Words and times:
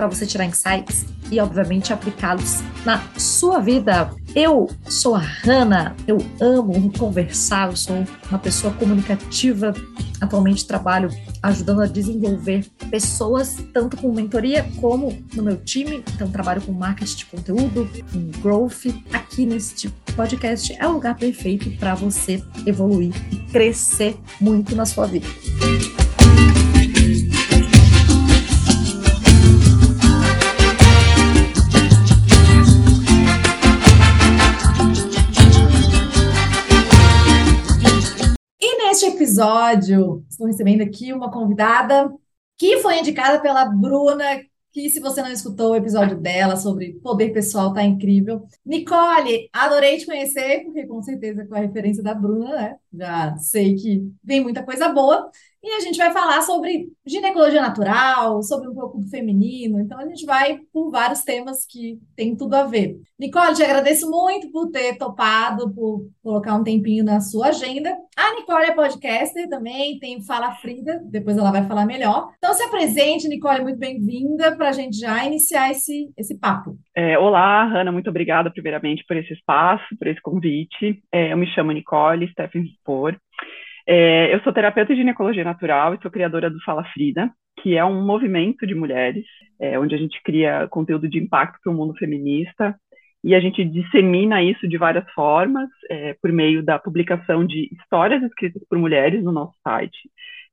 para 0.00 0.08
você 0.08 0.24
tirar 0.24 0.46
insights 0.46 1.04
e, 1.30 1.38
obviamente, 1.38 1.92
aplicá-los 1.92 2.62
na 2.86 3.02
sua 3.18 3.58
vida. 3.58 4.10
Eu 4.34 4.66
sou 4.88 5.14
a 5.14 5.18
Hanna, 5.18 5.94
eu 6.06 6.16
amo 6.40 6.90
conversar, 6.96 7.68
eu 7.68 7.76
sou 7.76 8.06
uma 8.30 8.38
pessoa 8.38 8.72
comunicativa. 8.72 9.74
Atualmente 10.18 10.66
trabalho 10.66 11.10
ajudando 11.42 11.82
a 11.82 11.86
desenvolver 11.86 12.66
pessoas, 12.90 13.58
tanto 13.74 13.98
com 13.98 14.10
mentoria 14.10 14.66
como 14.80 15.22
no 15.34 15.42
meu 15.42 15.58
time. 15.58 16.02
Então, 16.14 16.30
trabalho 16.30 16.62
com 16.62 16.72
marketing 16.72 17.16
de 17.16 17.26
conteúdo, 17.26 17.90
com 18.10 18.40
growth. 18.40 18.86
Aqui 19.12 19.44
neste 19.44 19.90
podcast 20.16 20.74
é 20.78 20.86
o 20.88 20.92
lugar 20.92 21.14
perfeito 21.14 21.70
para 21.78 21.94
você 21.94 22.42
evoluir 22.64 23.12
e 23.30 23.36
crescer 23.52 24.16
muito 24.40 24.74
na 24.74 24.86
sua 24.86 25.06
vida. 25.06 25.26
Episódio, 39.40 40.24
estou 40.28 40.46
recebendo 40.46 40.82
aqui 40.82 41.12
uma 41.14 41.30
convidada 41.30 42.12
que 42.58 42.78
foi 42.80 42.98
indicada 42.98 43.40
pela 43.40 43.64
Bruna, 43.64 44.42
que 44.70 44.90
se 44.90 45.00
você 45.00 45.22
não 45.22 45.32
escutou 45.32 45.72
o 45.72 45.76
episódio 45.76 46.16
dela 46.20 46.56
sobre 46.56 47.00
poder 47.02 47.32
pessoal, 47.32 47.72
tá 47.72 47.82
incrível. 47.82 48.46
Nicole, 48.64 49.48
adorei 49.50 49.96
te 49.96 50.04
conhecer, 50.04 50.64
porque 50.64 50.86
com 50.86 51.02
certeza 51.02 51.46
com 51.46 51.54
a 51.54 51.60
referência 51.60 52.02
da 52.02 52.14
Bruna, 52.14 52.54
né? 52.54 52.76
Já 52.92 53.36
sei 53.36 53.74
que 53.76 54.02
vem 54.22 54.40
muita 54.40 54.62
coisa 54.62 54.88
boa. 54.88 55.30
E 55.62 55.72
a 55.72 55.80
gente 55.80 55.98
vai 55.98 56.10
falar 56.10 56.40
sobre 56.40 56.90
ginecologia 57.04 57.60
natural, 57.60 58.42
sobre 58.42 58.66
um 58.66 58.74
pouco 58.74 58.98
do 58.98 59.06
feminino. 59.08 59.78
Então, 59.78 59.98
a 59.98 60.06
gente 60.06 60.24
vai 60.24 60.58
por 60.72 60.90
vários 60.90 61.22
temas 61.22 61.66
que 61.66 62.00
tem 62.16 62.34
tudo 62.34 62.54
a 62.54 62.64
ver. 62.64 62.98
Nicole, 63.18 63.54
te 63.54 63.62
agradeço 63.62 64.10
muito 64.10 64.50
por 64.50 64.70
ter 64.70 64.96
topado, 64.96 65.70
por 65.74 66.08
colocar 66.22 66.54
um 66.54 66.64
tempinho 66.64 67.04
na 67.04 67.20
sua 67.20 67.48
agenda. 67.48 67.94
A 68.16 68.34
Nicole 68.36 68.64
é 68.64 68.74
podcaster 68.74 69.50
também, 69.50 69.98
tem 69.98 70.22
Fala 70.22 70.54
Frida, 70.54 71.02
depois 71.04 71.36
ela 71.36 71.52
vai 71.52 71.66
falar 71.68 71.84
melhor. 71.84 72.32
Então, 72.38 72.54
se 72.54 72.62
apresente, 72.62 73.28
Nicole, 73.28 73.62
muito 73.62 73.78
bem-vinda 73.78 74.56
para 74.56 74.70
a 74.70 74.72
gente 74.72 74.96
já 74.96 75.22
iniciar 75.26 75.70
esse, 75.70 76.10
esse 76.16 76.38
papo. 76.38 76.78
É, 77.02 77.18
olá, 77.18 77.64
Hanna, 77.64 77.90
muito 77.90 78.10
obrigada, 78.10 78.50
primeiramente, 78.50 79.02
por 79.08 79.16
esse 79.16 79.32
espaço, 79.32 79.86
por 79.98 80.06
esse 80.06 80.20
convite. 80.20 81.02
É, 81.10 81.32
eu 81.32 81.36
me 81.38 81.46
chamo 81.46 81.72
Nicole 81.72 82.28
Steffen 82.28 82.66
Spor. 82.74 83.16
É, 83.86 84.34
eu 84.34 84.40
sou 84.40 84.52
terapeuta 84.52 84.92
de 84.92 85.00
ginecologia 85.00 85.42
natural 85.42 85.94
e 85.94 86.02
sou 86.02 86.10
criadora 86.10 86.50
do 86.50 86.60
Fala 86.62 86.84
Frida, 86.92 87.30
que 87.62 87.74
é 87.74 87.82
um 87.82 88.04
movimento 88.04 88.66
de 88.66 88.74
mulheres, 88.74 89.24
é, 89.58 89.78
onde 89.78 89.94
a 89.94 89.98
gente 89.98 90.22
cria 90.22 90.68
conteúdo 90.68 91.08
de 91.08 91.18
impacto 91.18 91.58
para 91.62 91.72
o 91.72 91.74
mundo 91.74 91.94
feminista 91.94 92.76
e 93.24 93.34
a 93.34 93.40
gente 93.40 93.64
dissemina 93.64 94.42
isso 94.42 94.68
de 94.68 94.76
várias 94.76 95.10
formas, 95.12 95.70
é, 95.88 96.14
por 96.20 96.30
meio 96.30 96.62
da 96.62 96.78
publicação 96.78 97.46
de 97.46 97.70
histórias 97.80 98.22
escritas 98.22 98.62
por 98.68 98.76
mulheres 98.76 99.24
no 99.24 99.32
nosso 99.32 99.54
site. 99.66 99.98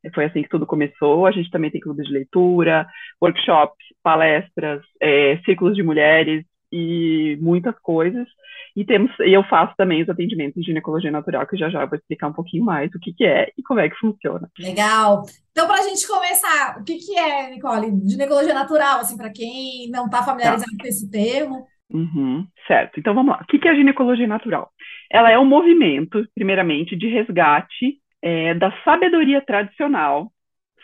É, 0.02 0.10
foi 0.12 0.26
assim 0.26 0.44
que 0.44 0.50
tudo 0.50 0.66
começou. 0.66 1.26
A 1.26 1.32
gente 1.32 1.50
também 1.50 1.72
tem 1.72 1.82
clubes 1.82 2.08
de 2.08 2.14
leitura, 2.14 2.88
workshops, 3.22 3.86
palestras, 4.08 4.82
é, 5.02 5.38
círculos 5.44 5.76
de 5.76 5.84
mulheres, 5.84 6.46
e 6.72 7.38
muitas 7.42 7.78
coisas. 7.80 8.28
E 8.76 8.86
temos, 8.86 9.12
e 9.22 9.34
eu 9.34 9.44
faço 9.44 9.74
também 9.76 10.04
os 10.04 10.10
atendimentos 10.10 10.62
de 10.62 10.68
ginecologia 10.68 11.10
natural, 11.10 11.48
que 11.48 11.58
já 11.58 11.70
já 11.70 11.84
vou 11.86 11.98
explicar 11.98 12.28
um 12.28 12.34
pouquinho 12.34 12.64
mais 12.64 12.94
o 12.94 13.00
que, 13.00 13.12
que 13.12 13.26
é 13.26 13.52
e 13.58 13.64
como 13.64 13.80
é 13.80 13.90
que 13.90 13.98
funciona. 13.98 14.50
Legal. 14.60 15.24
Então, 15.52 15.68
para 15.68 15.80
a 15.80 15.84
gente 15.84 16.08
começar, 16.08 16.78
o 16.80 16.84
que, 16.84 16.96
que 16.96 17.18
é, 17.18 17.50
Nicole, 17.50 17.92
ginecologia 18.08 18.54
natural, 18.54 19.00
assim, 19.00 19.18
para 19.18 19.32
quem 19.32 19.90
não 19.90 20.06
está 20.06 20.24
familiarizado 20.24 20.72
tá. 20.72 20.78
com 20.80 20.88
esse 20.88 21.10
termo? 21.10 21.66
Uhum, 21.90 22.46
certo. 22.68 23.00
Então, 23.00 23.16
vamos 23.16 23.32
lá. 23.32 23.42
O 23.42 23.48
que, 23.48 23.58
que 23.58 23.68
é 23.68 23.72
a 23.72 23.76
ginecologia 23.76 24.28
natural? 24.28 24.70
Ela 25.12 25.32
é 25.32 25.40
um 25.40 25.46
movimento, 25.46 26.24
primeiramente, 26.36 26.96
de 26.96 27.08
resgate 27.08 27.98
é, 28.22 28.54
da 28.54 28.72
sabedoria 28.84 29.42
tradicional 29.42 30.32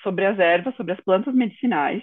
sobre 0.01 0.25
as 0.25 0.39
ervas, 0.39 0.75
sobre 0.75 0.93
as 0.93 0.99
plantas 1.01 1.35
medicinais, 1.35 2.01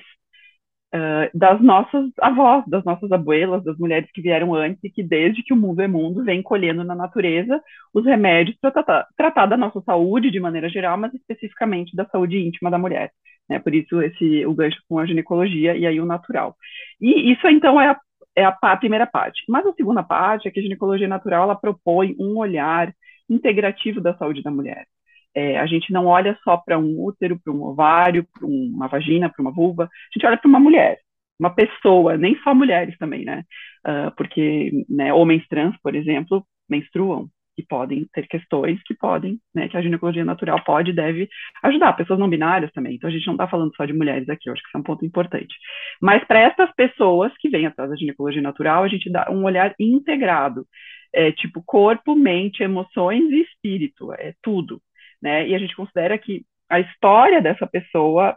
uh, 0.95 1.39
das 1.39 1.61
nossas 1.61 2.11
avós, 2.21 2.65
das 2.67 2.85
nossas 2.85 3.11
abuelas, 3.13 3.65
das 3.65 3.79
mulheres 3.79 4.11
que 4.13 4.21
vieram 4.21 4.55
antes 4.55 4.83
e 4.83 4.91
que 4.91 5.03
desde 5.03 5.43
que 5.43 5.53
o 5.53 5.57
mundo 5.57 5.81
é 5.81 5.89
mundo 5.89 6.25
vem 6.25 6.43
colhendo 6.43 6.85
na 6.85 6.95
natureza 6.95 7.61
os 7.95 8.05
remédios 8.05 8.57
para 8.61 8.71
tratar, 8.71 9.07
tratar, 9.17 9.47
da 9.47 9.57
nossa 9.57 9.81
saúde 9.83 10.31
de 10.31 10.41
maneira 10.41 10.69
geral, 10.69 10.97
mas 10.99 11.15
especificamente 11.15 11.97
da 11.97 12.05
saúde 12.07 12.39
íntima 12.39 12.71
da 12.71 12.79
mulher. 12.79 13.11
Né? 13.49 13.59
Por 13.59 13.75
isso 13.75 14.01
esse 14.03 14.45
o 14.47 14.55
gancho 14.55 14.79
com 14.89 14.99
a 14.99 15.07
ginecologia 15.07 15.77
e 15.77 15.87
aí 15.87 16.01
o 16.01 16.07
natural. 16.07 16.57
E 17.01 17.33
isso 17.33 17.47
então 17.49 17.81
é 17.81 17.89
a, 17.89 18.01
é 18.37 18.45
a, 18.45 18.57
a 18.61 18.77
primeira 18.77 19.07
parte. 19.07 19.43
Mas 19.49 19.67
a 19.67 19.73
segunda 19.73 20.03
parte 20.03 20.49
é 20.49 20.51
que 20.51 20.61
a 20.61 20.63
ginecologia 20.63 21.09
natural 21.09 21.45
ela 21.45 21.57
propõe 21.57 22.15
um 22.19 22.39
olhar 22.39 22.93
integrativo 23.29 24.01
da 24.01 24.17
saúde 24.17 24.43
da 24.43 24.51
mulher. 24.51 24.87
É, 25.35 25.59
a 25.59 25.67
gente 25.67 25.93
não 25.93 26.07
olha 26.07 26.37
só 26.43 26.57
para 26.57 26.79
um 26.79 27.01
útero, 27.01 27.39
para 27.39 27.53
um 27.53 27.63
ovário, 27.63 28.27
para 28.33 28.47
uma 28.47 28.89
vagina, 28.89 29.29
para 29.29 29.41
uma 29.43 29.53
vulva, 29.53 29.85
a 29.85 29.89
gente 30.13 30.27
olha 30.27 30.37
para 30.37 30.49
uma 30.49 30.59
mulher, 30.61 30.99
uma 31.39 31.55
pessoa, 31.55 32.17
nem 32.17 32.37
só 32.43 32.55
mulheres 32.55 32.97
também, 32.99 33.25
né? 33.25 33.45
Uh, 33.87 34.15
porque 34.17 34.85
né, 34.89 35.13
homens 35.13 35.47
trans, 35.49 35.77
por 35.83 35.95
exemplo, 35.95 36.45
menstruam 36.69 37.29
e 37.57 37.63
podem 37.63 38.07
ter 38.13 38.27
questões 38.27 38.83
que 38.83 38.95
podem, 38.95 39.39
né, 39.55 39.69
que 39.69 39.77
a 39.77 39.83
ginecologia 39.83 40.25
natural 40.25 40.63
pode 40.65 40.91
e 40.91 40.95
deve 40.95 41.29
ajudar, 41.63 41.93
pessoas 41.93 42.19
não 42.19 42.29
binárias 42.29 42.73
também. 42.73 42.95
Então 42.95 43.09
a 43.09 43.13
gente 43.13 43.27
não 43.27 43.35
está 43.35 43.47
falando 43.47 43.75
só 43.77 43.85
de 43.85 43.93
mulheres 43.93 44.29
aqui, 44.29 44.49
eu 44.49 44.53
acho 44.53 44.63
que 44.63 44.69
isso 44.69 44.77
é 44.77 44.81
um 44.81 44.85
ponto 44.85 45.05
importante. 45.05 45.55
Mas 46.01 46.25
para 46.25 46.41
essas 46.41 46.75
pessoas 46.75 47.33
que 47.39 47.49
vêm 47.49 47.67
atrás 47.67 47.91
da 47.91 47.97
ginecologia 47.97 48.43
natural, 48.43 48.85
a 48.85 48.89
gente 48.89 49.11
dá 49.11 49.29
um 49.31 49.45
olhar 49.45 49.75
integrado, 49.79 50.67
é, 51.13 51.33
tipo 51.33 51.63
corpo, 51.65 52.15
mente, 52.15 52.63
emoções 52.63 53.31
e 53.31 53.43
espírito, 53.43 54.13
é 54.15 54.35
tudo 54.43 54.81
né? 55.23 55.49
E 55.49 55.55
a 55.55 55.59
gente 55.59 55.77
considera 55.77 56.17
que 56.19 56.45
a 56.69 56.81
história 56.81 57.43
dessa 57.43 57.67
pessoa 57.67 58.37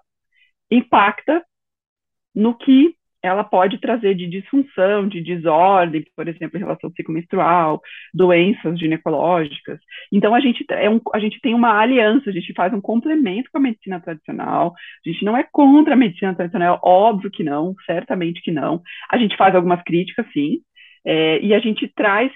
impacta 0.72 1.44
no 2.36 2.58
que 2.58 2.96
ela 3.24 3.44
pode 3.44 3.80
trazer 3.80 4.16
de 4.16 4.28
disfunção, 4.28 5.08
de 5.08 5.22
desordem, 5.22 6.04
por 6.14 6.28
exemplo, 6.28 6.58
em 6.58 6.60
relação 6.60 6.90
ao 6.90 6.94
ciclo 6.94 7.14
menstrual, 7.14 7.82
doenças 8.14 8.78
ginecológicas. 8.78 9.80
Então, 10.12 10.36
a 10.36 10.42
gente, 10.42 10.66
é 10.70 10.90
um, 10.90 11.00
a 11.14 11.20
gente 11.20 11.40
tem 11.40 11.54
uma 11.54 11.80
aliança, 11.80 12.30
a 12.30 12.34
gente 12.34 12.54
faz 12.54 12.74
um 12.74 12.82
complemento 12.82 13.50
com 13.50 13.60
a 13.60 13.62
medicina 13.62 14.02
tradicional, 14.02 14.74
a 15.06 15.10
gente 15.10 15.24
não 15.24 15.38
é 15.38 15.48
contra 15.50 15.94
a 15.94 15.98
medicina 15.98 16.36
tradicional, 16.36 16.82
óbvio 16.84 17.32
que 17.32 17.46
não, 17.46 17.74
certamente 17.86 18.42
que 18.42 18.52
não. 18.52 18.82
A 19.10 19.18
gente 19.18 19.38
faz 19.38 19.56
algumas 19.56 19.82
críticas, 19.84 20.26
sim, 20.34 20.60
é, 21.06 21.40
e 21.40 21.54
a 21.54 21.60
gente 21.60 21.88
traz 21.96 22.30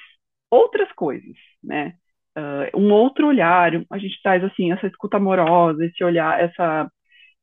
outras 0.49 0.89
coisas, 0.93 1.35
né? 1.61 1.95
Uh, 2.37 2.79
um 2.79 2.91
outro 2.91 3.27
olhar, 3.27 3.71
a 3.89 3.97
gente 3.97 4.21
traz 4.21 4.43
assim 4.43 4.71
essa 4.71 4.87
escuta 4.87 5.17
amorosa, 5.17 5.85
esse 5.85 6.03
olhar, 6.03 6.39
essa 6.39 6.89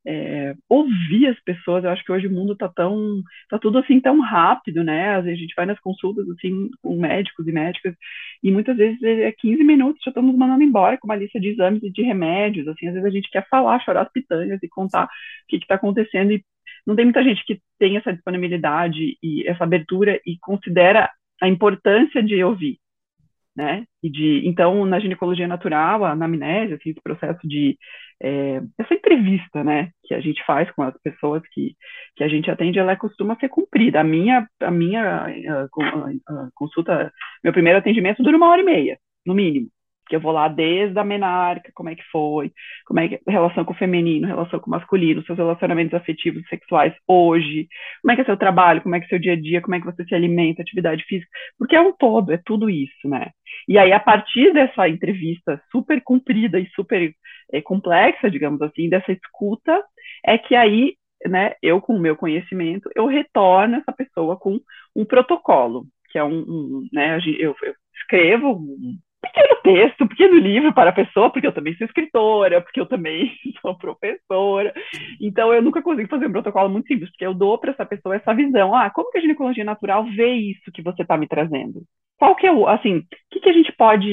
é, 0.07 0.53
ouvir 0.69 1.27
as 1.27 1.39
pessoas. 1.43 1.83
Eu 1.83 1.89
acho 1.89 2.03
que 2.03 2.11
hoje 2.11 2.27
o 2.27 2.31
mundo 2.31 2.53
está 2.53 2.69
tão, 2.69 3.21
tá 3.49 3.57
tudo 3.57 3.79
assim 3.79 3.99
tão 3.99 4.19
rápido, 4.21 4.83
né? 4.83 5.15
Às 5.15 5.25
vezes 5.25 5.39
a 5.39 5.41
gente 5.41 5.55
vai 5.55 5.65
nas 5.65 5.79
consultas 5.79 6.29
assim 6.29 6.69
com 6.81 6.95
médicos 6.95 7.47
e 7.47 7.51
médicas 7.51 7.95
e 8.43 8.51
muitas 8.51 8.77
vezes 8.77 9.01
é 9.03 9.31
15 9.31 9.63
minutos 9.63 10.01
já 10.03 10.11
estamos 10.11 10.35
mandando 10.37 10.63
embora 10.63 10.97
com 10.97 11.07
uma 11.07 11.15
lista 11.15 11.39
de 11.39 11.49
exames 11.49 11.83
e 11.83 11.91
de 11.91 12.03
remédios. 12.03 12.67
Assim, 12.67 12.87
às 12.87 12.93
vezes 12.93 13.07
a 13.07 13.11
gente 13.11 13.29
quer 13.31 13.47
falar, 13.49 13.79
chorar 13.81 14.03
as 14.03 14.11
pitangas 14.11 14.61
e 14.61 14.69
contar 14.69 15.05
o 15.05 15.09
que 15.47 15.57
está 15.57 15.75
acontecendo 15.75 16.31
e 16.31 16.43
não 16.85 16.95
tem 16.95 17.05
muita 17.05 17.23
gente 17.23 17.43
que 17.45 17.59
tem 17.79 17.97
essa 17.97 18.13
disponibilidade 18.13 19.17
e 19.23 19.47
essa 19.47 19.63
abertura 19.63 20.19
e 20.25 20.37
considera 20.39 21.09
a 21.41 21.47
importância 21.47 22.21
de 22.21 22.43
ouvir 22.43 22.77
né? 23.55 23.85
E 24.03 24.09
de, 24.09 24.41
então, 24.45 24.85
na 24.85 24.99
ginecologia 24.99 25.47
natural, 25.47 26.03
a 26.03 26.11
anamnese, 26.11 26.73
assim, 26.73 26.89
esse 26.89 27.01
processo 27.01 27.39
de 27.47 27.77
é, 28.21 28.61
essa 28.77 28.93
entrevista, 28.93 29.63
né, 29.63 29.91
que 30.03 30.13
a 30.13 30.21
gente 30.21 30.43
faz 30.45 30.69
com 30.71 30.83
as 30.83 30.95
pessoas 31.01 31.41
que, 31.51 31.75
que 32.15 32.23
a 32.23 32.27
gente 32.27 32.49
atende, 32.49 32.79
ela 32.79 32.95
costuma 32.95 33.35
ser 33.37 33.49
cumprida. 33.49 33.99
A 33.99 34.03
minha, 34.03 34.47
a 34.61 34.71
minha 34.71 35.01
a, 35.03 35.27
a, 35.27 35.65
a 36.29 36.49
consulta, 36.53 37.11
meu 37.43 37.53
primeiro 37.53 37.79
atendimento 37.79 38.23
dura 38.23 38.37
uma 38.37 38.49
hora 38.49 38.61
e 38.61 38.65
meia, 38.65 38.97
no 39.25 39.33
mínimo. 39.33 39.69
Que 40.07 40.15
eu 40.15 40.19
vou 40.19 40.31
lá 40.31 40.47
desde 40.47 40.97
a 40.99 41.03
menarca, 41.03 41.71
como 41.73 41.89
é 41.89 41.95
que 41.95 42.03
foi, 42.11 42.51
como 42.85 42.99
é 42.99 43.07
que 43.07 43.21
relação 43.27 43.65
com 43.65 43.73
o 43.73 43.77
feminino, 43.77 44.27
relação 44.27 44.59
com 44.59 44.67
o 44.67 44.71
masculino, 44.71 45.23
seus 45.25 45.37
relacionamentos 45.37 45.93
afetivos 45.93 46.43
e 46.43 46.47
sexuais 46.47 46.93
hoje, 47.07 47.67
como 48.01 48.11
é 48.11 48.15
que 48.15 48.21
é 48.21 48.25
seu 48.25 48.37
trabalho, 48.37 48.81
como 48.81 48.95
é 48.95 48.99
que 48.99 49.05
é 49.05 49.09
seu 49.09 49.19
dia 49.19 49.33
a 49.33 49.39
dia, 49.39 49.61
como 49.61 49.75
é 49.75 49.79
que 49.79 49.85
você 49.85 50.03
se 50.05 50.15
alimenta, 50.15 50.61
atividade 50.61 51.03
física, 51.05 51.29
porque 51.57 51.75
é 51.75 51.81
um 51.81 51.93
todo, 51.93 52.31
é 52.31 52.39
tudo 52.45 52.69
isso, 52.69 53.07
né? 53.07 53.31
E 53.67 53.77
aí, 53.77 53.91
a 53.91 53.99
partir 53.99 54.53
dessa 54.53 54.87
entrevista 54.87 55.61
super 55.71 56.01
comprida 56.03 56.59
e 56.59 56.69
super 56.75 57.13
é, 57.51 57.61
complexa, 57.61 58.29
digamos 58.29 58.61
assim, 58.61 58.89
dessa 58.89 59.11
escuta, 59.11 59.83
é 60.25 60.37
que 60.37 60.55
aí, 60.55 60.95
né, 61.25 61.53
eu 61.61 61.81
com 61.81 61.95
o 61.95 61.99
meu 61.99 62.15
conhecimento, 62.15 62.89
eu 62.95 63.07
retorno 63.07 63.77
essa 63.77 63.91
pessoa 63.91 64.37
com 64.37 64.59
um 64.95 65.05
protocolo, 65.05 65.85
que 66.11 66.17
é 66.19 66.23
um, 66.23 66.39
um 66.39 66.87
né, 66.93 67.17
eu, 67.39 67.55
eu 67.61 67.73
escrevo 67.95 68.51
um 68.51 68.97
pequeno 69.35 69.61
texto, 69.61 70.03
um 70.03 70.07
pequeno 70.07 70.35
livro 70.37 70.73
para 70.73 70.89
a 70.89 70.93
pessoa, 70.93 71.29
porque 71.29 71.45
eu 71.45 71.51
também 71.51 71.75
sou 71.75 71.85
escritora, 71.85 72.61
porque 72.61 72.79
eu 72.79 72.85
também 72.85 73.31
sou 73.61 73.77
professora. 73.77 74.73
Então, 75.21 75.53
eu 75.53 75.61
nunca 75.61 75.81
consigo 75.81 76.09
fazer 76.09 76.27
um 76.27 76.31
protocolo 76.31 76.69
muito 76.69 76.87
simples, 76.87 77.09
porque 77.09 77.25
eu 77.25 77.33
dou 77.33 77.57
para 77.57 77.71
essa 77.71 77.85
pessoa 77.85 78.15
essa 78.15 78.33
visão. 78.33 78.73
Ah, 78.73 78.89
como 78.89 79.11
que 79.11 79.17
a 79.17 79.21
ginecologia 79.21 79.63
natural 79.63 80.05
vê 80.05 80.33
isso 80.33 80.71
que 80.73 80.81
você 80.81 81.01
está 81.01 81.17
me 81.17 81.27
trazendo? 81.27 81.83
Qual 82.17 82.35
que 82.35 82.47
é 82.47 82.51
o, 82.51 82.67
assim, 82.67 82.99
o 82.99 83.05
que, 83.31 83.41
que 83.41 83.49
a 83.49 83.53
gente 83.53 83.71
pode, 83.73 84.07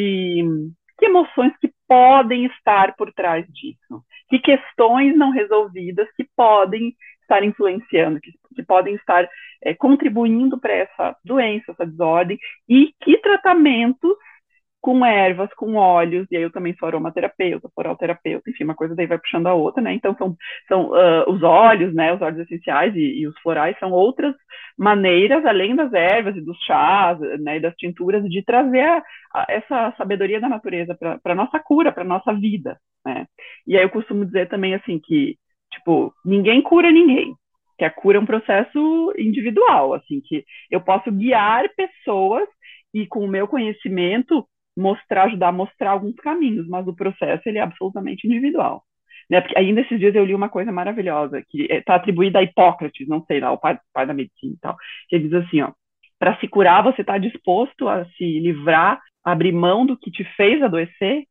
que 0.99 1.07
emoções 1.07 1.57
que 1.59 1.71
podem 1.87 2.47
estar 2.47 2.97
por 2.97 3.13
trás 3.13 3.47
disso? 3.47 4.03
Que 4.29 4.41
questões 4.41 5.17
não 5.17 5.31
resolvidas 5.31 6.09
que 6.17 6.27
podem 6.37 6.95
estar 7.21 7.45
influenciando, 7.45 8.21
que, 8.21 8.33
que 8.57 8.63
podem 8.65 8.97
estar 8.97 9.29
é, 9.63 9.73
contribuindo 9.73 10.59
para 10.59 10.73
essa 10.73 11.17
doença, 11.25 11.71
essa 11.71 11.87
desordem, 11.87 12.39
e 12.69 12.93
que 13.01 13.19
tratamentos 13.19 14.17
com 14.83 15.07
ervas, 15.07 15.49
com 15.55 15.77
óleos, 15.77 16.27
e 16.29 16.37
aí 16.37 16.43
eu 16.43 16.51
também 16.51 16.75
sou 16.75 16.89
aromaterapeuta, 16.89 17.71
floralterapeuta, 17.73 18.51
enfim, 18.51 18.65
uma 18.65 18.75
coisa 18.75 18.97
daí 18.97 19.07
vai 19.07 19.17
puxando 19.17 19.47
a 19.47 19.55
outra, 19.55 19.81
né? 19.81 19.95
Então 19.95 20.13
são, 20.17 20.37
são 20.67 20.91
uh, 20.91 21.31
os 21.31 21.41
óleos, 21.41 21.95
né? 21.95 22.13
Os 22.13 22.21
óleos 22.21 22.41
essenciais 22.41 22.93
e, 22.97 23.21
e, 23.21 23.27
os 23.29 23.39
florais 23.39 23.79
são 23.79 23.93
outras 23.93 24.35
maneiras, 24.77 25.47
além 25.47 25.77
das 25.77 25.93
ervas 25.93 26.37
e 26.37 26.41
dos 26.41 26.59
chás, 26.65 27.17
né? 27.41 27.59
E 27.59 27.61
das 27.61 27.77
tinturas, 27.77 28.29
de 28.29 28.43
trazer 28.45 28.81
a, 28.81 29.03
a, 29.33 29.47
essa 29.49 29.95
sabedoria 29.97 30.41
da 30.41 30.49
natureza 30.49 30.97
para 30.97 31.21
a 31.25 31.35
nossa 31.35 31.61
cura, 31.61 31.93
para 31.93 32.03
nossa 32.03 32.33
vida, 32.35 32.77
né? 33.07 33.27
E 33.65 33.77
aí 33.77 33.85
eu 33.85 33.91
costumo 33.91 34.25
dizer 34.27 34.49
também 34.49 34.75
assim 34.75 34.99
que, 34.99 35.37
tipo, 35.71 36.13
ninguém 36.25 36.61
cura 36.61 36.91
ninguém, 36.91 37.33
que 37.79 37.85
a 37.85 37.91
cura 37.91 38.19
é 38.19 38.21
um 38.21 38.27
processo 38.27 39.15
individual, 39.17 39.95
assim, 39.95 40.21
que 40.21 40.45
eu 40.69 40.81
posso 40.81 41.13
guiar 41.13 41.69
pessoas 41.77 42.49
e 42.93 43.07
com 43.07 43.25
o 43.25 43.29
meu 43.29 43.47
conhecimento 43.47 44.45
mostrar, 44.77 45.25
ajudar 45.25 45.49
a 45.49 45.53
mostrar 45.53 45.91
alguns 45.91 46.15
caminhos, 46.17 46.67
mas 46.69 46.87
o 46.87 46.95
processo 46.95 47.43
ele 47.47 47.59
é 47.59 47.63
absolutamente 47.63 48.27
individual. 48.27 48.85
Né? 49.31 49.41
Porque 49.41 49.59
ainda 49.59 49.81
esses 49.81 49.99
dias 49.99 50.15
eu 50.15 50.25
li 50.25 50.35
uma 50.35 50.49
coisa 50.49 50.73
maravilhosa, 50.73 51.43
que 51.49 51.67
está 51.71 51.95
atribuída 51.95 52.39
a 52.39 52.43
Hipócrates, 52.43 53.09
não 53.09 53.25
sei 53.25 53.41
lá, 53.41 53.53
o 53.53 53.59
pai, 53.59 53.79
pai 53.93 54.07
da 54.07 54.15
medicina 54.15 54.55
e 54.55 54.59
tal, 54.59 54.77
que 55.09 55.17
ele 55.17 55.29
diz 55.29 55.35
assim, 55.35 55.63
ó, 55.63 55.73
para 56.19 56.37
se 56.39 56.49
curar 56.49 56.83
você 56.83 57.01
está 57.01 57.19
disposto 57.19 57.89
a 57.89 58.05
se 58.17 58.41
livrar, 58.41 59.01
abrir 59.25 59.53
mão 59.53 59.85
do 59.87 59.97
que 59.97 60.11
te 60.11 60.25
fez 60.37 60.63
adoecer? 60.63 61.25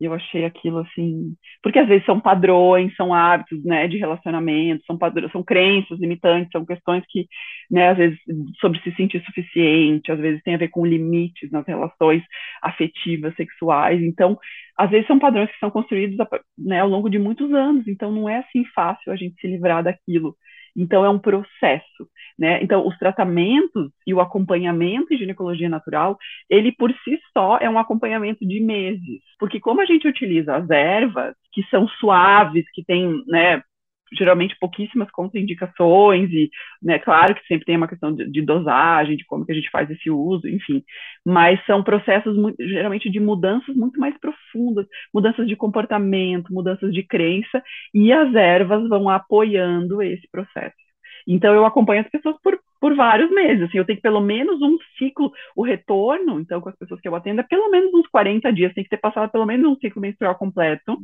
E 0.00 0.04
eu 0.04 0.12
achei 0.14 0.44
aquilo 0.44 0.78
assim, 0.78 1.34
porque 1.62 1.78
às 1.78 1.88
vezes 1.88 2.04
são 2.04 2.20
padrões, 2.20 2.94
são 2.96 3.14
hábitos, 3.14 3.64
né, 3.64 3.86
de 3.88 3.96
relacionamento, 3.96 4.84
são 4.86 4.98
padrões, 4.98 5.32
são 5.32 5.42
crenças 5.42 5.98
limitantes, 5.98 6.50
são 6.52 6.64
questões 6.66 7.04
que, 7.08 7.26
né, 7.70 7.90
às 7.90 7.96
vezes 7.96 8.18
sobre 8.60 8.80
se 8.82 8.94
sentir 8.94 9.24
suficiente, 9.24 10.12
às 10.12 10.18
vezes 10.18 10.42
tem 10.42 10.54
a 10.54 10.58
ver 10.58 10.68
com 10.68 10.86
limites 10.86 11.50
nas 11.50 11.66
relações 11.66 12.22
afetivas, 12.62 13.34
sexuais. 13.36 14.02
Então, 14.02 14.38
às 14.76 14.90
vezes 14.90 15.06
são 15.06 15.18
padrões 15.18 15.50
que 15.50 15.58
são 15.58 15.70
construídos, 15.70 16.16
né, 16.58 16.80
ao 16.80 16.88
longo 16.88 17.08
de 17.08 17.18
muitos 17.18 17.52
anos. 17.52 17.86
Então, 17.88 18.12
não 18.12 18.28
é 18.28 18.38
assim 18.38 18.64
fácil 18.74 19.12
a 19.12 19.16
gente 19.16 19.40
se 19.40 19.46
livrar 19.46 19.82
daquilo. 19.82 20.36
Então, 20.76 21.04
é 21.04 21.08
um 21.08 21.18
processo. 21.18 22.08
Né? 22.38 22.62
Então, 22.62 22.86
os 22.86 22.96
tratamentos 22.98 23.90
e 24.06 24.12
o 24.12 24.20
acompanhamento 24.20 25.12
em 25.12 25.18
ginecologia 25.18 25.68
natural, 25.68 26.18
ele 26.50 26.70
por 26.72 26.92
si 27.02 27.18
só 27.32 27.58
é 27.58 27.68
um 27.68 27.78
acompanhamento 27.78 28.46
de 28.46 28.60
meses. 28.60 29.22
Porque 29.38 29.58
como 29.58 29.80
a 29.80 29.86
gente 29.86 30.06
utiliza 30.06 30.54
as 30.54 30.68
ervas, 30.68 31.34
que 31.52 31.62
são 31.70 31.88
suaves, 31.88 32.64
que 32.74 32.84
têm, 32.84 33.22
né, 33.26 33.62
geralmente 34.12 34.56
pouquíssimas 34.58 35.10
contraindicações 35.10 36.30
e, 36.30 36.50
né, 36.82 36.98
claro 36.98 37.34
que 37.34 37.46
sempre 37.46 37.64
tem 37.64 37.76
uma 37.76 37.88
questão 37.88 38.14
de, 38.14 38.30
de, 38.30 38.42
dosagem, 38.42 39.16
de 39.16 39.24
como 39.24 39.44
que 39.44 39.52
a 39.52 39.54
gente 39.54 39.70
faz 39.70 39.90
esse 39.90 40.10
uso, 40.10 40.48
enfim, 40.48 40.82
mas 41.24 41.64
são 41.66 41.82
processos 41.82 42.36
muito, 42.36 42.56
geralmente 42.60 43.10
de 43.10 43.20
mudanças 43.20 43.74
muito 43.74 43.98
mais 43.98 44.16
profundas, 44.18 44.86
mudanças 45.12 45.46
de 45.46 45.56
comportamento, 45.56 46.52
mudanças 46.52 46.92
de 46.92 47.02
crença, 47.02 47.62
e 47.92 48.12
as 48.12 48.34
ervas 48.34 48.88
vão 48.88 49.08
apoiando 49.08 50.00
esse 50.02 50.28
processo. 50.30 50.85
Então, 51.26 51.54
eu 51.54 51.64
acompanho 51.64 52.02
as 52.02 52.10
pessoas 52.10 52.36
por, 52.42 52.58
por 52.80 52.94
vários 52.94 53.30
meses. 53.30 53.64
Assim, 53.64 53.78
eu 53.78 53.84
tenho 53.84 53.96
que 53.96 54.02
pelo 54.02 54.20
menos 54.20 54.60
um 54.62 54.78
ciclo, 54.96 55.32
o 55.56 55.64
retorno, 55.64 56.40
então, 56.40 56.60
com 56.60 56.68
as 56.68 56.76
pessoas 56.76 57.00
que 57.00 57.08
eu 57.08 57.14
atendo, 57.14 57.40
é 57.40 57.44
pelo 57.44 57.70
menos 57.70 57.92
uns 57.92 58.06
40 58.08 58.52
dias, 58.52 58.72
tem 58.74 58.84
que 58.84 58.90
ter 58.90 58.98
passado 58.98 59.30
pelo 59.30 59.46
menos 59.46 59.70
um 59.70 59.76
ciclo 59.76 60.00
menstrual 60.00 60.34
completo, 60.36 60.96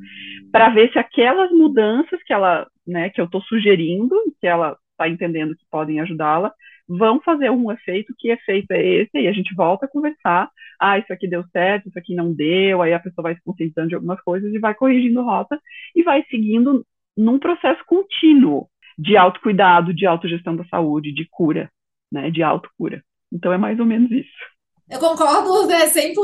para 0.51 0.69
ver 0.69 0.93
se 0.93 0.99
aquelas 0.99 1.51
mudanças 1.51 2.23
que 2.23 2.33
ela, 2.33 2.67
né, 2.87 3.11
que 3.11 3.21
eu 3.21 3.25
estou 3.25 3.41
sugerindo, 3.43 4.15
que 4.41 4.47
ela 4.47 4.77
está 4.93 5.09
entendendo 5.09 5.57
que 5.57 5.65
podem 5.71 6.01
ajudá-la, 6.01 6.53
vão 6.89 7.21
fazer 7.21 7.51
um 7.51 7.71
efeito, 7.73 8.15
que 8.19 8.31
efeito 8.31 8.71
é 8.73 8.85
esse, 8.85 9.19
e 9.19 9.27
a 9.27 9.33
gente 9.33 9.55
volta 9.55 9.87
a 9.87 9.89
conversar, 9.89 10.51
ah, 10.81 10.99
isso 10.99 11.13
aqui 11.13 11.29
deu 11.29 11.45
certo, 11.53 11.89
isso 11.89 11.99
aqui 11.99 12.15
não 12.15 12.33
deu, 12.33 12.83
aí 12.83 12.93
a 12.93 13.01
pessoa 13.01 13.23
vai 13.25 13.35
se 13.35 13.43
conscientizando 13.43 13.89
de 13.89 13.95
algumas 13.95 14.21
coisas 14.21 14.53
e 14.53 14.59
vai 14.59 14.75
corrigindo 14.75 15.23
rota 15.23 15.59
e 15.95 16.03
vai 16.03 16.25
seguindo 16.31 16.85
num 17.17 17.39
processo 17.39 17.83
contínuo, 17.87 18.69
de 18.99 19.17
autocuidado, 19.17 19.94
de 19.94 20.06
autogestão 20.06 20.56
da 20.56 20.65
saúde, 20.67 21.12
de 21.12 21.27
cura, 21.31 21.71
né, 22.11 22.31
de 22.31 22.43
autocura. 22.43 23.03
Então 23.33 23.53
é 23.53 23.59
mais 23.59 23.79
ou 23.79 23.87
menos 23.87 24.11
isso. 24.11 24.31
Eu 24.89 24.99
concordo 24.99 25.67
né, 25.67 25.87
100%, 25.87 26.15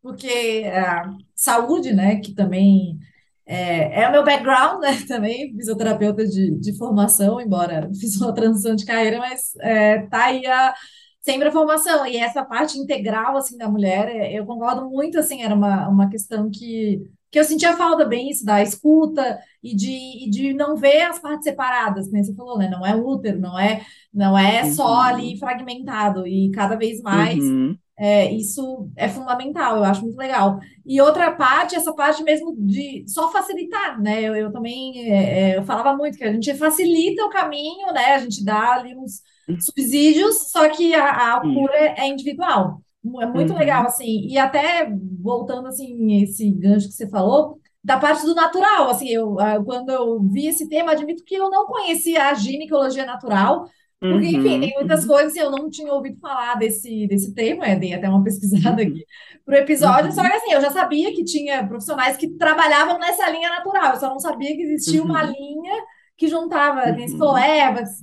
porque 0.00 0.64
a 0.72 1.10
saúde, 1.34 1.92
né, 1.92 2.16
que 2.20 2.34
também 2.34 2.98
é, 3.46 4.02
é 4.02 4.08
o 4.08 4.12
meu 4.12 4.24
background, 4.24 4.80
né, 4.80 4.90
também 5.08 5.52
fisioterapeuta 5.56 6.26
de, 6.26 6.58
de 6.58 6.76
formação, 6.78 7.40
embora 7.40 7.90
fiz 7.98 8.20
uma 8.20 8.32
transição 8.32 8.74
de 8.74 8.86
carreira, 8.86 9.18
mas 9.18 9.54
é, 9.60 10.06
tá 10.06 10.26
aí 10.26 10.46
a, 10.46 10.74
sempre 11.20 11.48
a 11.48 11.52
formação, 11.52 12.06
e 12.06 12.16
essa 12.16 12.44
parte 12.44 12.78
integral, 12.78 13.36
assim, 13.36 13.56
da 13.56 13.68
mulher, 13.68 14.08
é, 14.08 14.32
eu 14.38 14.46
concordo 14.46 14.88
muito, 14.88 15.18
assim, 15.18 15.42
era 15.42 15.54
uma, 15.54 15.88
uma 15.88 16.08
questão 16.08 16.50
que 16.50 17.02
que 17.32 17.38
eu 17.38 17.44
sentia 17.44 17.74
falta 17.74 18.04
bem 18.04 18.28
isso 18.28 18.44
da 18.44 18.62
escuta 18.62 19.40
e 19.62 19.74
de, 19.74 20.26
e 20.26 20.28
de 20.28 20.52
não 20.52 20.76
ver 20.76 21.00
as 21.00 21.18
partes 21.18 21.44
separadas, 21.44 22.06
como 22.06 22.22
você 22.22 22.34
falou, 22.34 22.58
né? 22.58 22.68
Não 22.68 22.84
é 22.84 22.94
útero, 22.94 23.40
não 23.40 23.58
é, 23.58 23.80
não 24.12 24.38
é 24.38 24.64
uhum. 24.64 24.72
só 24.74 25.00
ali 25.00 25.38
fragmentado, 25.38 26.26
e 26.26 26.50
cada 26.50 26.76
vez 26.76 27.00
mais 27.00 27.42
uhum. 27.42 27.74
é, 27.98 28.30
isso 28.30 28.90
é 28.94 29.08
fundamental, 29.08 29.78
eu 29.78 29.84
acho 29.84 30.02
muito 30.02 30.18
legal. 30.18 30.60
E 30.84 31.00
outra 31.00 31.32
parte, 31.32 31.74
essa 31.74 31.94
parte 31.94 32.22
mesmo 32.22 32.54
de 32.58 33.02
só 33.08 33.32
facilitar, 33.32 33.98
né? 33.98 34.20
Eu, 34.20 34.36
eu 34.36 34.52
também 34.52 35.10
é, 35.10 35.52
é 35.52 35.56
eu 35.56 35.62
falava 35.62 35.96
muito 35.96 36.18
que 36.18 36.24
a 36.24 36.32
gente 36.32 36.52
facilita 36.54 37.24
o 37.24 37.30
caminho, 37.30 37.94
né? 37.94 38.14
A 38.14 38.18
gente 38.18 38.44
dá 38.44 38.74
ali 38.74 38.94
uns 38.94 39.22
uhum. 39.48 39.58
subsídios, 39.58 40.50
só 40.50 40.68
que 40.68 40.94
a, 40.94 41.36
a 41.36 41.40
cura 41.40 41.94
é 41.96 42.06
individual. 42.06 42.82
É 43.20 43.26
muito 43.26 43.52
uhum. 43.52 43.58
legal, 43.58 43.84
assim, 43.84 44.26
e 44.28 44.38
até 44.38 44.88
voltando, 45.20 45.66
assim, 45.66 46.22
esse 46.22 46.48
gancho 46.50 46.86
que 46.86 46.94
você 46.94 47.08
falou, 47.08 47.58
da 47.82 47.98
parte 47.98 48.24
do 48.24 48.34
natural, 48.34 48.88
assim, 48.90 49.08
eu, 49.08 49.36
quando 49.64 49.90
eu 49.90 50.20
vi 50.22 50.46
esse 50.46 50.68
tema, 50.68 50.92
admito 50.92 51.24
que 51.24 51.34
eu 51.34 51.50
não 51.50 51.66
conhecia 51.66 52.28
a 52.28 52.34
ginecologia 52.34 53.04
natural, 53.04 53.68
porque, 53.98 54.28
enfim, 54.28 54.60
tem 54.60 54.74
muitas 54.74 55.02
uhum. 55.02 55.08
coisas 55.08 55.32
que 55.32 55.38
eu 55.38 55.50
não 55.50 55.70
tinha 55.70 55.92
ouvido 55.92 56.18
falar 56.20 56.56
desse, 56.56 57.06
desse 57.06 57.32
tema, 57.34 57.68
eu 57.68 57.78
dei 57.78 57.94
até 57.94 58.08
uma 58.08 58.22
pesquisada 58.22 58.82
uhum. 58.82 58.88
aqui 58.88 59.04
pro 59.44 59.56
episódio, 59.56 60.06
uhum. 60.06 60.12
só 60.12 60.22
que 60.22 60.32
assim, 60.32 60.52
eu 60.52 60.60
já 60.60 60.70
sabia 60.70 61.12
que 61.12 61.24
tinha 61.24 61.66
profissionais 61.66 62.16
que 62.16 62.28
trabalhavam 62.30 62.98
nessa 62.98 63.28
linha 63.30 63.48
natural, 63.48 63.94
eu 63.94 64.00
só 64.00 64.08
não 64.08 64.18
sabia 64.18 64.56
que 64.56 64.62
existia 64.62 65.02
uma 65.02 65.24
uhum. 65.24 65.32
linha 65.32 65.84
que 66.16 66.26
juntava, 66.28 66.88
uhum. 66.88 66.96
que, 66.96 67.06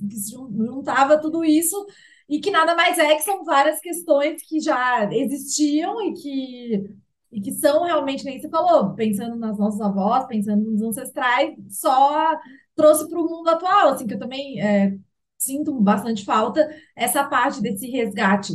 que 0.08 0.66
juntava 0.66 1.18
tudo 1.18 1.44
isso 1.44 1.86
e 2.30 2.40
que 2.40 2.50
nada 2.52 2.76
mais 2.76 2.96
é 2.96 3.16
que 3.16 3.22
são 3.22 3.44
várias 3.44 3.80
questões 3.80 4.40
que 4.42 4.60
já 4.60 5.12
existiam 5.12 6.00
e 6.00 6.12
que, 6.12 6.94
e 7.32 7.40
que 7.40 7.50
são 7.50 7.82
realmente, 7.82 8.24
nem 8.24 8.40
você 8.40 8.48
falou, 8.48 8.94
pensando 8.94 9.34
nas 9.34 9.58
nossas 9.58 9.80
avós, 9.80 10.26
pensando 10.26 10.70
nos 10.70 10.80
ancestrais, 10.80 11.56
só 11.68 12.38
trouxe 12.76 13.08
para 13.08 13.18
o 13.18 13.28
mundo 13.28 13.48
atual, 13.48 13.88
assim, 13.88 14.06
que 14.06 14.14
eu 14.14 14.18
também 14.18 14.60
é, 14.60 14.96
sinto 15.36 15.74
bastante 15.80 16.24
falta 16.24 16.70
essa 16.94 17.24
parte 17.24 17.60
desse 17.60 17.90
resgate. 17.90 18.52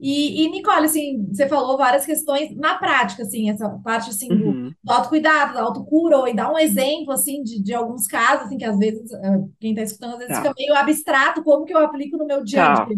E, 0.00 0.44
e, 0.44 0.50
Nicole, 0.50 0.86
assim, 0.86 1.26
você 1.30 1.48
falou 1.48 1.76
várias 1.76 2.06
questões 2.06 2.54
na 2.56 2.76
prática, 2.76 3.24
assim, 3.24 3.50
essa 3.50 3.68
parte, 3.84 4.10
assim, 4.10 4.30
uhum. 4.30 4.70
do, 4.70 4.76
do 4.84 4.92
autocuidado, 4.92 5.54
da 5.54 5.62
autocura, 5.62 6.30
e 6.30 6.34
dá 6.34 6.50
um 6.50 6.58
exemplo, 6.58 7.12
assim, 7.12 7.42
de, 7.42 7.60
de 7.60 7.74
alguns 7.74 8.06
casos, 8.06 8.46
assim, 8.46 8.56
que 8.56 8.64
às 8.64 8.78
vezes, 8.78 9.10
uh, 9.10 9.52
quem 9.58 9.72
está 9.72 9.82
escutando, 9.82 10.12
às 10.12 10.18
vezes 10.18 10.34
tá. 10.34 10.42
fica 10.42 10.54
meio 10.56 10.74
abstrato, 10.74 11.42
como 11.42 11.64
que 11.64 11.74
eu 11.74 11.78
aplico 11.78 12.16
no 12.16 12.26
meu 12.26 12.44
dia 12.44 12.64
a 12.64 12.76
tá. 12.76 12.88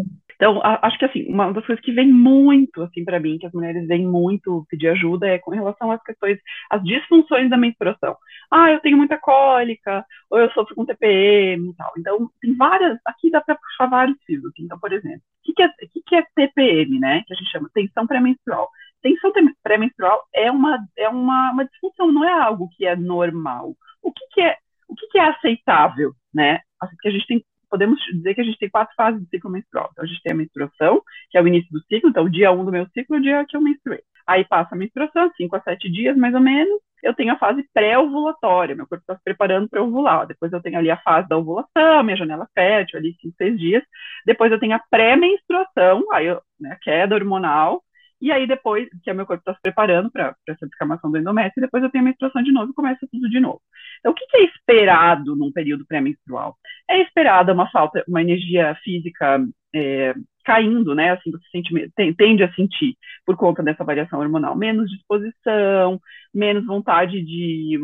Então, 0.40 0.58
a, 0.62 0.86
acho 0.86 0.98
que 0.98 1.04
assim, 1.04 1.26
uma 1.28 1.52
das 1.52 1.66
coisas 1.66 1.84
que 1.84 1.92
vem 1.92 2.10
muito 2.10 2.82
assim 2.82 3.04
para 3.04 3.20
mim, 3.20 3.36
que 3.36 3.44
as 3.44 3.52
mulheres 3.52 3.86
vêm 3.86 4.06
muito 4.06 4.64
pedir 4.70 4.88
ajuda 4.88 5.28
é 5.28 5.38
com 5.38 5.50
relação 5.50 5.90
às 5.90 6.02
questões, 6.02 6.38
às 6.70 6.82
disfunções 6.82 7.50
da 7.50 7.58
menstruação. 7.58 8.16
Ah, 8.50 8.70
eu 8.70 8.80
tenho 8.80 8.96
muita 8.96 9.18
cólica, 9.18 10.02
ou 10.30 10.38
eu 10.38 10.50
sofro 10.52 10.74
com 10.74 10.86
TPM 10.86 11.68
e 11.68 11.76
tal. 11.76 11.92
Então, 11.98 12.30
tem 12.40 12.56
várias, 12.56 12.98
aqui 13.04 13.30
dá 13.30 13.42
para 13.42 13.54
puxar 13.54 13.86
vários 13.90 14.16
fios. 14.24 14.42
Assim. 14.46 14.62
Então, 14.62 14.78
por 14.78 14.90
exemplo, 14.94 15.20
o 15.20 15.42
que, 15.44 15.52
que, 15.52 15.62
é, 15.62 15.66
o 15.66 16.04
que, 16.06 16.16
é 16.16 16.22
TPM, 16.34 16.98
né? 16.98 17.22
Que 17.26 17.34
a 17.34 17.36
gente 17.36 17.50
chama 17.50 17.70
tensão 17.74 18.06
pré-menstrual. 18.06 18.70
Tensão 19.02 19.30
pré-menstrual 19.62 20.22
é 20.34 20.50
uma, 20.50 20.78
é 20.96 21.08
uma, 21.10 21.52
uma 21.52 21.64
disfunção, 21.66 22.10
não 22.10 22.24
é 22.24 22.32
algo 22.32 22.70
que 22.78 22.86
é 22.86 22.96
normal. 22.96 23.74
O 24.02 24.10
que, 24.10 24.26
que 24.32 24.40
é 24.40 24.56
o 24.88 24.94
que, 24.94 25.06
que 25.06 25.18
é 25.18 25.28
aceitável, 25.28 26.12
né? 26.34 26.60
Assim, 26.80 26.96
que 27.00 27.08
a 27.08 27.12
gente 27.12 27.26
tem 27.26 27.44
podemos 27.70 28.00
dizer 28.12 28.34
que 28.34 28.40
a 28.40 28.44
gente 28.44 28.58
tem 28.58 28.68
quatro 28.68 28.94
fases 28.96 29.20
do 29.20 29.28
ciclo 29.28 29.50
menstrual. 29.50 29.88
Então, 29.92 30.04
a 30.04 30.06
gente 30.06 30.22
tem 30.22 30.32
a 30.32 30.36
menstruação, 30.36 31.02
que 31.30 31.38
é 31.38 31.42
o 31.42 31.48
início 31.48 31.70
do 31.72 31.80
ciclo, 31.84 32.10
então, 32.10 32.24
o 32.24 32.30
dia 32.30 32.52
1 32.52 32.60
um 32.60 32.64
do 32.64 32.72
meu 32.72 32.86
ciclo 32.88 33.16
é 33.16 33.18
o 33.18 33.22
dia 33.22 33.44
que 33.48 33.56
eu 33.56 33.60
menstruei. 33.60 34.00
Aí 34.26 34.44
passa 34.44 34.74
a 34.74 34.78
menstruação, 34.78 35.30
5 35.36 35.56
a 35.56 35.60
7 35.60 35.90
dias, 35.90 36.16
mais 36.16 36.34
ou 36.34 36.40
menos. 36.40 36.80
Eu 37.02 37.14
tenho 37.14 37.32
a 37.32 37.38
fase 37.38 37.64
pré-ovulatória, 37.72 38.76
meu 38.76 38.86
corpo 38.86 39.02
está 39.02 39.16
se 39.16 39.24
preparando 39.24 39.68
para 39.68 39.82
ovular. 39.82 40.26
Depois 40.26 40.52
eu 40.52 40.60
tenho 40.60 40.78
ali 40.78 40.90
a 40.90 40.98
fase 40.98 41.28
da 41.28 41.38
ovulação, 41.38 42.02
minha 42.02 42.16
janela 42.16 42.46
fértil, 42.54 42.98
ali 42.98 43.16
5, 43.20 43.34
6 43.36 43.58
dias. 43.58 43.82
Depois 44.26 44.52
eu 44.52 44.60
tenho 44.60 44.74
a 44.74 44.82
pré-menstruação, 44.90 46.04
aí 46.12 46.26
eu, 46.26 46.42
né, 46.60 46.76
queda 46.82 47.14
hormonal. 47.14 47.82
E 48.20 48.30
aí 48.30 48.46
depois, 48.46 48.88
que 49.02 49.10
o 49.10 49.14
meu 49.14 49.26
corpo 49.26 49.40
está 49.40 49.54
se 49.54 49.62
preparando 49.62 50.10
para 50.10 50.34
essa 50.48 50.66
descamação 50.66 51.10
do 51.10 51.18
endométrio, 51.18 51.62
depois 51.62 51.82
eu 51.82 51.90
tenho 51.90 52.04
a 52.04 52.06
menstruação 52.06 52.42
de 52.42 52.52
novo 52.52 52.70
e 52.70 52.74
começa 52.74 53.06
tudo 53.10 53.28
de 53.28 53.40
novo. 53.40 53.60
Então, 53.98 54.12
o 54.12 54.14
que, 54.14 54.26
que 54.26 54.36
é 54.36 54.44
esperado 54.44 55.34
num 55.36 55.52
período 55.52 55.86
pré-menstrual? 55.86 56.56
É 56.88 57.00
esperada 57.00 57.52
uma 57.52 57.70
falta, 57.70 58.04
uma 58.06 58.20
energia 58.20 58.76
física 58.84 59.42
é, 59.74 60.14
caindo, 60.44 60.94
né? 60.94 61.12
Assim, 61.12 61.30
você 61.30 61.44
sente, 61.50 61.72
tende 62.16 62.42
a 62.42 62.52
sentir 62.54 62.96
por 63.24 63.36
conta 63.36 63.62
dessa 63.62 63.84
variação 63.84 64.20
hormonal, 64.20 64.56
menos 64.56 64.90
disposição, 64.90 66.00
menos 66.34 66.66
vontade 66.66 67.22
de 67.22 67.78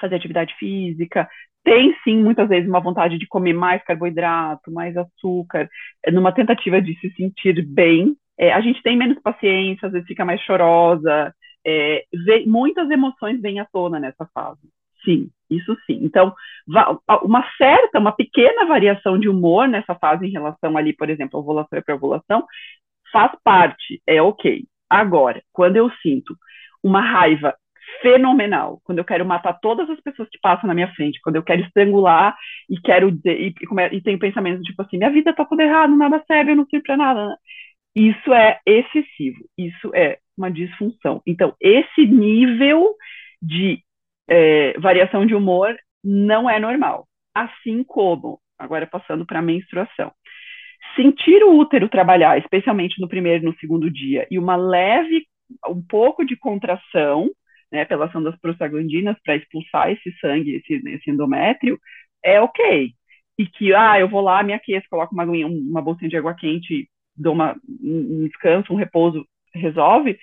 fazer 0.00 0.16
atividade 0.16 0.54
física, 0.58 1.28
tem 1.62 1.94
sim 2.02 2.22
muitas 2.22 2.48
vezes 2.48 2.68
uma 2.68 2.80
vontade 2.80 3.18
de 3.18 3.26
comer 3.26 3.52
mais 3.52 3.82
carboidrato, 3.84 4.72
mais 4.72 4.96
açúcar, 4.96 5.68
numa 6.12 6.32
tentativa 6.32 6.80
de 6.80 6.98
se 6.98 7.10
sentir 7.14 7.64
bem, 7.66 8.16
é, 8.40 8.54
a 8.54 8.60
gente 8.62 8.82
tem 8.82 8.96
menos 8.96 9.20
paciência, 9.20 9.86
às 9.86 9.92
vezes 9.92 10.08
fica 10.08 10.24
mais 10.24 10.40
chorosa, 10.40 11.34
é, 11.64 12.04
vê, 12.24 12.46
muitas 12.46 12.90
emoções 12.90 13.38
vêm 13.38 13.60
à 13.60 13.66
tona 13.66 14.00
nessa 14.00 14.26
fase. 14.32 14.60
Sim, 15.04 15.28
isso 15.50 15.76
sim. 15.86 16.00
Então, 16.02 16.34
uma 17.22 17.44
certa, 17.58 17.98
uma 17.98 18.12
pequena 18.12 18.64
variação 18.64 19.18
de 19.18 19.28
humor 19.28 19.68
nessa 19.68 19.94
fase 19.94 20.26
em 20.26 20.30
relação 20.30 20.74
ali, 20.78 20.94
por 20.94 21.10
exemplo, 21.10 21.38
ovulação 21.38 21.78
e 21.78 21.82
pré-ovulação, 21.82 22.46
faz 23.12 23.30
parte, 23.44 24.02
é 24.06 24.22
ok. 24.22 24.64
Agora, 24.88 25.42
quando 25.52 25.76
eu 25.76 25.90
sinto 26.02 26.34
uma 26.82 27.02
raiva 27.02 27.54
fenomenal, 28.00 28.80
quando 28.84 28.98
eu 28.98 29.04
quero 29.04 29.26
matar 29.26 29.54
todas 29.60 29.88
as 29.90 30.00
pessoas 30.00 30.28
que 30.30 30.38
passam 30.40 30.66
na 30.66 30.74
minha 30.74 30.92
frente, 30.94 31.20
quando 31.22 31.36
eu 31.36 31.42
quero 31.42 31.62
estrangular 31.62 32.34
e 32.70 32.80
quero 32.80 33.12
dizer, 33.12 33.38
e, 33.38 33.48
e, 33.48 33.96
e 33.96 34.02
tenho 34.02 34.18
pensamentos 34.18 34.62
tipo 34.64 34.80
assim, 34.80 34.96
minha 34.96 35.10
vida 35.10 35.34
tá 35.34 35.44
toda 35.44 35.62
errada, 35.62 35.94
nada 35.94 36.22
serve, 36.26 36.52
eu 36.52 36.56
não 36.56 36.66
sirvo 36.66 36.84
pra 36.84 36.96
nada. 36.96 37.36
Isso 37.94 38.32
é 38.32 38.60
excessivo, 38.64 39.44
isso 39.58 39.90
é 39.94 40.18
uma 40.36 40.50
disfunção. 40.50 41.20
Então, 41.26 41.54
esse 41.60 42.06
nível 42.06 42.94
de 43.42 43.82
é, 44.28 44.78
variação 44.78 45.26
de 45.26 45.34
humor 45.34 45.76
não 46.02 46.48
é 46.48 46.58
normal. 46.58 47.06
Assim 47.34 47.82
como, 47.84 48.40
agora 48.58 48.86
passando 48.86 49.26
para 49.26 49.40
a 49.40 49.42
menstruação, 49.42 50.12
sentir 50.94 51.42
o 51.42 51.56
útero 51.56 51.88
trabalhar, 51.88 52.38
especialmente 52.38 53.00
no 53.00 53.08
primeiro 53.08 53.44
e 53.44 53.46
no 53.46 53.58
segundo 53.58 53.90
dia, 53.90 54.26
e 54.30 54.38
uma 54.38 54.56
leve, 54.56 55.26
um 55.68 55.82
pouco 55.82 56.24
de 56.24 56.36
contração, 56.36 57.30
né, 57.72 57.84
pela 57.84 58.06
ação 58.06 58.22
das 58.22 58.38
prostaglandinas 58.40 59.16
para 59.24 59.36
expulsar 59.36 59.90
esse 59.90 60.12
sangue, 60.20 60.56
esse, 60.56 60.74
esse 60.88 61.10
endométrio, 61.10 61.78
é 62.24 62.40
ok. 62.40 62.92
E 63.38 63.46
que, 63.46 63.74
ah, 63.74 63.98
eu 63.98 64.08
vou 64.08 64.20
lá, 64.20 64.42
me 64.42 64.52
aqueço, 64.52 64.86
coloco 64.90 65.14
uma, 65.14 65.24
uma 65.24 65.82
bolsinha 65.82 66.08
de 66.08 66.16
água 66.16 66.34
quente 66.34 66.88
dou 67.16 67.32
uma, 67.32 67.56
um 67.82 68.26
descanso, 68.26 68.72
um 68.72 68.76
repouso, 68.76 69.26
resolve, 69.54 70.18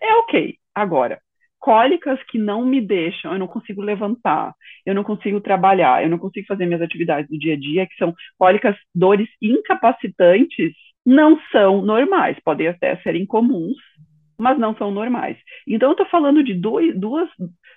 é 0.00 0.14
ok. 0.14 0.56
Agora, 0.74 1.20
cólicas 1.58 2.22
que 2.24 2.38
não 2.38 2.64
me 2.64 2.80
deixam, 2.80 3.32
eu 3.32 3.38
não 3.38 3.46
consigo 3.46 3.82
levantar, 3.82 4.54
eu 4.86 4.94
não 4.94 5.04
consigo 5.04 5.40
trabalhar, 5.40 6.02
eu 6.02 6.08
não 6.08 6.18
consigo 6.18 6.46
fazer 6.46 6.66
minhas 6.66 6.82
atividades 6.82 7.28
do 7.28 7.38
dia 7.38 7.54
a 7.54 7.58
dia, 7.58 7.86
que 7.86 7.94
são 7.96 8.14
cólicas, 8.38 8.76
dores 8.94 9.28
incapacitantes, 9.40 10.72
não 11.04 11.38
são 11.52 11.82
normais, 11.82 12.38
podem 12.44 12.68
até 12.68 12.96
ser 13.02 13.14
incomuns, 13.14 13.76
mas 14.38 14.58
não 14.58 14.74
são 14.76 14.90
normais. 14.90 15.36
Então, 15.66 15.90
eu 15.90 15.92
estou 15.92 16.06
falando 16.06 16.42
de 16.42 16.54
dois, 16.54 16.98
duas, 16.98 17.28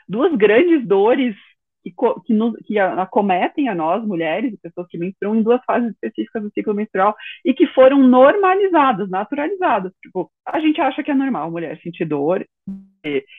duas 0.08 0.34
grandes 0.36 0.88
dores 0.88 1.36
que, 1.84 1.94
que, 2.26 2.34
nos, 2.34 2.56
que 2.66 2.80
acometem 2.80 3.68
a 3.68 3.76
nós, 3.76 4.04
mulheres, 4.06 4.58
pessoas 4.62 4.88
que 4.88 4.98
menstruam 4.98 5.36
em 5.36 5.44
duas 5.44 5.64
fases 5.66 5.92
específicas 5.92 6.42
do 6.42 6.52
ciclo 6.52 6.74
menstrual 6.74 7.16
e 7.44 7.54
que 7.54 7.68
foram 7.68 8.00
normalizadas, 8.08 9.10
naturalizadas. 9.10 9.92
Tipo, 10.02 10.32
a 10.46 10.60
gente 10.60 10.80
acha 10.80 11.04
que 11.04 11.12
é 11.12 11.16
normal 11.16 11.52
mulher 11.52 11.80
sentir 11.82 12.06
dor, 12.06 12.46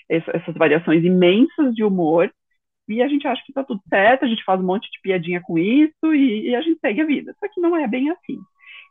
essas 0.08 0.54
variações 0.54 1.02
imensas 1.02 1.74
de 1.74 1.82
humor, 1.82 2.30
e 2.86 3.02
a 3.02 3.08
gente 3.08 3.26
acha 3.26 3.42
que 3.44 3.50
está 3.50 3.64
tudo 3.64 3.80
certo, 3.88 4.24
a 4.24 4.28
gente 4.28 4.44
faz 4.44 4.60
um 4.60 4.66
monte 4.66 4.90
de 4.90 5.00
piadinha 5.00 5.40
com 5.40 5.58
isso 5.58 6.14
e, 6.14 6.50
e, 6.50 6.54
a 6.54 6.60
gente 6.60 6.78
segue 6.80 7.00
a 7.00 7.06
vida. 7.06 7.34
Só 7.40 7.48
que 7.48 7.58
não 7.58 7.74
é 7.74 7.88
bem 7.88 8.10
assim. 8.10 8.38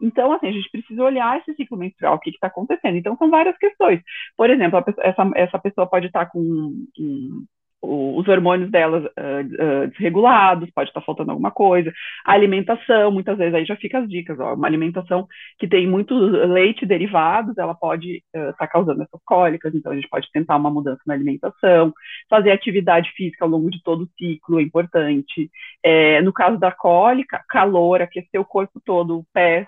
Então, 0.02 0.32
assim, 0.32 0.48
a 0.48 0.52
gente 0.52 0.70
precisa 0.72 1.04
olhar 1.04 1.40
esse 1.40 1.54
ciclo 1.54 1.78
menstrual, 1.78 2.16
o 2.16 2.20
que 2.20 2.32
está 2.32 2.48
acontecendo. 2.48 2.98
Então, 2.98 3.16
são 3.18 3.30
várias 3.30 3.56
questões. 3.58 4.02
Por 4.36 4.50
exemplo, 4.50 4.84
essa, 5.00 5.32
essa 5.36 5.60
pessoa 5.60 5.88
pode 5.88 6.08
estar 6.08 6.26
tá 6.26 6.32
com 6.32 6.40
um, 6.40 7.46
os 7.84 8.28
hormônios 8.28 8.72
delas 8.72 9.04
uh, 9.04 9.08
uh, 9.08 9.88
desregulados, 9.90 10.72
pode 10.72 10.90
estar 10.90 11.02
faltando 11.02 11.32
alguma 11.32 11.52
coisa. 11.52 11.92
A 12.26 12.32
alimentação, 12.32 13.12
muitas 13.12 13.38
vezes 13.38 13.54
aí 13.54 13.66
já 13.66 13.76
fica 13.76 14.00
as 14.00 14.10
dicas, 14.10 14.40
ó, 14.40 14.54
uma 14.54 14.68
alimentação 14.68 15.28
que 15.60 15.68
tem 15.68 15.86
muito 15.86 16.16
leite 16.16 16.86
derivados, 16.86 17.58
ela 17.58 17.76
pode 17.76 18.24
estar 18.34 18.50
uh, 18.50 18.54
tá 18.58 18.68
causando 18.68 19.04
essas 19.04 19.22
cólicas, 19.26 19.76
então 19.76 19.92
a 19.92 19.96
gente 19.96 20.08
pode 20.08 20.32
tentar 20.32 20.56
uma 20.56 20.72
mudança 20.72 21.02
na 21.06 21.14
alimentação, 21.14 21.94
fazer 22.30 22.52
atividade 22.52 23.12
física 23.12 23.44
ao 23.44 23.52
longo 23.52 23.70
de 23.70 23.84
todo 23.84 24.04
o 24.04 24.10
ciclo 24.18 24.60
é 24.60 24.64
importante. 24.64 25.52
É, 25.84 26.22
no 26.22 26.32
caso 26.32 26.58
da 26.58 26.72
cólica, 26.72 27.44
calor, 27.50 28.02
aquecer 28.02 28.40
o 28.40 28.46
corpo 28.46 28.82
todo, 28.86 29.26
pés, 29.34 29.68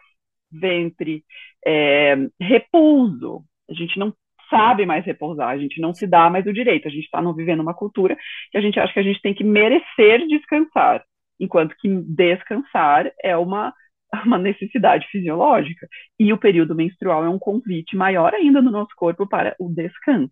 ventre, 0.52 1.24
é, 1.66 2.16
repouso. 2.40 3.44
A 3.70 3.74
gente 3.74 3.98
não 4.00 4.14
sabe 4.50 4.86
mais 4.86 5.06
repousar, 5.06 5.50
a 5.50 5.58
gente 5.58 5.80
não 5.80 5.94
se 5.94 6.08
dá 6.08 6.30
mais 6.30 6.46
o 6.46 6.54
direito, 6.54 6.88
a 6.88 6.92
gente 6.92 7.06
está 7.06 7.22
vivendo 7.34 7.62
uma 7.62 7.74
cultura 7.74 8.18
que 8.52 8.58
a 8.58 8.62
gente 8.62 8.80
acha 8.80 8.94
que 8.94 9.00
a 9.00 9.04
gente 9.04 9.22
tem 9.22 9.34
que 9.34 9.44
merecer 9.44 10.26
descansar, 10.28 11.04
enquanto 11.40 11.76
que 11.78 11.88
descansar 11.88 13.12
é 13.24 13.36
uma, 13.38 13.74
uma 14.26 14.38
necessidade 14.38 15.08
fisiológica. 15.08 15.88
E 16.20 16.32
o 16.32 16.38
período 16.38 16.76
menstrual 16.76 17.26
é 17.26 17.30
um 17.30 17.40
convite 17.40 17.96
maior 17.96 18.34
ainda 18.34 18.62
no 18.62 18.72
nosso 18.72 18.96
corpo 18.96 19.28
para 19.28 19.56
o 19.60 19.70
descanso. 19.70 20.32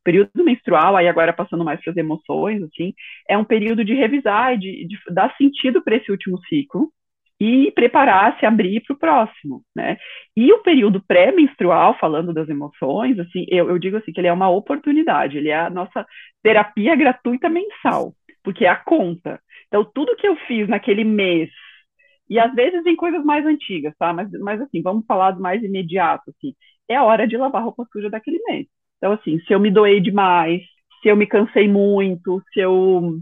O 0.00 0.02
período 0.04 0.30
menstrual, 0.44 0.96
aí 0.96 1.08
agora 1.08 1.32
passando 1.32 1.64
mais 1.64 1.80
para 1.80 1.92
as 1.92 1.96
emoções, 1.96 2.62
assim, 2.62 2.94
é 3.28 3.36
um 3.36 3.44
período 3.44 3.84
de 3.84 3.94
revisar, 3.94 4.58
de, 4.58 4.86
de 4.86 4.98
dar 5.12 5.34
sentido 5.36 5.82
para 5.82 5.96
esse 5.96 6.10
último 6.10 6.38
ciclo, 6.46 6.90
e 7.40 7.72
preparar, 7.72 8.38
se 8.38 8.44
abrir 8.44 8.82
para 8.82 8.94
o 8.94 8.98
próximo, 8.98 9.64
né? 9.74 9.96
E 10.36 10.52
o 10.52 10.62
período 10.62 11.02
pré-menstrual, 11.02 11.96
falando 11.98 12.34
das 12.34 12.48
emoções, 12.50 13.18
assim, 13.18 13.46
eu, 13.48 13.70
eu, 13.70 13.78
digo 13.78 13.96
assim 13.96 14.12
que 14.12 14.20
ele 14.20 14.28
é 14.28 14.32
uma 14.32 14.50
oportunidade, 14.50 15.38
ele 15.38 15.48
é 15.48 15.58
a 15.58 15.70
nossa 15.70 16.06
terapia 16.42 16.94
gratuita 16.94 17.48
mensal, 17.48 18.14
porque 18.44 18.66
é 18.66 18.68
a 18.68 18.76
conta. 18.76 19.40
Então, 19.68 19.82
tudo 19.84 20.16
que 20.16 20.28
eu 20.28 20.36
fiz 20.46 20.68
naquele 20.68 21.02
mês, 21.02 21.48
e 22.28 22.38
às 22.38 22.54
vezes 22.54 22.84
em 22.84 22.94
coisas 22.94 23.24
mais 23.24 23.46
antigas, 23.46 23.94
tá? 23.98 24.12
Mas, 24.12 24.30
mas 24.40 24.60
assim, 24.60 24.82
vamos 24.82 25.06
falar 25.06 25.30
do 25.30 25.40
mais 25.40 25.62
imediato, 25.62 26.30
assim, 26.30 26.54
é 26.88 26.96
a 26.96 27.04
hora 27.04 27.26
de 27.26 27.38
lavar 27.38 27.62
a 27.62 27.64
roupa 27.64 27.86
suja 27.90 28.10
daquele 28.10 28.38
mês. 28.46 28.66
Então, 28.98 29.12
assim, 29.12 29.40
se 29.40 29.52
eu 29.54 29.58
me 29.58 29.70
doei 29.70 29.98
demais, 29.98 30.62
se 31.00 31.08
eu 31.08 31.16
me 31.16 31.26
cansei 31.26 31.66
muito, 31.66 32.42
se 32.52 32.60
eu 32.60 33.18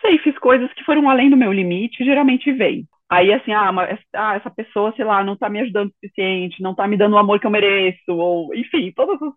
sei, 0.00 0.18
fiz 0.18 0.36
coisas 0.38 0.72
que 0.72 0.84
foram 0.84 1.08
além 1.10 1.28
do 1.28 1.36
meu 1.36 1.52
limite, 1.52 2.04
geralmente 2.04 2.50
vem. 2.50 2.86
Aí, 3.12 3.30
assim, 3.30 3.52
ah, 3.52 3.70
mas, 3.70 4.00
ah, 4.14 4.36
essa 4.36 4.50
pessoa, 4.50 4.90
sei 4.96 5.04
lá, 5.04 5.22
não 5.22 5.36
tá 5.36 5.46
me 5.50 5.60
ajudando 5.60 5.90
o 5.90 5.92
suficiente, 5.92 6.62
não 6.62 6.74
tá 6.74 6.88
me 6.88 6.96
dando 6.96 7.12
o 7.12 7.18
amor 7.18 7.38
que 7.38 7.46
eu 7.46 7.50
mereço, 7.50 8.00
ou, 8.08 8.54
enfim, 8.54 8.90
todas 8.96 9.20
as, 9.20 9.34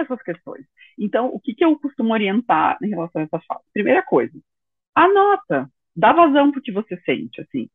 essas 0.00 0.20
questões. 0.20 0.64
Então, 0.98 1.28
o 1.28 1.38
que, 1.38 1.54
que 1.54 1.64
eu 1.64 1.78
costumo 1.78 2.12
orientar 2.12 2.76
em 2.82 2.88
relação 2.88 3.22
a 3.22 3.24
essa 3.24 3.40
fala? 3.46 3.60
Primeira 3.72 4.02
coisa, 4.02 4.32
anota, 4.96 5.70
dá 5.96 6.12
vazão 6.12 6.50
pro 6.50 6.60
que 6.60 6.72
você 6.72 6.96
sente, 7.06 7.40
assim. 7.40 7.68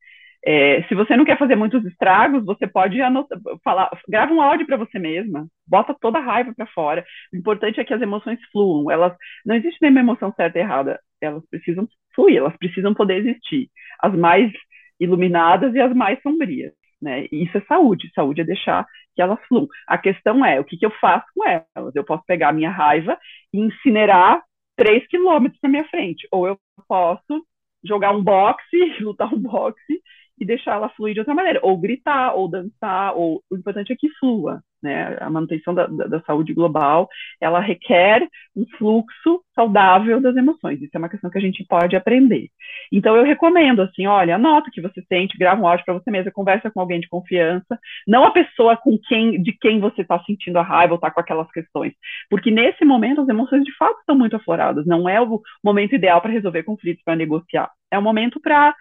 É, 0.46 0.84
se 0.90 0.96
você 0.96 1.16
não 1.16 1.24
quer 1.24 1.38
fazer 1.38 1.56
muitos 1.56 1.86
estragos, 1.86 2.44
você 2.46 2.68
pode 2.68 3.02
anotar, 3.02 3.40
falar, 3.64 3.90
grava 4.10 4.34
um 4.34 4.42
áudio 4.42 4.66
para 4.68 4.78
você 4.78 5.00
mesma, 5.00 5.48
bota 5.66 5.96
toda 6.02 6.18
a 6.18 6.22
raiva 6.22 6.54
para 6.54 6.68
fora. 6.68 7.06
O 7.34 7.38
importante 7.38 7.80
é 7.80 7.86
que 7.86 7.94
as 7.94 8.02
emoções 8.02 8.40
fluam. 8.52 8.92
Elas 8.92 9.16
não 9.46 9.56
existe 9.56 9.78
nenhuma 9.82 10.02
emoção 10.02 10.34
certa 10.36 10.60
e 10.60 10.62
errada. 10.62 11.00
Elas 11.22 11.44
precisam 11.50 11.88
fluir, 12.14 12.38
elas 12.38 12.58
precisam 12.58 12.94
poder 12.94 13.26
existir. 13.26 13.70
As 14.02 14.14
mais 14.16 14.52
iluminadas 15.00 15.74
e 15.74 15.80
as 15.80 15.94
mais 15.94 16.22
sombrias. 16.22 16.74
Né? 17.02 17.28
Isso 17.32 17.58
é 17.58 17.62
saúde. 17.62 18.12
Saúde 18.14 18.42
é 18.42 18.44
deixar 18.44 18.86
que 19.16 19.22
elas 19.22 19.40
fluam. 19.48 19.68
A 19.88 19.98
questão 19.98 20.46
é, 20.46 20.60
o 20.60 20.64
que, 20.64 20.78
que 20.78 20.86
eu 20.86 20.92
faço 21.00 21.26
com 21.34 21.48
elas? 21.48 21.96
Eu 21.96 22.04
posso 22.04 22.24
pegar 22.26 22.50
a 22.50 22.54
minha 22.54 22.70
raiva 22.70 23.18
e 23.54 23.60
incinerar 23.60 24.44
três 24.76 25.06
quilômetros 25.08 25.60
na 25.62 25.70
minha 25.70 25.88
frente, 25.90 26.28
ou 26.32 26.48
eu 26.48 26.58
posso 26.88 27.46
jogar 27.84 28.12
um 28.12 28.24
boxe, 28.24 28.78
lutar 29.02 29.34
um 29.34 29.40
boxe 29.40 30.02
e 30.40 30.46
deixar 30.46 30.76
ela 30.76 30.90
fluir 30.90 31.14
de 31.14 31.20
outra 31.20 31.34
maneira, 31.34 31.60
ou 31.64 31.78
gritar, 31.78 32.34
ou 32.34 32.50
dançar, 32.50 33.14
ou 33.16 33.44
o 33.50 33.58
importante 33.58 33.92
é 33.92 33.96
que 33.96 34.10
flua, 34.20 34.64
né? 34.82 35.18
A 35.20 35.30
manutenção 35.30 35.74
da, 35.74 35.88
da, 35.88 36.08
da, 36.08 36.22
saúde 36.22 36.54
global, 36.54 37.10
ela 37.40 37.60
requer 37.60 38.28
um 38.56 38.66
fluxo 38.78 39.42
saudável 39.54 40.22
das 40.22 40.36
emoções. 40.36 40.82
Isso 40.82 40.92
é 40.94 40.98
uma 40.98 41.10
questão 41.10 41.30
que 41.30 41.38
a 41.38 41.42
gente 41.42 41.66
pode 41.66 41.96
aprender. 41.96 42.50
Então 42.92 43.16
eu 43.16 43.24
recomendo 43.24 43.82
assim, 43.82 44.08
olha, 44.08 44.36
anota 44.36 44.70
o 44.70 44.72
que 44.72 44.82
você 44.82 45.02
sente, 45.08 45.38
grava 45.38 45.62
um 45.62 45.68
áudio 45.68 45.86
para 45.86 45.94
você 45.94 46.10
mesma, 46.10 46.32
conversa 46.32 46.72
com 46.72 46.80
alguém 46.80 47.00
de 47.00 47.10
confiança, 47.10 47.80
não 48.08 48.24
a 48.24 48.32
pessoa 48.32 48.78
com 48.78 48.98
quem, 48.98 49.42
de 49.42 49.54
quem 49.54 49.80
você 49.80 50.02
está 50.02 50.20
sentindo 50.24 50.58
a 50.58 50.64
raiva 50.64 50.94
ou 50.94 50.98
está 50.98 51.12
com 51.12 51.20
aquelas 51.20 51.50
questões, 51.52 51.94
porque 52.30 52.52
nesse 52.52 52.86
momento 52.86 53.22
as 53.22 53.30
emoções 53.30 53.64
de 53.64 53.76
fato 53.76 54.00
estão 54.00 54.18
muito 54.18 54.36
afloradas. 54.36 54.86
Não 54.86 55.08
é 55.08 55.20
o 55.22 55.42
momento 55.64 55.96
ideal 55.96 56.22
para 56.22 56.32
resolver 56.32 56.64
conflitos, 56.64 57.04
para 57.04 57.16
negociar. 57.16 57.70
É 57.92 57.98
o 57.98 58.02
momento 58.02 58.40
para 58.40 58.74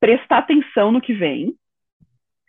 prestar 0.00 0.38
atenção 0.38 0.92
no 0.92 1.00
que 1.00 1.14
vem. 1.14 1.54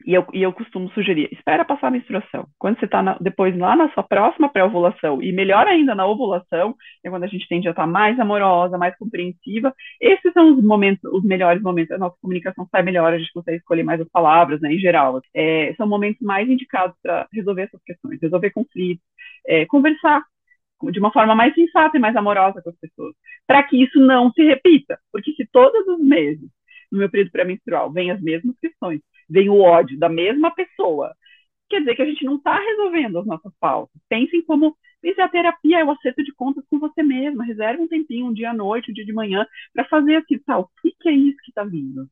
E 0.05 0.13
eu, 0.13 0.23
e 0.31 0.43
eu 0.43 0.53
costumo 0.53 0.87
sugerir, 0.91 1.27
espera 1.31 1.65
passar 1.65 1.87
a 1.87 1.91
menstruação. 1.91 2.47
Quando 2.59 2.77
você 2.77 2.85
está 2.85 3.17
depois 3.19 3.57
lá 3.57 3.75
na 3.75 3.91
sua 3.91 4.03
próxima 4.03 4.47
pré-ovulação, 4.47 5.19
e 5.21 5.31
melhor 5.31 5.65
ainda 5.67 5.95
na 5.95 6.05
ovulação, 6.05 6.75
é 7.03 7.09
quando 7.09 7.23
a 7.23 7.27
gente 7.27 7.47
tende 7.47 7.67
a 7.67 7.71
estar 7.71 7.83
tá 7.83 7.87
mais 7.87 8.19
amorosa, 8.19 8.77
mais 8.77 8.95
compreensiva. 8.97 9.73
Esses 9.99 10.31
são 10.31 10.53
os 10.53 10.63
momentos, 10.63 11.03
os 11.11 11.23
melhores 11.23 11.59
momentos. 11.63 11.91
A 11.91 11.97
nossa 11.97 12.15
comunicação 12.21 12.67
sai 12.71 12.83
melhor, 12.83 13.13
a 13.13 13.17
gente 13.17 13.33
consegue 13.33 13.57
escolher 13.57 13.81
mais 13.81 13.99
as 13.99 14.07
palavras, 14.09 14.61
né, 14.61 14.71
em 14.71 14.77
geral. 14.77 15.19
É, 15.33 15.73
são 15.75 15.87
momentos 15.87 16.21
mais 16.21 16.47
indicados 16.47 16.95
para 17.01 17.27
resolver 17.33 17.63
essas 17.63 17.81
questões, 17.83 18.21
resolver 18.21 18.51
conflitos, 18.51 19.03
é, 19.47 19.65
conversar 19.65 20.23
de 20.91 20.99
uma 20.99 21.11
forma 21.11 21.33
mais 21.33 21.55
sensata 21.55 21.97
e 21.97 21.99
mais 21.99 22.15
amorosa 22.15 22.61
com 22.61 22.69
as 22.69 22.77
pessoas, 22.77 23.15
para 23.47 23.63
que 23.63 23.81
isso 23.81 23.99
não 23.99 24.31
se 24.31 24.43
repita. 24.43 24.99
Porque 25.11 25.31
se 25.33 25.47
todos 25.51 25.87
os 25.87 25.99
meses 25.99 26.47
no 26.91 26.99
meu 26.99 27.09
período 27.09 27.31
pré-menstrual, 27.31 27.91
vem 27.91 28.11
as 28.11 28.21
mesmas 28.21 28.55
questões, 28.59 29.01
vem 29.29 29.49
o 29.49 29.59
ódio 29.59 29.97
da 29.97 30.09
mesma 30.09 30.53
pessoa. 30.53 31.13
Quer 31.69 31.79
dizer 31.79 31.95
que 31.95 32.01
a 32.01 32.05
gente 32.05 32.23
não 32.25 32.35
está 32.35 32.57
resolvendo 32.59 33.19
as 33.19 33.25
nossas 33.25 33.53
pautas. 33.59 33.99
Pensem 34.07 34.43
como 34.43 34.75
isso 35.03 35.21
é 35.21 35.23
a 35.23 35.29
terapia, 35.29 35.79
é 35.79 35.85
o 35.85 35.91
acerto 35.91 36.23
de 36.23 36.33
contas 36.33 36.63
com 36.69 36.79
você 36.79 37.03
mesma. 37.03 37.45
Reserve 37.45 37.83
um 37.83 37.87
tempinho, 37.87 38.27
um 38.27 38.33
dia 38.33 38.51
à 38.51 38.53
noite, 38.53 38.91
um 38.91 38.93
dia 38.93 39.05
de 39.05 39.13
manhã, 39.13 39.45
para 39.73 39.85
fazer 39.85 40.17
assim, 40.17 40.39
tá, 40.39 40.57
o 40.59 40.67
que, 40.81 40.91
que 40.99 41.09
é 41.09 41.13
isso 41.13 41.37
que 41.43 41.51
está 41.51 41.63
vindo? 41.63 42.07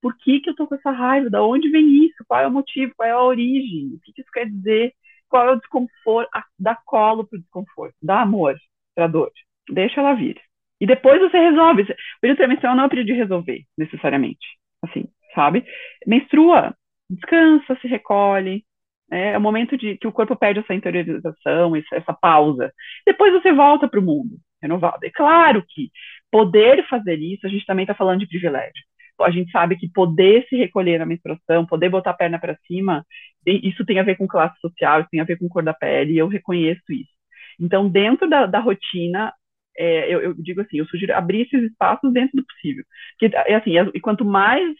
Por 0.00 0.16
que, 0.18 0.40
que 0.40 0.50
eu 0.50 0.52
estou 0.52 0.66
com 0.66 0.74
essa 0.74 0.90
raiva? 0.90 1.30
Da 1.30 1.42
onde 1.42 1.70
vem 1.70 2.04
isso? 2.04 2.24
Qual 2.28 2.40
é 2.40 2.46
o 2.46 2.50
motivo? 2.50 2.92
Qual 2.96 3.08
é 3.08 3.12
a 3.12 3.22
origem? 3.22 3.94
O 3.94 4.00
que, 4.00 4.12
que 4.12 4.20
isso 4.20 4.30
quer 4.30 4.46
dizer? 4.46 4.92
Qual 5.28 5.48
é 5.48 5.52
o 5.52 5.56
desconforto? 5.56 6.30
Dá 6.58 6.76
colo 6.84 7.26
para 7.26 7.38
o 7.38 7.40
desconforto, 7.40 7.96
dá 8.02 8.20
amor 8.20 8.54
para 8.94 9.06
a 9.06 9.08
dor. 9.08 9.32
Deixa 9.70 10.00
ela 10.00 10.14
vir. 10.14 10.38
E 10.80 10.86
depois 10.86 11.20
você 11.20 11.38
resolve. 11.38 11.82
O 11.82 11.86
período 12.20 12.48
menstrual 12.48 12.76
não 12.76 12.84
é 12.84 12.86
o 12.86 12.90
período 12.90 13.06
de 13.06 13.14
resolver, 13.14 13.64
necessariamente. 13.78 14.46
Assim, 14.82 15.08
sabe? 15.34 15.64
Menstrua, 16.06 16.74
descansa, 17.10 17.76
se 17.80 17.88
recolhe. 17.88 18.64
Né? 19.10 19.32
É 19.32 19.38
o 19.38 19.40
momento 19.40 19.76
de 19.76 19.96
que 19.96 20.06
o 20.06 20.12
corpo 20.12 20.36
perde 20.36 20.60
essa 20.60 20.74
interiorização, 20.74 21.74
essa, 21.76 22.12
pausa. 22.12 22.72
Depois 23.06 23.32
você 23.32 23.52
volta 23.52 23.88
para 23.88 24.00
o 24.00 24.02
mundo 24.02 24.36
renovado. 24.62 25.04
É 25.04 25.10
claro 25.10 25.64
que 25.68 25.90
poder 26.30 26.86
fazer 26.88 27.18
isso, 27.18 27.46
a 27.46 27.50
gente 27.50 27.66
também 27.66 27.84
está 27.84 27.94
falando 27.94 28.20
de 28.20 28.26
privilégio. 28.26 28.82
A 29.20 29.30
gente 29.30 29.50
sabe 29.52 29.76
que 29.76 29.88
poder 29.88 30.44
se 30.48 30.56
recolher 30.56 30.98
na 30.98 31.06
menstruação, 31.06 31.66
poder 31.66 31.88
botar 31.88 32.10
a 32.10 32.14
perna 32.14 32.38
para 32.38 32.58
cima, 32.66 33.04
isso 33.46 33.84
tem 33.84 34.00
a 34.00 34.02
ver 34.02 34.16
com 34.16 34.26
classe 34.26 34.58
social, 34.60 35.00
isso 35.00 35.10
tem 35.10 35.20
a 35.20 35.24
ver 35.24 35.38
com 35.38 35.48
cor 35.48 35.62
da 35.62 35.72
pele, 35.72 36.14
e 36.14 36.18
eu 36.18 36.26
reconheço 36.26 36.82
isso. 36.90 37.12
Então, 37.60 37.88
dentro 37.88 38.28
da, 38.28 38.46
da 38.46 38.58
rotina, 38.58 39.32
é, 39.78 40.12
eu, 40.12 40.20
eu, 40.20 40.34
digo 40.34 40.60
assim, 40.60 40.78
eu 40.78 40.86
sugiro 40.86 41.14
abrir 41.14 41.42
esses 41.42 41.70
espaços 41.70 42.12
dentro 42.12 42.36
do 42.36 42.44
possível. 42.44 42.84
Que, 43.18 43.26
é 43.26 43.54
assim, 43.54 43.72
e 43.94 44.00
quanto 44.00 44.24
mais 44.24 44.74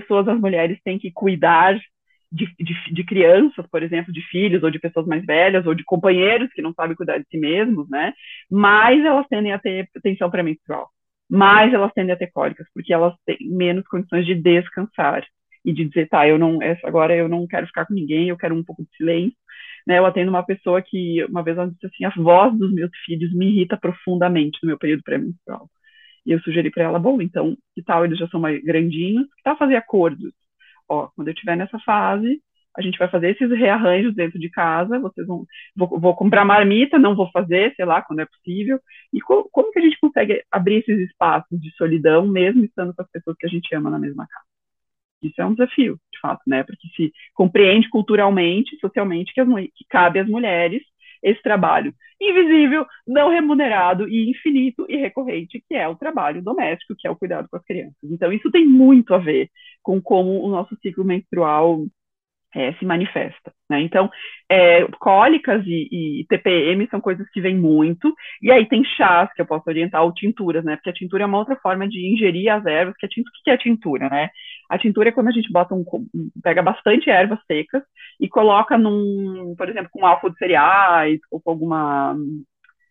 pessoas 0.00 0.26
as 0.28 0.40
mulheres 0.40 0.78
têm 0.84 0.98
que 0.98 1.10
cuidar 1.12 1.78
de, 2.32 2.46
de, 2.58 2.92
de, 2.92 3.04
crianças, 3.04 3.64
por 3.70 3.82
exemplo, 3.82 4.12
de 4.12 4.20
filhos, 4.22 4.62
ou 4.64 4.70
de 4.70 4.80
pessoas 4.80 5.06
mais 5.06 5.24
velhas, 5.24 5.66
ou 5.66 5.74
de 5.74 5.84
companheiros 5.84 6.52
que 6.52 6.62
não 6.62 6.74
sabem 6.74 6.96
cuidar 6.96 7.18
de 7.18 7.26
si 7.30 7.38
mesmos, 7.38 7.88
né? 7.88 8.12
Mais 8.50 9.04
elas 9.04 9.26
tendem 9.28 9.52
a 9.52 9.58
ter 9.58 9.88
tensão 10.02 10.28
pré-menstrual, 10.28 10.88
mais 11.30 11.72
elas 11.72 11.92
tendem 11.92 12.12
a 12.12 12.16
ter 12.16 12.32
cólicas, 12.32 12.66
porque 12.74 12.92
elas 12.92 13.14
têm 13.24 13.38
menos 13.40 13.86
condições 13.86 14.26
de 14.26 14.34
descansar 14.34 15.24
e 15.64 15.72
de 15.72 15.84
dizer, 15.84 16.08
tá, 16.08 16.26
eu 16.28 16.38
não, 16.38 16.58
agora 16.82 17.14
eu 17.14 17.28
não 17.28 17.46
quero 17.46 17.66
ficar 17.68 17.86
com 17.86 17.94
ninguém, 17.94 18.28
eu 18.28 18.36
quero 18.36 18.54
um 18.54 18.64
pouco 18.64 18.82
de 18.82 18.96
silêncio, 18.96 19.38
né, 19.86 19.98
eu 19.98 20.06
atendo 20.06 20.30
uma 20.30 20.44
pessoa 20.44 20.82
que 20.82 21.24
uma 21.26 21.42
vez 21.42 21.56
ela 21.56 21.70
disse 21.70 21.86
assim, 21.86 22.04
a 22.04 22.12
voz 22.16 22.56
dos 22.58 22.72
meus 22.72 22.90
filhos 23.04 23.32
me 23.34 23.46
irrita 23.46 23.76
profundamente 23.76 24.58
no 24.62 24.68
meu 24.68 24.78
período 24.78 25.02
pré-menstrual. 25.04 25.68
E 26.26 26.32
eu 26.32 26.40
sugeri 26.40 26.70
para 26.70 26.84
ela, 26.84 26.98
bom, 26.98 27.20
então, 27.20 27.56
que 27.74 27.82
tal 27.82 28.04
eles 28.04 28.18
já 28.18 28.28
são 28.28 28.40
mais 28.40 28.62
grandinhos, 28.62 29.26
que 29.26 29.42
tal 29.42 29.56
fazer 29.56 29.76
acordos? 29.76 30.32
Ó, 30.88 31.08
quando 31.14 31.28
eu 31.28 31.34
estiver 31.34 31.56
nessa 31.56 31.78
fase, 31.80 32.40
a 32.76 32.82
gente 32.82 32.98
vai 32.98 33.08
fazer 33.08 33.30
esses 33.30 33.48
rearranjos 33.50 34.14
dentro 34.14 34.38
de 34.38 34.50
casa, 34.50 34.98
vocês 34.98 35.26
vão, 35.26 35.46
vou, 35.76 36.00
vou 36.00 36.14
comprar 36.16 36.44
marmita, 36.44 36.98
não 36.98 37.14
vou 37.14 37.30
fazer, 37.30 37.74
sei 37.76 37.84
lá, 37.84 38.02
quando 38.02 38.20
é 38.20 38.26
possível, 38.26 38.80
e 39.12 39.20
co 39.20 39.48
como 39.52 39.70
que 39.70 39.78
a 39.78 39.82
gente 39.82 39.98
consegue 40.00 40.42
abrir 40.50 40.76
esses 40.76 40.98
espaços 41.08 41.60
de 41.60 41.70
solidão, 41.76 42.26
mesmo 42.26 42.64
estando 42.64 42.94
com 42.94 43.02
as 43.02 43.10
pessoas 43.10 43.36
que 43.38 43.46
a 43.46 43.48
gente 43.48 43.74
ama 43.74 43.90
na 43.90 43.98
mesma 43.98 44.26
casa? 44.26 44.46
Isso 45.22 45.40
é 45.40 45.46
um 45.46 45.54
desafio, 45.54 45.98
de 46.12 46.20
fato, 46.20 46.42
né? 46.46 46.62
Porque 46.64 46.88
se 46.96 47.12
compreende 47.32 47.88
culturalmente, 47.88 48.76
socialmente, 48.78 49.32
que, 49.32 49.40
as, 49.40 49.48
que 49.48 49.84
cabe 49.88 50.18
às 50.18 50.28
mulheres 50.28 50.82
esse 51.24 51.42
trabalho 51.42 51.92
invisível, 52.20 52.86
não 53.06 53.30
remunerado 53.30 54.08
e 54.08 54.30
infinito 54.30 54.86
e 54.88 54.96
recorrente, 54.96 55.62
que 55.68 55.74
é 55.74 55.88
o 55.88 55.96
trabalho 55.96 56.42
doméstico, 56.42 56.94
que 56.96 57.08
é 57.08 57.10
o 57.10 57.16
cuidado 57.16 57.48
com 57.50 57.56
as 57.56 57.64
crianças. 57.64 57.96
Então, 58.04 58.32
isso 58.32 58.50
tem 58.50 58.66
muito 58.66 59.14
a 59.14 59.18
ver 59.18 59.48
com 59.82 60.00
como 60.00 60.40
o 60.42 60.48
nosso 60.48 60.76
ciclo 60.80 61.04
menstrual 61.04 61.84
é, 62.54 62.72
se 62.74 62.84
manifesta. 62.84 63.52
Né? 63.68 63.80
Então, 63.80 64.08
é, 64.48 64.84
cólicas 65.00 65.64
e, 65.66 66.20
e, 66.20 66.26
TPM 66.28 66.86
são 66.88 67.00
coisas 67.00 67.28
que 67.30 67.40
vêm 67.40 67.56
muito, 67.56 68.14
e 68.40 68.50
aí 68.52 68.66
tem 68.66 68.84
chás 68.84 69.32
que 69.34 69.42
eu 69.42 69.46
posso 69.46 69.68
orientar, 69.68 70.04
ou 70.04 70.14
tinturas, 70.14 70.64
né? 70.64 70.76
Porque 70.76 70.90
a 70.90 70.94
tintura 70.94 71.24
é 71.24 71.26
uma 71.26 71.38
outra 71.38 71.56
forma 71.56 71.88
de 71.88 72.06
ingerir 72.06 72.48
as 72.52 72.64
ervas, 72.64 72.94
que 72.96 73.06
a 73.06 73.08
tintura, 73.08 73.32
que 73.42 73.50
é 73.50 73.56
tintura, 73.56 74.08
né? 74.08 74.30
A 74.68 74.78
tintura 74.78 75.10
é 75.10 75.12
quando 75.12 75.28
a 75.28 75.32
gente 75.32 75.50
bota 75.52 75.74
um, 75.74 75.84
pega 76.42 76.62
bastante 76.62 77.10
ervas 77.10 77.38
secas 77.46 77.82
e 78.20 78.28
coloca 78.28 78.78
num, 78.78 79.54
por 79.56 79.68
exemplo, 79.68 79.90
com 79.92 80.06
álcool 80.06 80.30
de 80.30 80.38
cereais, 80.38 81.20
ou 81.30 81.40
com 81.40 81.50
alguma 81.50 82.16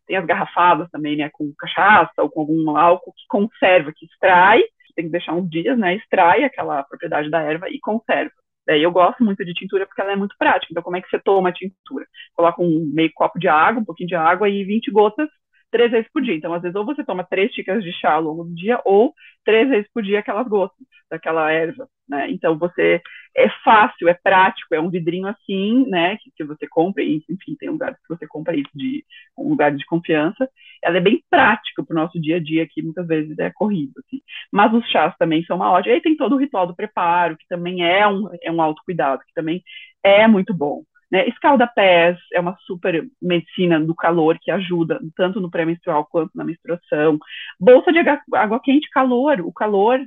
tem 0.06 0.18
as 0.18 0.26
garrafadas 0.26 0.90
também, 0.92 1.16
né, 1.16 1.30
com 1.32 1.54
cachaça 1.58 2.22
ou 2.22 2.30
com 2.30 2.42
algum 2.42 2.76
álcool 2.76 3.14
que 3.14 3.24
conserva, 3.28 3.94
que 3.96 4.06
extrai, 4.06 4.62
tem 4.96 5.06
que 5.06 5.12
deixar 5.12 5.34
uns 5.34 5.50
dias, 5.50 5.78
né, 5.78 5.96
extrai 5.96 6.44
aquela 6.44 6.84
propriedade 6.84 7.30
da 7.30 7.42
erva 7.42 7.70
e 7.70 7.80
conserva. 7.80 8.32
Daí 8.68 8.84
eu 8.84 8.92
gosto 8.92 9.24
muito 9.24 9.44
de 9.44 9.54
tintura 9.54 9.86
porque 9.86 10.02
ela 10.02 10.14
é 10.14 10.16
muito 10.16 10.36
prática. 10.38 10.68
Então, 10.72 10.84
como 10.84 10.96
é 10.96 11.02
que 11.02 11.10
você 11.10 11.20
toma 11.20 11.50
a 11.50 11.54
tintura? 11.54 12.06
Coloca 12.34 12.62
um 12.62 12.90
meio 12.94 13.12
copo 13.14 13.38
de 13.40 13.48
água, 13.48 13.82
um 13.82 13.86
pouquinho 13.86 14.08
de 14.08 14.16
água 14.16 14.50
e 14.50 14.64
20 14.64 14.90
gotas 14.92 15.30
três 15.74 15.92
vezes 15.92 16.10
por 16.14 16.22
dia. 16.22 16.36
Então, 16.36 16.54
às 16.54 16.62
vezes, 16.62 16.76
ou 16.76 16.86
você 16.86 17.04
toma 17.04 17.24
três 17.24 17.52
xícaras 17.52 17.84
de 17.84 17.92
chá 17.92 18.14
ao 18.14 18.22
longo 18.22 18.44
do 18.44 18.54
dia, 18.56 18.80
ou 18.86 19.12
três 19.44 19.68
vezes 19.68 19.90
por 19.92 20.04
dia 20.04 20.20
aquelas 20.20 20.48
gotas 20.48 20.78
daquela 21.10 21.52
erva, 21.52 21.88
né? 22.08 22.30
Então, 22.30 22.58
você 22.58 23.02
é 23.36 23.50
fácil, 23.64 24.08
é 24.08 24.14
prático, 24.14 24.76
é 24.76 24.80
um 24.80 24.90
vidrinho 24.90 25.28
assim, 25.28 25.86
né? 25.90 26.16
Que, 26.18 26.32
que 26.38 26.44
você 26.44 26.68
compra, 26.68 27.04
enfim, 27.04 27.56
tem 27.60 27.70
lugares 27.70 27.98
que 27.98 28.16
você 28.16 28.28
compra 28.28 28.56
isso 28.56 28.70
de 28.76 29.04
um 29.38 29.50
lugar 29.50 29.76
de 29.76 29.84
confiança. 29.86 30.48
Ela 30.84 30.98
é 30.98 31.02
bem 31.02 31.24
prática 31.30 31.84
para 31.84 31.94
o 31.94 32.00
nosso 32.00 32.22
dia 32.22 32.36
a 32.38 32.40
dia, 32.40 32.68
que 32.70 32.84
muitas 32.84 33.08
vezes 33.08 33.38
é 33.40 33.50
corrido, 33.52 33.94
assim. 34.06 34.22
Mas 34.52 34.72
os 34.74 34.88
chás 34.90 35.16
também 35.18 35.44
são 35.46 35.56
uma 35.56 35.72
ótima. 35.72 35.94
E 35.94 35.96
aí 35.96 36.02
tem 36.02 36.16
todo 36.16 36.36
o 36.36 36.40
ritual 36.40 36.68
do 36.68 36.76
preparo, 36.76 37.36
que 37.36 37.48
também 37.50 37.84
é 37.84 38.08
um, 38.08 38.30
é 38.44 38.52
um 38.52 38.62
autocuidado, 38.62 39.24
que 39.26 39.34
também 39.34 39.64
é 40.04 40.28
muito 40.28 40.54
bom. 40.54 40.84
Né? 41.14 41.28
Escalda-pés 41.28 42.18
é 42.34 42.40
uma 42.40 42.58
super 42.62 43.08
medicina 43.22 43.80
do 43.80 43.94
calor 43.94 44.36
que 44.42 44.50
ajuda 44.50 45.00
tanto 45.16 45.40
no 45.40 45.52
pré-menstrual 45.52 46.08
quanto 46.08 46.32
na 46.34 46.44
menstruação. 46.44 47.20
Bolsa 47.60 47.94
de 47.94 48.00
água 48.34 48.60
quente, 48.60 48.90
calor. 48.90 49.40
O 49.42 49.54
calor, 49.54 50.00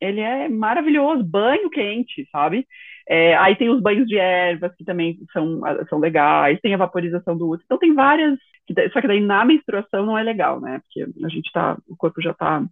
ele 0.00 0.20
é 0.20 0.48
maravilhoso. 0.48 1.24
Banho 1.24 1.68
quente, 1.68 2.28
sabe? 2.30 2.64
É, 3.08 3.36
aí 3.38 3.56
tem 3.56 3.70
os 3.70 3.82
banhos 3.82 4.06
de 4.06 4.16
ervas, 4.16 4.72
que 4.76 4.84
também 4.84 5.18
são, 5.32 5.60
são 5.88 5.98
legais. 5.98 6.60
Tem 6.60 6.72
a 6.74 6.78
vaporização 6.78 7.36
do 7.36 7.48
útero. 7.48 7.64
Então 7.64 7.78
tem 7.78 7.92
várias... 7.92 8.38
Só 8.92 9.00
que 9.00 9.08
daí 9.08 9.20
na 9.20 9.44
menstruação 9.44 10.06
não 10.06 10.16
é 10.16 10.22
legal, 10.22 10.60
né? 10.60 10.80
Porque 10.84 11.10
a 11.24 11.28
gente 11.28 11.50
tá... 11.50 11.76
O 11.88 11.96
corpo 11.96 12.22
já 12.22 12.32
tá 12.34 12.64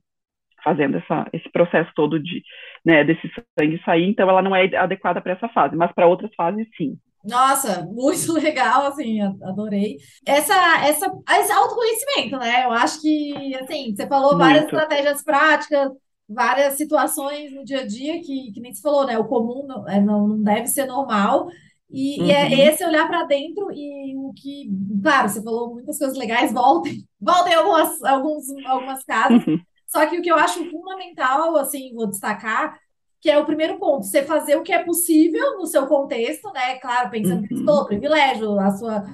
fazendo 0.63 0.99
essa, 0.99 1.27
esse 1.33 1.51
processo 1.51 1.91
todo 1.97 2.21
de, 2.21 2.45
né, 2.85 3.03
desse 3.03 3.29
sangue 3.59 3.83
sair, 3.83 4.05
então 4.05 4.29
ela 4.29 4.43
não 4.43 4.55
é 4.55 4.77
adequada 4.77 5.21
para 5.21 5.33
essa 5.33 5.49
fase, 5.49 5.75
mas 5.75 5.91
para 5.93 6.07
outras 6.07 6.31
fases 6.35 6.69
sim. 6.77 6.99
Nossa, 7.25 7.83
muito 7.83 8.33
legal, 8.35 8.87
assim, 8.87 9.21
adorei. 9.21 9.99
Essa, 10.27 10.55
essa, 10.87 11.13
esse 11.39 11.53
autoconhecimento, 11.53 12.39
né? 12.39 12.65
Eu 12.65 12.73
acho 12.73 13.01
que, 13.01 13.55
assim, 13.57 13.95
você 13.95 14.07
falou 14.07 14.39
várias 14.39 14.63
muito. 14.63 14.77
estratégias 14.77 15.23
práticas, 15.23 15.93
várias 16.29 16.75
situações 16.75 17.53
no 17.53 17.65
dia 17.65 17.81
a 17.81 17.87
dia 17.87 18.21
que, 18.23 18.53
que 18.53 18.61
nem 18.61 18.73
se 18.73 18.81
falou, 18.81 19.07
né? 19.07 19.19
O 19.19 19.27
comum 19.27 19.67
não, 19.67 19.89
é, 19.89 20.01
não, 20.01 20.29
não 20.29 20.43
deve 20.43 20.67
ser 20.67 20.87
normal. 20.87 21.49
E, 21.91 22.21
uhum. 22.21 22.27
e, 22.27 22.31
é 22.31 22.45
uhum. 22.45 22.73
esse 22.73 22.85
olhar 22.85 23.09
para 23.09 23.25
dentro 23.25 23.71
e 23.73 24.17
o 24.17 24.33
que, 24.33 24.71
claro, 25.03 25.29
você 25.29 25.43
falou 25.43 25.75
muitas 25.75 25.99
coisas 25.99 26.17
legais, 26.17 26.53
voltem, 26.55 27.05
voltem 27.21 27.55
algumas, 27.55 28.03
alguns, 28.05 28.45
algumas 28.65 29.05
casas. 29.05 29.45
Uhum. 29.47 29.59
Só 29.89 30.07
que 30.07 30.19
o 30.19 30.23
que 30.23 30.31
eu 30.31 30.37
acho 30.37 30.71
fundamental, 30.71 31.57
assim, 31.57 31.93
vou 31.93 32.07
destacar, 32.07 32.79
que 33.21 33.31
é 33.31 33.39
o 33.39 33.47
primeiro 33.47 33.79
ponto, 33.79 34.07
você 34.07 34.23
fazer 34.23 34.57
o 34.57 34.63
que 34.63 34.73
é 34.73 34.83
possível 34.83 35.59
no 35.59 35.67
seu 35.67 35.87
contexto, 35.87 36.51
né? 36.53 36.79
Claro, 36.79 37.11
pensando 37.11 37.47
uhum. 37.51 37.63
no 37.63 37.87
privilégio, 37.87 38.59
a 38.59 38.71
sua, 38.71 39.05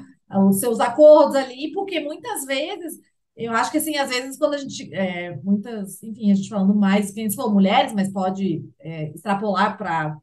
os 0.48 0.60
seus 0.60 0.80
acordos 0.80 1.34
ali, 1.36 1.72
porque 1.72 2.00
muitas 2.00 2.44
vezes 2.44 3.00
eu 3.36 3.52
acho 3.52 3.70
que 3.70 3.78
assim, 3.78 3.96
às 3.98 4.08
vezes, 4.08 4.38
quando 4.38 4.54
a 4.54 4.58
gente. 4.58 4.92
É, 4.94 5.36
muitas, 5.42 6.02
enfim, 6.02 6.32
a 6.32 6.34
gente 6.34 6.48
falando 6.48 6.74
mais, 6.74 7.10
quem 7.10 7.30
falou 7.30 7.52
mulheres, 7.52 7.92
mas 7.92 8.10
pode 8.10 8.64
é, 8.80 9.10
extrapolar 9.10 9.76
para 9.76 10.16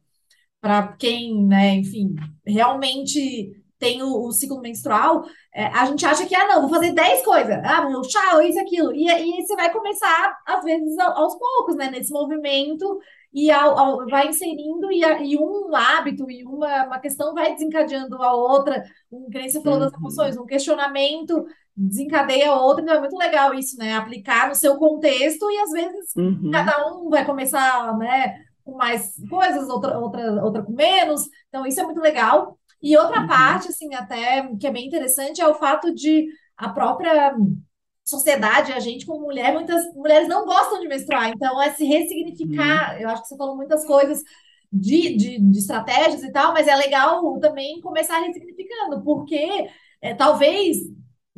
para 0.60 0.88
quem, 0.96 1.44
né, 1.44 1.74
enfim, 1.74 2.14
realmente 2.46 3.52
tem 3.78 4.02
o, 4.02 4.26
o 4.26 4.32
ciclo 4.32 4.62
menstrual, 4.62 5.22
é, 5.54 5.66
a 5.66 5.84
gente 5.84 6.06
acha 6.06 6.24
que, 6.24 6.34
ah, 6.34 6.48
não, 6.48 6.62
vou 6.62 6.70
fazer 6.70 6.92
10 6.92 7.22
coisas, 7.22 7.60
ah, 7.62 7.86
meu 7.86 8.02
chá, 8.02 8.42
isso, 8.42 8.58
aquilo. 8.58 8.94
E 8.94 9.06
aí 9.10 9.42
você 9.42 9.54
vai 9.56 9.70
começar, 9.70 10.38
às 10.46 10.64
vezes, 10.64 10.98
aos 10.98 11.34
poucos, 11.38 11.76
né, 11.76 11.90
nesse 11.90 12.10
movimento, 12.10 12.98
e 13.34 13.50
ao, 13.50 13.76
ao, 13.76 14.06
vai 14.06 14.28
inserindo, 14.28 14.92
e, 14.92 15.04
a, 15.04 15.20
e, 15.20 15.36
um 15.36 15.74
hábito 15.74 16.30
e 16.30 16.44
uma, 16.44 16.86
uma 16.86 16.98
questão 17.00 17.34
vai 17.34 17.52
desencadeando 17.52 18.22
a 18.22 18.32
outra, 18.32 18.84
um, 19.10 19.28
que 19.28 19.38
nem 19.38 19.48
você 19.48 19.60
falou 19.60 19.80
uhum. 19.80 19.84
das 19.84 19.94
emoções, 19.94 20.36
um 20.36 20.46
questionamento 20.46 21.44
desencadeia 21.76 22.50
a 22.50 22.60
outra, 22.60 22.84
então 22.84 22.94
é 22.94 23.00
muito 23.00 23.16
legal 23.16 23.52
isso, 23.52 23.76
né, 23.76 23.94
aplicar 23.94 24.48
no 24.48 24.54
seu 24.54 24.76
contexto, 24.76 25.50
e 25.50 25.58
às 25.58 25.70
vezes 25.72 26.14
uhum. 26.16 26.50
cada 26.52 26.86
um 26.88 27.10
vai 27.10 27.26
começar, 27.26 27.98
né, 27.98 28.44
com 28.64 28.76
mais 28.76 29.14
coisas, 29.28 29.68
outra, 29.68 29.98
outra, 29.98 30.42
outra 30.42 30.62
com 30.62 30.72
menos. 30.72 31.28
Então, 31.48 31.66
isso 31.66 31.80
é 31.80 31.84
muito 31.84 32.00
legal. 32.00 32.58
E 32.82 32.96
outra 32.96 33.20
uhum. 33.20 33.26
parte, 33.26 33.68
assim, 33.68 33.94
até 33.94 34.48
que 34.58 34.66
é 34.66 34.70
bem 34.70 34.86
interessante, 34.86 35.40
é 35.40 35.46
o 35.46 35.54
fato 35.54 35.94
de 35.94 36.28
a 36.56 36.68
própria 36.68 37.34
sociedade, 38.04 38.72
a 38.72 38.80
gente 38.80 39.06
como 39.06 39.24
mulher, 39.24 39.52
muitas 39.52 39.82
mulheres 39.94 40.28
não 40.28 40.44
gostam 40.44 40.78
de 40.80 40.86
menstruar, 40.86 41.30
então 41.30 41.60
é 41.60 41.72
se 41.72 41.84
ressignificar. 41.84 42.94
Uhum. 42.94 43.00
Eu 43.00 43.08
acho 43.08 43.22
que 43.22 43.28
você 43.28 43.36
falou 43.36 43.56
muitas 43.56 43.84
coisas 43.86 44.22
de, 44.70 45.16
de, 45.16 45.38
de, 45.38 45.58
estratégias 45.58 46.22
e 46.22 46.30
tal, 46.30 46.52
mas 46.52 46.68
é 46.68 46.76
legal 46.76 47.38
também 47.40 47.80
começar 47.80 48.18
ressignificando, 48.18 49.02
porque 49.02 49.68
é, 50.02 50.14
talvez, 50.14 50.78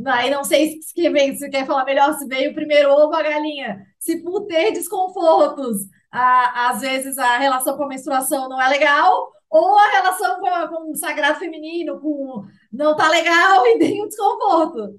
aí 0.06 0.30
não 0.30 0.42
sei 0.42 0.80
se, 0.82 0.94
se 1.36 1.50
quer 1.50 1.66
falar 1.66 1.84
melhor, 1.84 2.14
se 2.14 2.26
veio 2.26 2.50
o 2.50 2.54
primeiro 2.54 2.90
ovo 2.90 3.14
a 3.14 3.22
galinha, 3.22 3.86
se 3.98 4.22
por 4.22 4.46
ter 4.46 4.72
desconfortos 4.72 5.82
a, 6.10 6.70
às 6.70 6.80
vezes 6.80 7.18
a 7.18 7.38
relação 7.38 7.76
com 7.76 7.84
a 7.84 7.88
menstruação 7.88 8.48
não 8.48 8.60
é 8.60 8.68
legal, 8.68 9.28
ou 9.48 9.78
a 9.78 9.90
relação 9.90 10.40
com, 10.40 10.68
com 10.68 10.90
o 10.90 10.96
sagrado 10.96 11.38
feminino, 11.38 12.00
com 12.00 12.44
não 12.72 12.96
tá 12.96 13.08
legal 13.08 13.66
e 13.68 13.78
tem 13.78 14.02
um 14.02 14.08
desconforto. 14.08 14.98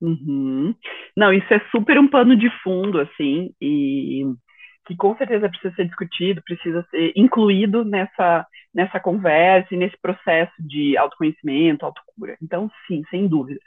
Uhum. 0.00 0.74
Não, 1.16 1.32
isso 1.32 1.52
é 1.52 1.60
super 1.70 1.98
um 1.98 2.08
pano 2.08 2.36
de 2.36 2.50
fundo, 2.62 3.00
assim, 3.00 3.52
e 3.60 4.24
que 4.86 4.94
com 4.96 5.16
certeza 5.16 5.48
precisa 5.48 5.74
ser 5.74 5.86
discutido, 5.86 6.42
precisa 6.44 6.86
ser 6.90 7.12
incluído 7.16 7.84
nessa, 7.84 8.46
nessa 8.74 9.00
conversa 9.00 9.74
e 9.74 9.78
nesse 9.78 9.96
processo 10.00 10.52
de 10.58 10.96
autoconhecimento, 10.98 11.86
autocura. 11.86 12.36
Então, 12.42 12.70
sim, 12.86 13.02
sem 13.10 13.26
dúvida. 13.26 13.58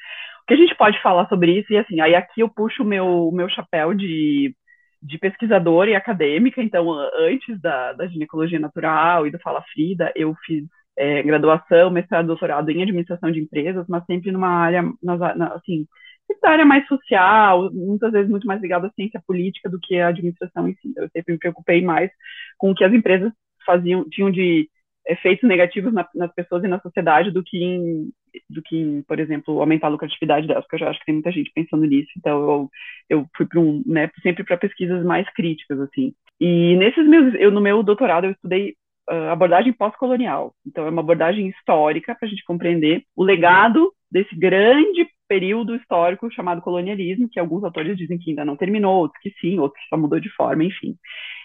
O 0.44 0.48
que 0.48 0.54
a 0.54 0.58
gente 0.58 0.76
pode 0.76 1.02
falar 1.02 1.28
sobre 1.28 1.60
isso, 1.60 1.74
e 1.74 1.78
assim, 1.78 2.00
aí 2.02 2.14
aqui 2.16 2.42
eu 2.42 2.50
puxo 2.50 2.84
o 2.84 2.86
meu, 2.86 3.32
meu 3.34 3.50
chapéu 3.50 3.94
de 3.94 4.54
de 5.02 5.18
pesquisadora 5.20 5.92
e 5.92 5.96
acadêmica, 5.96 6.62
então 6.62 6.90
antes 7.20 7.60
da, 7.62 7.94
da 7.94 8.08
ginecologia 8.08 8.60
natural 8.60 9.28
e 9.28 9.32
do 9.32 9.40
Fala 9.40 9.64
Frida, 9.72 10.12
eu 10.16 10.34
fiz 10.46 10.66
é, 10.98 11.22
graduação, 11.22 11.92
mestrado, 11.92 12.26
doutorado 12.28 12.70
em 12.72 12.82
administração 12.82 13.32
de 13.32 13.40
empresas, 13.40 13.86
mas 13.88 14.04
sempre 14.06 14.32
numa 14.32 14.50
área, 14.50 14.84
nas, 15.02 15.20
na, 15.38 15.54
assim, 15.54 15.86
essa 16.34 16.50
área 16.50 16.66
mais 16.66 16.88
social, 16.88 17.72
muitas 17.74 18.12
vezes 18.12 18.30
muito 18.30 18.48
mais 18.48 18.62
ligada 18.62 18.88
à 18.88 18.92
ciência 18.92 19.22
política 19.26 19.70
do 19.70 19.80
que 19.80 19.98
à 20.00 20.08
administração 20.08 20.68
em 20.68 20.74
si. 20.76 20.94
Eu 20.96 21.10
sempre 21.10 21.34
me 21.34 21.40
preocupei 21.40 21.82
mais 21.82 22.12
com 22.58 22.72
o 22.72 22.76
que 22.76 22.84
as 22.84 22.94
empresas 22.94 23.32
faziam, 23.66 24.06
tinham 24.10 24.32
de 24.32 24.70
efeitos 25.08 25.48
negativos 25.48 25.94
na, 25.94 26.08
nas 26.14 26.34
pessoas 26.34 26.64
e 26.64 26.68
na 26.68 26.80
sociedade 26.80 27.32
do 27.32 27.44
que 27.44 27.64
em, 27.64 28.10
do 28.50 28.62
que 28.62 28.78
em, 28.78 29.02
por 29.04 29.20
exemplo, 29.20 29.60
aumentar 29.60 29.88
a 29.88 29.92
lucratividade 29.92 30.48
delas, 30.48 30.64
porque 30.64 30.76
eu 30.76 30.80
já 30.80 30.90
acho 30.90 31.00
que 31.00 31.06
tem 31.06 31.16
muita 31.16 31.32
gente 31.32 31.52
pensando 31.54 31.86
nisso. 31.86 32.10
Então 32.18 32.40
eu, 32.40 32.70
eu 33.10 33.26
fui 33.36 33.46
para 33.46 33.60
um, 33.60 33.84
né, 33.86 34.10
sempre 34.22 34.44
para 34.44 34.58
pesquisas 34.58 35.04
mais 35.06 35.28
críticas 35.34 35.80
assim. 35.80 36.14
E 36.40 36.76
nesses 36.76 37.08
meus, 37.08 37.34
eu 37.36 37.52
no 37.52 37.62
meu 37.62 37.82
doutorado 37.82 38.26
eu 38.26 38.32
estudei 38.32 38.76
uh, 39.10 39.32
abordagem 39.32 39.74
pós-colonial. 39.74 40.54
Então 40.66 40.86
é 40.86 40.90
uma 40.90 41.02
abordagem 41.02 41.48
histórica 41.48 42.14
para 42.16 42.28
a 42.28 42.30
gente 42.30 42.44
compreender 42.44 43.04
o 43.16 43.24
legado 43.24 43.92
desse 44.12 44.36
grande 44.36 45.08
período 45.28 45.76
histórico 45.76 46.32
chamado 46.32 46.62
colonialismo, 46.62 47.30
que 47.30 47.40
alguns 47.40 47.64
autores 47.64 47.98
dizem 47.98 48.18
que 48.18 48.30
ainda 48.30 48.46
não 48.46 48.56
terminou, 48.56 48.96
outros 48.96 49.22
que 49.22 49.32
sim, 49.42 49.60
outros 49.60 49.82
que 49.84 49.90
só 49.90 49.98
mudou 49.98 50.20
de 50.20 50.30
forma, 50.30 50.64
enfim. 50.64 50.96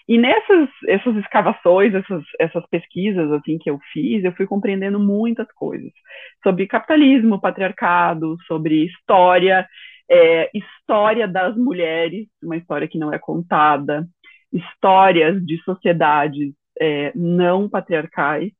E 0.07 0.17
nessas 0.17 0.69
essas 0.87 1.15
escavações, 1.17 1.93
essas, 1.93 2.23
essas 2.39 2.65
pesquisas 2.69 3.31
assim 3.33 3.57
que 3.57 3.69
eu 3.69 3.79
fiz, 3.91 4.23
eu 4.23 4.33
fui 4.33 4.45
compreendendo 4.47 4.99
muitas 4.99 5.49
coisas 5.53 5.91
sobre 6.41 6.67
capitalismo, 6.67 7.39
patriarcado, 7.39 8.37
sobre 8.47 8.85
história, 8.85 9.67
é, 10.09 10.49
história 10.53 11.27
das 11.27 11.55
mulheres, 11.57 12.27
uma 12.41 12.57
história 12.57 12.87
que 12.87 12.97
não 12.97 13.13
é 13.13 13.19
contada, 13.19 14.07
histórias 14.51 15.43
de 15.45 15.61
sociedades 15.63 16.53
é, 16.79 17.11
não 17.15 17.69
patriarcais 17.69 18.51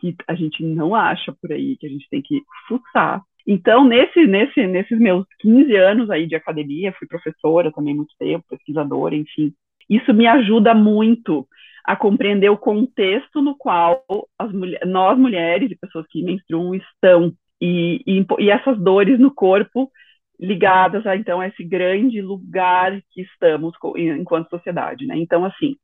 que 0.00 0.14
a 0.26 0.34
gente 0.34 0.62
não 0.64 0.94
acha 0.94 1.34
por 1.40 1.52
aí, 1.52 1.76
que 1.76 1.86
a 1.86 1.90
gente 1.90 2.08
tem 2.08 2.22
que 2.22 2.42
fuçar. 2.68 3.22
Então, 3.50 3.82
nesse, 3.82 4.26
nesse, 4.26 4.66
nesses 4.66 4.98
meus 4.98 5.24
15 5.40 5.74
anos 5.74 6.10
aí 6.10 6.26
de 6.26 6.34
academia, 6.34 6.92
fui 6.98 7.08
professora 7.08 7.72
também 7.72 7.94
muito 7.94 8.12
tempo, 8.18 8.44
pesquisadora, 8.46 9.14
enfim, 9.14 9.54
isso 9.88 10.12
me 10.12 10.26
ajuda 10.26 10.74
muito 10.74 11.48
a 11.82 11.96
compreender 11.96 12.50
o 12.50 12.58
contexto 12.58 13.40
no 13.40 13.56
qual 13.56 14.04
mulher, 14.52 14.86
nós 14.86 15.18
mulheres 15.18 15.70
e 15.70 15.78
pessoas 15.78 16.06
que 16.10 16.22
menstruam 16.22 16.74
estão 16.74 17.32
e, 17.58 18.02
e, 18.06 18.26
e, 18.38 18.50
essas 18.50 18.78
dores 18.78 19.18
no 19.18 19.34
corpo 19.34 19.90
ligadas 20.38 21.06
a 21.06 21.16
então 21.16 21.42
esse 21.42 21.64
grande 21.64 22.20
lugar 22.20 23.00
que 23.10 23.22
estamos 23.22 23.72
enquanto 23.96 24.50
sociedade, 24.50 25.06
né? 25.06 25.16
Então 25.16 25.46
assim 25.46 25.74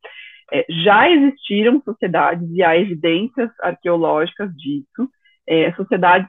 é, 0.52 0.66
já 0.84 1.10
existiram 1.10 1.80
sociedades 1.82 2.46
e 2.52 2.62
há 2.62 2.76
evidências 2.76 3.50
arqueológicas 3.60 4.54
disso, 4.54 5.08
é, 5.48 5.72
sociedades 5.72 6.28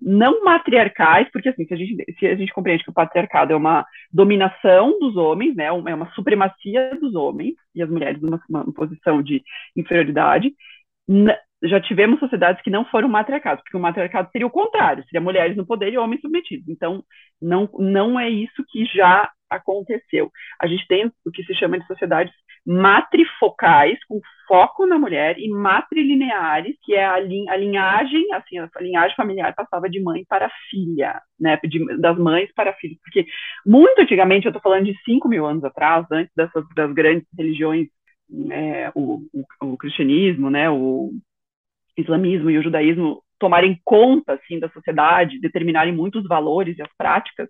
não 0.00 0.44
matriarcais, 0.44 1.28
porque 1.32 1.48
assim, 1.48 1.66
se 1.66 1.74
a, 1.74 1.76
gente, 1.76 2.04
se 2.18 2.26
a 2.26 2.34
gente 2.34 2.52
compreende 2.52 2.84
que 2.84 2.90
o 2.90 2.94
patriarcado 2.94 3.52
é 3.52 3.56
uma 3.56 3.84
dominação 4.12 4.98
dos 4.98 5.16
homens, 5.16 5.54
né, 5.54 5.66
é 5.66 5.72
uma 5.72 6.10
supremacia 6.12 6.96
dos 7.00 7.14
homens 7.14 7.54
e 7.74 7.82
as 7.82 7.90
mulheres 7.90 8.20
numa, 8.20 8.40
uma 8.48 8.72
posição 8.72 9.22
de 9.22 9.42
inferioridade, 9.76 10.52
já 11.62 11.80
tivemos 11.80 12.18
sociedades 12.18 12.62
que 12.62 12.70
não 12.70 12.84
foram 12.86 13.08
matriarcados, 13.08 13.62
porque 13.62 13.76
o 13.76 13.80
matriarcado 13.80 14.30
seria 14.32 14.46
o 14.46 14.50
contrário, 14.50 15.04
seria 15.04 15.20
mulheres 15.20 15.56
no 15.56 15.66
poder 15.66 15.92
e 15.92 15.98
homens 15.98 16.20
submetidos. 16.20 16.68
Então, 16.68 17.04
não, 17.40 17.68
não 17.78 18.18
é 18.18 18.30
isso 18.30 18.64
que 18.70 18.84
já 18.86 19.30
aconteceu. 19.50 20.30
A 20.60 20.66
gente 20.66 20.86
tem 20.86 21.10
o 21.24 21.30
que 21.30 21.42
se 21.44 21.54
chama 21.54 21.78
de 21.78 21.86
sociedades 21.86 22.32
matrifocais, 22.64 23.98
com 24.06 24.20
foco 24.46 24.86
na 24.86 24.98
mulher, 24.98 25.38
e 25.38 25.48
matrilineares, 25.48 26.76
que 26.82 26.94
é 26.94 27.04
a, 27.04 27.18
lin 27.18 27.48
a 27.48 27.56
linhagem, 27.56 28.32
assim, 28.34 28.58
a 28.58 28.68
linhagem 28.80 29.16
familiar 29.16 29.54
passava 29.54 29.88
de 29.88 30.00
mãe 30.00 30.24
para 30.28 30.50
filha, 30.68 31.20
né, 31.38 31.58
de, 31.64 31.98
das 31.98 32.18
mães 32.18 32.52
para 32.54 32.72
filhos, 32.74 32.98
porque 33.02 33.26
muito 33.64 34.00
antigamente, 34.00 34.46
eu 34.46 34.50
estou 34.50 34.62
falando 34.62 34.84
de 34.84 34.96
5 35.04 35.28
mil 35.28 35.46
anos 35.46 35.64
atrás, 35.64 36.06
antes 36.10 36.32
dessas 36.34 36.64
das 36.74 36.92
grandes 36.92 37.26
religiões, 37.36 37.88
é, 38.50 38.90
o, 38.94 39.22
o, 39.32 39.72
o, 39.72 39.76
cristianismo, 39.76 40.50
né, 40.50 40.68
o 40.70 41.10
islamismo 41.96 42.50
e 42.50 42.58
o 42.58 42.62
judaísmo 42.62 43.22
tomarem 43.38 43.80
conta, 43.84 44.34
assim, 44.34 44.58
da 44.58 44.68
sociedade, 44.68 45.40
determinarem 45.40 45.94
muitos 45.94 46.26
valores 46.28 46.76
e 46.78 46.82
as 46.82 46.92
práticas, 46.96 47.48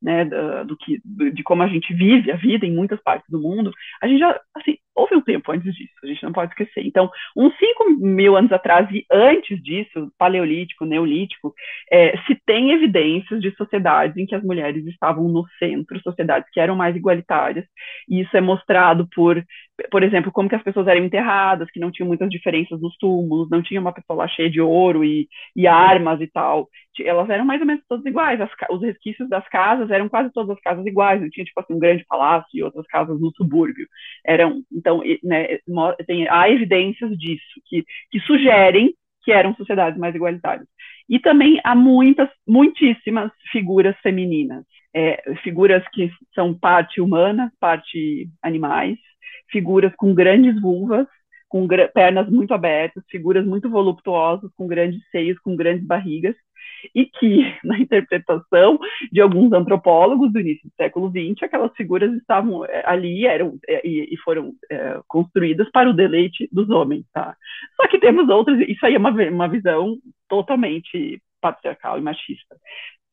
né, 0.00 0.24
do, 0.64 0.76
que, 0.76 1.00
de 1.04 1.42
como 1.42 1.62
a 1.62 1.68
gente 1.68 1.92
vive 1.92 2.30
a 2.30 2.36
vida 2.36 2.64
em 2.64 2.74
muitas 2.74 3.00
partes 3.02 3.28
do 3.28 3.40
mundo, 3.40 3.72
a 4.00 4.06
gente 4.06 4.20
já, 4.20 4.40
assim, 4.54 4.76
houve 4.94 5.14
um 5.16 5.20
tempo 5.20 5.50
antes 5.52 5.74
disso, 5.74 5.92
a 6.02 6.06
gente 6.06 6.22
não 6.22 6.32
pode 6.32 6.52
esquecer. 6.52 6.86
Então, 6.86 7.10
uns 7.36 7.56
5 7.56 7.90
mil 7.98 8.36
anos 8.36 8.52
atrás 8.52 8.88
e 8.90 9.04
antes 9.10 9.62
disso, 9.62 10.12
paleolítico, 10.18 10.84
neolítico, 10.84 11.54
é, 11.90 12.16
se 12.26 12.34
tem 12.46 12.70
evidências 12.72 13.40
de 13.40 13.54
sociedades 13.56 14.16
em 14.16 14.26
que 14.26 14.34
as 14.34 14.42
mulheres 14.42 14.84
estavam 14.86 15.28
no 15.28 15.44
centro, 15.58 16.00
sociedades 16.00 16.48
que 16.52 16.60
eram 16.60 16.76
mais 16.76 16.96
igualitárias, 16.96 17.64
e 18.08 18.20
isso 18.20 18.36
é 18.36 18.40
mostrado 18.40 19.08
por, 19.14 19.42
por 19.90 20.02
exemplo, 20.02 20.32
como 20.32 20.48
que 20.48 20.54
as 20.54 20.62
pessoas 20.62 20.86
eram 20.88 21.04
enterradas, 21.04 21.70
que 21.70 21.80
não 21.80 21.90
tinham 21.90 22.08
muitas 22.08 22.28
diferenças 22.28 22.80
nos 22.80 22.96
túmulos, 22.98 23.48
não 23.50 23.62
tinha 23.62 23.80
uma 23.80 23.92
pessoa 23.92 24.18
lá 24.18 24.28
cheia 24.28 24.50
de 24.50 24.60
ouro 24.60 25.04
e, 25.04 25.28
e 25.54 25.66
armas 25.66 26.20
e 26.20 26.26
tal, 26.26 26.68
elas 27.04 27.28
eram 27.30 27.44
mais 27.44 27.60
ou 27.60 27.66
menos 27.66 27.82
todas 27.88 28.04
iguais, 28.04 28.40
as, 28.40 28.50
os 28.70 28.82
resquícios 28.82 29.28
das 29.28 29.46
casas 29.48 29.90
eram 29.90 30.08
quase 30.08 30.32
todas 30.32 30.56
as 30.56 30.62
casas 30.62 30.84
iguais, 30.86 31.20
não 31.20 31.30
tinha, 31.30 31.44
tipo 31.44 31.60
assim, 31.60 31.74
um 31.74 31.78
grande 31.78 32.04
palácio 32.06 32.48
e 32.54 32.62
outras 32.62 32.86
casas 32.86 33.20
no 33.20 33.32
subúrbio, 33.36 33.86
eram, 34.24 34.62
então, 34.72 35.02
né, 35.22 35.58
tem, 36.06 36.28
há 36.28 36.50
evidências 36.50 37.10
disso, 37.18 37.60
que, 37.66 37.84
que 38.10 38.20
sugerem 38.20 38.94
que 39.22 39.32
eram 39.32 39.54
sociedades 39.54 39.98
mais 39.98 40.14
igualitárias. 40.14 40.66
E 41.08 41.18
também 41.18 41.60
há 41.64 41.74
muitas, 41.74 42.28
muitíssimas 42.46 43.30
figuras 43.50 43.96
femininas, 44.02 44.64
é, 44.94 45.34
figuras 45.42 45.82
que 45.92 46.10
são 46.34 46.54
parte 46.54 47.00
humana, 47.00 47.52
parte 47.60 48.28
animais, 48.42 48.98
figuras 49.50 49.92
com 49.96 50.14
grandes 50.14 50.60
vulvas, 50.60 51.06
com 51.48 51.66
pernas 51.94 52.28
muito 52.30 52.52
abertas, 52.52 53.02
figuras 53.10 53.46
muito 53.46 53.70
voluptuosas, 53.70 54.50
com 54.54 54.66
grandes 54.66 55.00
seios, 55.10 55.38
com 55.38 55.56
grandes 55.56 55.86
barrigas, 55.86 56.36
e 56.94 57.06
que, 57.06 57.54
na 57.64 57.78
interpretação 57.78 58.78
de 59.10 59.20
alguns 59.20 59.52
antropólogos 59.52 60.32
do 60.32 60.40
início 60.40 60.68
do 60.68 60.74
século 60.76 61.10
XX, 61.10 61.42
aquelas 61.42 61.72
figuras 61.76 62.12
estavam 62.14 62.64
eh, 62.64 62.82
ali 62.86 63.26
eram, 63.26 63.58
eh, 63.68 63.82
e, 63.84 64.14
e 64.14 64.16
foram 64.18 64.52
é, 64.70 65.00
construídas 65.06 65.70
para 65.70 65.90
o 65.90 65.94
deleite 65.94 66.48
dos 66.52 66.68
homens. 66.70 67.04
Tá? 67.12 67.36
Só 67.76 67.88
que 67.88 67.98
temos 67.98 68.28
outras, 68.28 68.60
isso 68.68 68.84
aí 68.84 68.94
é 68.94 68.98
uma, 68.98 69.10
uma 69.10 69.48
visão 69.48 69.96
totalmente 70.28 71.20
patriarcal 71.40 71.98
e 71.98 72.02
machista. 72.02 72.56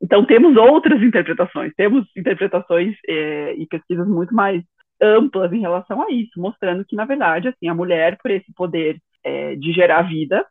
Então, 0.01 0.25
temos 0.25 0.57
outras 0.57 1.01
interpretações, 1.01 1.73
temos 1.75 2.05
interpretações 2.15 2.95
é, 3.07 3.53
e 3.55 3.65
pesquisas 3.65 4.07
muito 4.07 4.33
mais 4.35 4.61
amplas 5.01 5.51
em 5.51 5.61
relação 5.61 6.01
a 6.01 6.11
isso, 6.11 6.39
mostrando 6.39 6.85
que, 6.85 6.95
na 6.95 7.05
verdade, 7.05 7.47
assim, 7.47 7.67
a 7.67 7.73
mulher, 7.73 8.17
por 8.21 8.31
esse 8.31 8.51
poder 8.53 8.97
é, 9.23 9.55
de 9.55 9.71
gerar 9.73 10.03
vida, 10.03 10.45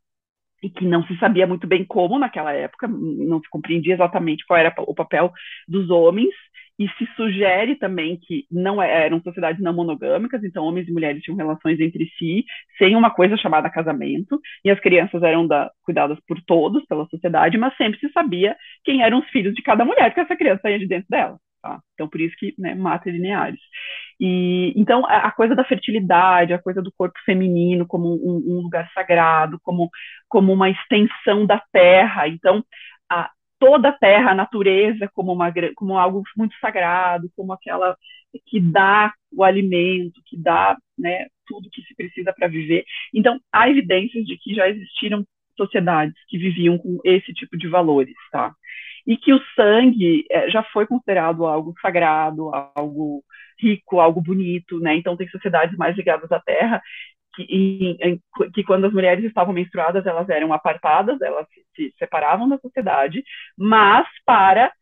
e 0.64 0.70
que 0.70 0.86
não 0.86 1.04
se 1.06 1.14
sabia 1.18 1.46
muito 1.46 1.66
bem 1.66 1.84
como 1.84 2.18
naquela 2.18 2.50
época, 2.54 2.88
não 2.88 3.38
se 3.38 3.48
compreendia 3.50 3.92
exatamente 3.92 4.46
qual 4.46 4.58
era 4.58 4.74
o 4.78 4.94
papel 4.94 5.30
dos 5.68 5.90
homens, 5.90 6.34
e 6.78 6.88
se 6.88 7.06
sugere 7.14 7.76
também 7.76 8.16
que 8.16 8.46
não 8.50 8.82
é, 8.82 9.04
eram 9.04 9.20
sociedades 9.20 9.62
não 9.62 9.74
monogâmicas, 9.74 10.42
então 10.42 10.64
homens 10.64 10.88
e 10.88 10.92
mulheres 10.92 11.22
tinham 11.22 11.36
relações 11.36 11.78
entre 11.78 12.06
si, 12.18 12.44
sem 12.78 12.96
uma 12.96 13.10
coisa 13.10 13.36
chamada 13.36 13.70
casamento, 13.70 14.40
e 14.64 14.70
as 14.70 14.80
crianças 14.80 15.22
eram 15.22 15.46
da, 15.46 15.70
cuidadas 15.82 16.18
por 16.26 16.40
todos, 16.42 16.84
pela 16.86 17.06
sociedade, 17.06 17.58
mas 17.58 17.76
sempre 17.76 18.00
se 18.00 18.10
sabia 18.10 18.56
quem 18.82 19.02
eram 19.02 19.18
os 19.18 19.28
filhos 19.28 19.54
de 19.54 19.62
cada 19.62 19.84
mulher 19.84 20.12
que 20.14 20.20
essa 20.20 20.34
criança 20.34 20.62
saía 20.62 20.78
de 20.78 20.88
dentro 20.88 21.06
dela. 21.10 21.38
Tá? 21.64 21.80
Então, 21.94 22.06
por 22.06 22.20
isso 22.20 22.36
que, 22.36 22.54
né, 22.58 22.74
matrilineares. 22.74 23.58
E, 24.20 24.74
então, 24.76 25.06
a, 25.06 25.28
a, 25.28 25.32
coisa 25.32 25.54
da 25.54 25.64
fertilidade, 25.64 26.52
a 26.52 26.60
coisa 26.60 26.82
do 26.82 26.92
corpo 26.92 27.18
feminino 27.24 27.86
como 27.86 28.06
um, 28.06 28.58
um, 28.58 28.60
lugar 28.60 28.86
sagrado, 28.92 29.58
como, 29.62 29.88
como 30.28 30.52
uma 30.52 30.68
extensão 30.68 31.46
da 31.46 31.58
terra. 31.72 32.28
Então, 32.28 32.62
a, 33.10 33.30
toda 33.58 33.88
a 33.88 33.92
terra, 33.92 34.32
a 34.32 34.34
natureza 34.34 35.08
como, 35.14 35.32
uma, 35.32 35.50
como 35.74 35.96
algo 35.96 36.22
muito 36.36 36.54
sagrado, 36.60 37.30
como 37.34 37.54
aquela 37.54 37.96
que 38.46 38.60
dá 38.60 39.10
o 39.32 39.42
alimento, 39.42 40.20
que 40.26 40.36
dá 40.36 40.76
né, 40.98 41.28
tudo 41.46 41.70
que 41.70 41.80
se 41.80 41.94
precisa 41.96 42.30
para 42.34 42.46
viver. 42.46 42.84
Então, 43.14 43.40
há 43.50 43.70
evidências 43.70 44.26
de 44.26 44.36
que 44.36 44.54
já 44.54 44.68
existiram 44.68 45.24
sociedades 45.56 46.14
que 46.28 46.36
viviam 46.36 46.76
com 46.76 46.98
esse 47.04 47.32
tipo 47.32 47.56
de 47.56 47.68
valores, 47.68 48.14
tá? 48.30 48.52
E 49.06 49.16
que 49.16 49.32
o 49.32 49.40
sangue 49.54 50.24
é, 50.30 50.50
já 50.50 50.62
foi 50.64 50.86
considerado 50.86 51.46
algo 51.46 51.74
sagrado, 51.80 52.50
algo 52.74 53.22
rico, 53.58 54.00
algo 54.00 54.20
bonito, 54.20 54.80
né? 54.80 54.96
Então 54.96 55.16
tem 55.16 55.28
sociedades 55.28 55.76
mais 55.76 55.96
ligadas 55.96 56.30
à 56.32 56.40
terra 56.40 56.82
que, 57.34 57.42
em, 57.42 57.96
em, 58.00 58.20
que 58.52 58.62
quando 58.64 58.86
as 58.86 58.92
mulheres 58.92 59.24
estavam 59.24 59.52
menstruadas 59.52 60.06
elas 60.06 60.28
eram 60.28 60.52
apartadas, 60.52 61.20
elas 61.20 61.46
se, 61.48 61.90
se 61.90 61.94
separavam 61.98 62.48
da 62.48 62.58
sociedade, 62.58 63.22
mas 63.56 64.06
para 64.24 64.72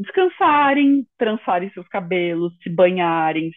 descansarem, 0.00 1.06
trançarem 1.18 1.70
seus 1.70 1.86
cabelos, 1.86 2.54
se 2.62 2.70
banharem, 2.70 3.50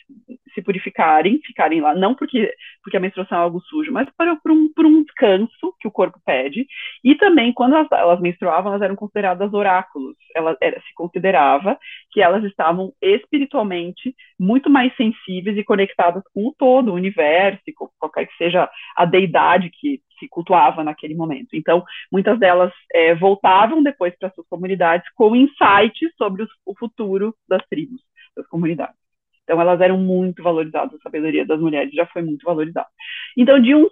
se 0.53 0.61
purificarem, 0.61 1.39
ficarem 1.45 1.79
lá, 1.79 1.95
não 1.95 2.13
porque, 2.13 2.53
porque 2.83 2.97
a 2.97 2.99
menstruação 2.99 3.37
é 3.37 3.41
algo 3.41 3.61
sujo, 3.61 3.91
mas 3.93 4.09
para, 4.17 4.35
por, 4.35 4.51
um, 4.51 4.71
por 4.73 4.85
um 4.85 5.03
descanso 5.03 5.73
que 5.79 5.87
o 5.87 5.91
corpo 5.91 6.19
pede. 6.25 6.65
E 7.03 7.15
também, 7.15 7.53
quando 7.53 7.75
elas, 7.75 7.87
elas 7.91 8.19
menstruavam, 8.19 8.71
elas 8.71 8.81
eram 8.81 8.95
consideradas 8.95 9.53
oráculos. 9.53 10.15
Ela, 10.35 10.57
era, 10.61 10.79
se 10.81 10.93
considerava 10.95 11.77
que 12.13 12.21
elas 12.21 12.43
estavam 12.43 12.93
espiritualmente 13.01 14.15
muito 14.39 14.69
mais 14.69 14.95
sensíveis 14.95 15.57
e 15.57 15.63
conectadas 15.63 16.23
com 16.31 16.47
o 16.47 16.55
todo, 16.57 16.91
o 16.91 16.95
universo, 16.95 17.61
qualquer 17.99 18.27
que 18.27 18.37
seja 18.37 18.69
a 18.95 19.05
deidade 19.05 19.71
que 19.71 19.99
se 20.19 20.27
cultuava 20.29 20.83
naquele 20.83 21.15
momento. 21.15 21.49
Então, 21.53 21.83
muitas 22.11 22.39
delas 22.39 22.71
é, 22.93 23.15
voltavam 23.15 23.81
depois 23.81 24.15
para 24.17 24.29
suas 24.31 24.47
comunidades 24.47 25.09
com 25.15 25.35
insights 25.35 26.13
sobre 26.15 26.43
os, 26.43 26.49
o 26.65 26.75
futuro 26.77 27.35
das 27.49 27.65
tribos, 27.67 28.01
das 28.37 28.47
comunidades. 28.47 28.95
Então, 29.43 29.59
elas 29.59 29.81
eram 29.81 29.97
muito 29.97 30.41
valorizadas, 30.41 30.93
a 30.93 31.03
sabedoria 31.03 31.45
das 31.45 31.59
mulheres 31.59 31.91
já 31.93 32.05
foi 32.05 32.21
muito 32.21 32.45
valorizada. 32.45 32.87
Então, 33.35 33.59
de 33.59 33.75
uns, 33.75 33.89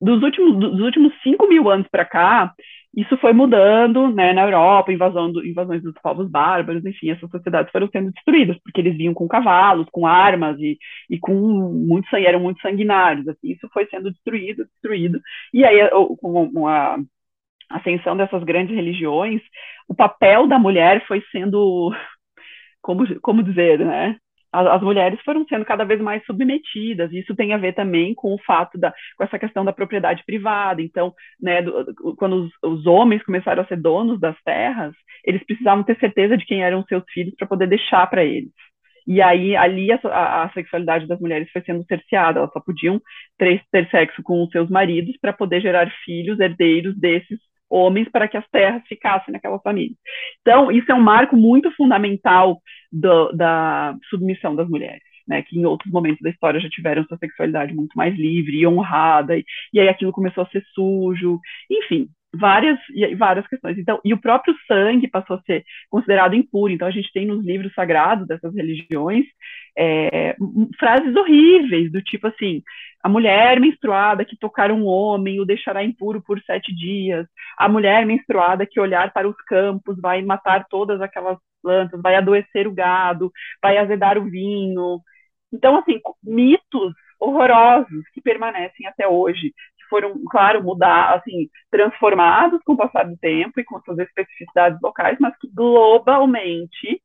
dos, 0.00 0.22
últimos, 0.22 0.58
dos 0.58 0.80
últimos 0.80 1.12
5 1.22 1.48
mil 1.48 1.68
anos 1.70 1.88
para 1.88 2.04
cá, 2.04 2.54
isso 3.00 3.16
foi 3.18 3.32
mudando, 3.32 4.10
né, 4.12 4.32
na 4.32 4.42
Europa, 4.42 4.92
invasão 4.92 5.30
invasões 5.44 5.82
dos 5.82 5.94
povos 6.02 6.28
bárbaros, 6.28 6.84
enfim, 6.84 7.10
essas 7.10 7.30
sociedades 7.30 7.70
foram 7.70 7.88
sendo 7.88 8.10
destruídas, 8.10 8.58
porque 8.62 8.80
eles 8.80 8.96
vinham 8.96 9.14
com 9.14 9.28
cavalos, 9.28 9.86
com 9.92 10.04
armas 10.04 10.58
e, 10.58 10.76
e 11.08 11.16
com 11.18 11.32
muito 11.32 12.08
sangue, 12.10 12.26
eram 12.26 12.40
muito 12.40 12.60
sanguinários, 12.60 13.28
assim, 13.28 13.52
isso 13.52 13.68
foi 13.72 13.86
sendo 13.86 14.10
destruído, 14.10 14.64
destruído, 14.64 15.20
e 15.54 15.64
aí 15.64 15.88
com 16.20 16.66
a 16.66 16.98
ascensão 17.70 18.16
dessas 18.16 18.42
grandes 18.42 18.74
religiões, 18.74 19.40
o 19.86 19.94
papel 19.94 20.48
da 20.48 20.58
mulher 20.58 21.06
foi 21.06 21.22
sendo, 21.30 21.92
como, 22.82 23.20
como 23.20 23.44
dizer, 23.44 23.78
né, 23.78 24.16
as, 24.52 24.82
mulheres 24.82 25.20
foram 25.22 25.46
sendo 25.46 25.64
cada 25.64 25.84
vez 25.84 26.00
mais 26.00 26.24
submetidas. 26.24 27.12
Isso 27.12 27.34
tem 27.34 27.52
a 27.52 27.58
ver 27.58 27.74
também 27.74 28.14
com 28.14 28.34
o 28.34 28.42
fato 28.44 28.78
da, 28.78 28.92
com 29.16 29.24
essa 29.24 29.38
questão 29.38 29.64
da 29.64 29.72
propriedade 29.72 30.22
privada. 30.24 30.80
Então, 30.80 31.12
né, 31.40 31.62
do, 31.62 31.94
quando 32.16 32.44
os, 32.44 32.52
os, 32.62 32.86
homens 32.86 33.22
começaram 33.22 33.62
a 33.62 33.66
ser 33.66 33.76
donos 33.76 34.18
das 34.18 34.40
terras, 34.42 34.94
eles 35.24 35.44
precisavam 35.44 35.84
ter 35.84 35.98
certeza 35.98 36.36
de 36.36 36.46
quem 36.46 36.62
eram 36.62 36.84
seus 36.84 37.04
filhos 37.12 37.34
para 37.36 37.46
poder 37.46 37.66
deixar 37.66 38.06
para 38.08 38.24
eles. 38.24 38.52
E 39.06 39.22
aí, 39.22 39.56
ali, 39.56 39.90
a, 39.92 39.98
a, 40.04 40.44
a, 40.44 40.52
sexualidade 40.52 41.06
das 41.06 41.20
mulheres 41.20 41.50
foi 41.50 41.62
sendo 41.62 41.84
cerceada. 41.84 42.40
Elas 42.40 42.52
só 42.52 42.60
podiam 42.60 43.00
ter, 43.38 43.62
ter 43.70 43.88
sexo 43.90 44.22
com 44.22 44.42
os 44.44 44.50
seus 44.50 44.68
maridos 44.70 45.16
para 45.20 45.32
poder 45.32 45.60
gerar 45.60 45.90
filhos 46.04 46.38
herdeiros 46.40 46.98
desses 46.98 47.38
homens 47.70 48.08
para 48.10 48.28
que 48.28 48.36
as 48.36 48.48
terras 48.50 48.82
ficassem 48.86 49.32
naquela 49.32 49.58
família. 49.60 49.96
Então, 50.40 50.70
isso 50.70 50.90
é 50.90 50.94
um 50.94 51.02
marco 51.02 51.36
muito 51.36 51.70
fundamental 51.72 52.60
do, 52.90 53.32
da 53.32 53.94
submissão 54.08 54.54
das 54.54 54.68
mulheres. 54.68 55.02
Né, 55.26 55.42
que 55.42 55.58
em 55.58 55.66
outros 55.66 55.92
momentos 55.92 56.22
da 56.22 56.30
história 56.30 56.58
já 56.58 56.70
tiveram 56.70 57.04
sua 57.04 57.18
sexualidade 57.18 57.74
muito 57.74 57.92
mais 57.94 58.16
livre 58.16 58.56
e 58.56 58.66
honrada, 58.66 59.36
e, 59.36 59.44
e 59.74 59.78
aí 59.78 59.86
aquilo 59.86 60.10
começou 60.10 60.42
a 60.42 60.46
ser 60.46 60.64
sujo, 60.72 61.38
enfim, 61.70 62.08
várias 62.38 62.78
várias 63.16 63.46
questões. 63.46 63.78
Então, 63.78 64.00
e 64.04 64.14
o 64.14 64.20
próprio 64.20 64.54
sangue 64.66 65.08
passou 65.08 65.36
a 65.36 65.42
ser 65.42 65.64
considerado 65.90 66.34
impuro. 66.34 66.72
Então, 66.72 66.88
a 66.88 66.90
gente 66.90 67.12
tem 67.12 67.26
nos 67.26 67.44
livros 67.44 67.72
sagrados 67.74 68.26
dessas 68.26 68.54
religiões 68.54 69.24
é, 69.76 70.36
frases 70.78 71.14
horríveis 71.14 71.90
do 71.92 72.02
tipo 72.02 72.26
assim: 72.26 72.62
a 73.02 73.08
mulher 73.08 73.60
menstruada 73.60 74.24
que 74.24 74.36
tocar 74.36 74.70
um 74.70 74.84
homem 74.86 75.40
o 75.40 75.44
deixará 75.44 75.84
impuro 75.84 76.22
por 76.22 76.40
sete 76.42 76.74
dias. 76.74 77.26
A 77.56 77.68
mulher 77.68 78.04
menstruada 78.06 78.66
que 78.66 78.80
olhar 78.80 79.12
para 79.12 79.28
os 79.28 79.36
campos 79.46 80.00
vai 80.00 80.22
matar 80.22 80.66
todas 80.68 81.00
aquelas 81.00 81.38
plantas, 81.62 82.00
vai 82.02 82.16
adoecer 82.16 82.66
o 82.66 82.74
gado, 82.74 83.32
vai 83.62 83.78
azedar 83.78 84.18
o 84.18 84.24
vinho. 84.30 85.00
Então, 85.52 85.76
assim, 85.76 86.00
mitos 86.22 86.92
horrorosos 87.20 88.04
que 88.12 88.20
permanecem 88.20 88.86
até 88.86 89.06
hoje, 89.08 89.52
foram, 89.88 90.14
claro, 90.30 90.62
mudar, 90.62 91.14
assim, 91.14 91.48
transformados 91.70 92.60
com 92.64 92.74
o 92.74 92.76
passar 92.76 93.04
do 93.04 93.16
tempo 93.16 93.60
e 93.60 93.64
com 93.64 93.80
suas 93.80 93.98
especificidades 93.98 94.78
locais, 94.82 95.18
mas 95.20 95.36
que 95.38 95.48
globalmente 95.52 97.02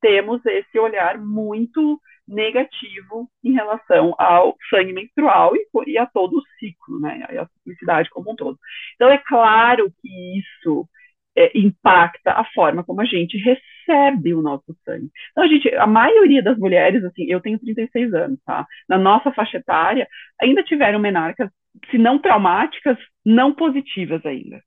temos 0.00 0.44
esse 0.46 0.78
olhar 0.78 1.18
muito 1.18 2.00
negativo 2.26 3.28
em 3.42 3.52
relação 3.52 4.14
ao 4.18 4.56
sangue 4.70 4.92
menstrual 4.92 5.54
e, 5.54 5.66
e 5.86 5.98
a 5.98 6.06
todo 6.06 6.38
o 6.38 6.42
ciclo, 6.58 7.00
né, 7.00 7.26
e 7.32 7.38
a 7.38 7.46
ciclicidade 7.46 8.10
como 8.10 8.32
um 8.32 8.36
todo. 8.36 8.58
Então, 8.94 9.10
é 9.10 9.18
claro 9.18 9.92
que 10.00 10.38
isso 10.38 10.88
é, 11.36 11.56
impacta 11.58 12.32
a 12.32 12.44
forma 12.54 12.84
como 12.84 13.00
a 13.00 13.04
gente 13.04 13.36
recebe 13.38 14.34
o 14.34 14.42
nosso 14.42 14.74
sangue. 14.84 15.10
Então, 15.30 15.44
a 15.44 15.46
gente, 15.48 15.74
a 15.74 15.86
maioria 15.86 16.42
das 16.42 16.58
mulheres, 16.58 17.04
assim, 17.04 17.24
eu 17.24 17.40
tenho 17.40 17.58
36 17.58 18.14
anos, 18.14 18.38
tá? 18.44 18.66
Na 18.88 18.98
nossa 18.98 19.32
faixa 19.32 19.58
etária, 19.58 20.06
ainda 20.40 20.62
tiveram 20.62 20.98
menarcas, 20.98 21.50
se 21.90 21.98
não 21.98 22.18
traumáticas, 22.18 22.96
não 23.24 23.52
positivas 23.54 24.24
ainda. 24.24 24.60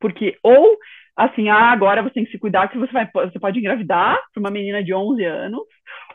Porque, 0.00 0.36
ou, 0.42 0.76
assim, 1.16 1.48
ah, 1.48 1.70
agora 1.70 2.02
você 2.02 2.14
tem 2.14 2.24
que 2.24 2.32
se 2.32 2.38
cuidar 2.38 2.68
que 2.68 2.78
você, 2.78 2.92
vai, 2.92 3.08
você 3.12 3.38
pode 3.38 3.58
engravidar 3.58 4.18
para 4.32 4.40
uma 4.40 4.50
menina 4.50 4.82
de 4.82 4.94
11 4.94 5.24
anos, 5.24 5.62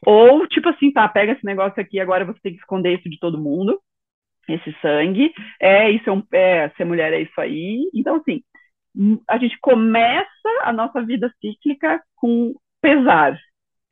ou, 0.05 0.47
tipo 0.47 0.69
assim, 0.69 0.91
tá, 0.91 1.07
pega 1.07 1.33
esse 1.33 1.45
negócio 1.45 1.81
aqui, 1.81 1.99
agora 1.99 2.25
você 2.25 2.39
tem 2.41 2.53
que 2.53 2.59
esconder 2.59 2.97
isso 2.97 3.09
de 3.09 3.19
todo 3.19 3.41
mundo, 3.41 3.79
esse 4.47 4.75
sangue, 4.81 5.33
é, 5.59 5.89
isso 5.91 6.09
é, 6.09 6.13
um, 6.13 6.23
é 6.33 6.69
ser 6.77 6.85
mulher 6.85 7.13
é 7.13 7.21
isso 7.21 7.39
aí. 7.39 7.89
Então, 7.93 8.15
assim, 8.15 8.41
a 9.27 9.37
gente 9.37 9.57
começa 9.59 10.27
a 10.61 10.73
nossa 10.73 11.01
vida 11.01 11.31
cíclica 11.39 12.01
com 12.15 12.53
pesar. 12.81 13.37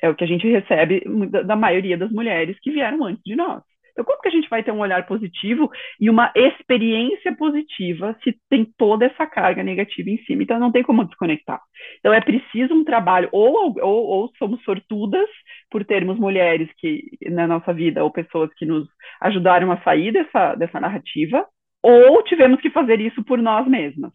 É 0.02 0.10
o 0.10 0.16
que 0.16 0.24
a 0.24 0.28
gente 0.28 0.48
recebe 0.48 1.04
da 1.46 1.56
maioria 1.56 1.98
das 1.98 2.12
mulheres 2.12 2.58
que 2.62 2.72
vieram 2.72 3.04
antes 3.06 3.24
de 3.24 3.36
nós. 3.36 3.64
Então, 3.96 4.04
como 4.04 4.22
que 4.22 4.28
a 4.28 4.32
gente 4.32 4.50
vai 4.50 4.62
ter 4.62 4.72
um 4.72 4.80
olhar 4.80 5.06
positivo 5.08 5.72
e 6.02 6.10
uma 6.10 6.30
experiência 6.36 7.34
positiva 7.34 8.14
se 8.22 8.38
tem 8.50 8.66
toda 8.78 9.06
essa 9.06 9.26
carga 9.26 9.64
negativa 9.64 10.10
em 10.10 10.18
cima? 10.26 10.44
Então, 10.44 10.60
não 10.60 10.70
tem 10.70 10.84
como 10.84 11.06
desconectar. 11.06 11.62
Então, 12.00 12.14
é 12.14 12.20
preciso 12.20 12.74
um 12.74 12.84
trabalho, 12.84 13.30
ou, 13.32 13.74
ou, 13.82 14.06
ou 14.06 14.32
somos 14.38 14.62
sortudas 14.64 15.30
por 15.72 15.86
termos 15.86 16.20
mulheres 16.20 16.70
que 16.78 17.04
na 17.32 17.48
nossa 17.48 17.74
vida, 17.74 18.04
ou 18.04 18.12
pessoas 18.12 18.54
que 18.56 18.66
nos 18.66 18.86
ajudaram 19.22 19.72
a 19.72 19.82
sair 19.82 20.12
dessa, 20.12 20.56
dessa 20.56 20.80
narrativa, 20.82 21.48
ou 21.82 22.22
tivemos 22.24 22.60
que 22.60 22.70
fazer 22.70 23.00
isso 23.00 23.24
por 23.24 23.42
nós 23.42 23.66
mesmas. 23.66 24.12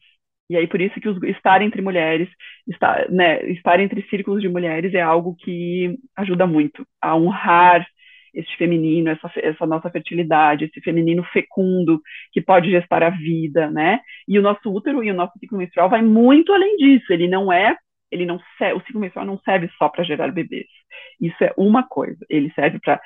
E 0.51 0.57
aí, 0.57 0.67
por 0.67 0.81
isso 0.81 1.01
que 1.01 1.09
os, 1.09 1.23
estar 1.23 1.63
entre 1.63 1.81
mulheres, 1.81 2.29
estar, 2.67 3.09
né, 3.09 3.41
estar 3.53 3.79
entre 3.79 4.03
círculos 4.11 4.43
de 4.43 4.49
mulheres 4.49 4.93
é 4.95 5.01
algo 5.01 5.37
que 5.37 5.97
ajuda 6.17 6.45
muito 6.45 6.85
a 7.01 7.17
honrar 7.17 7.87
esse 8.35 8.57
feminino, 8.57 9.11
essa, 9.11 9.31
essa 9.37 9.65
nossa 9.65 9.89
fertilidade, 9.91 10.65
esse 10.65 10.81
feminino 10.81 11.23
fecundo 11.33 12.01
que 12.33 12.41
pode 12.41 12.69
gestar 12.69 13.01
a 13.03 13.11
vida, 13.11 13.71
né? 13.71 14.01
E 14.27 14.39
o 14.41 14.43
nosso 14.43 14.73
útero 14.73 15.05
e 15.05 15.11
o 15.13 15.15
nosso 15.15 15.39
ciclo 15.39 15.59
menstrual 15.59 15.89
vai 15.89 16.03
muito 16.03 16.53
além 16.53 16.77
disso. 16.77 17.13
Ele 17.13 17.29
não 17.29 17.53
é 17.53 17.77
ele 18.11 18.27
não 18.27 18.37
o 18.37 18.81
ciclo 18.81 19.01
menstrual 19.01 19.27
não 19.27 19.38
serve 19.40 19.70
só 19.79 19.88
para 19.88 20.05
gerar 20.05 20.33
bebês. 20.33 20.66
Isso 21.20 21.42
é 21.44 21.53
uma 21.57 21.83
coisa. 21.83 22.18
Ele 22.29 22.53
serve 22.55 22.79
para 22.81 23.01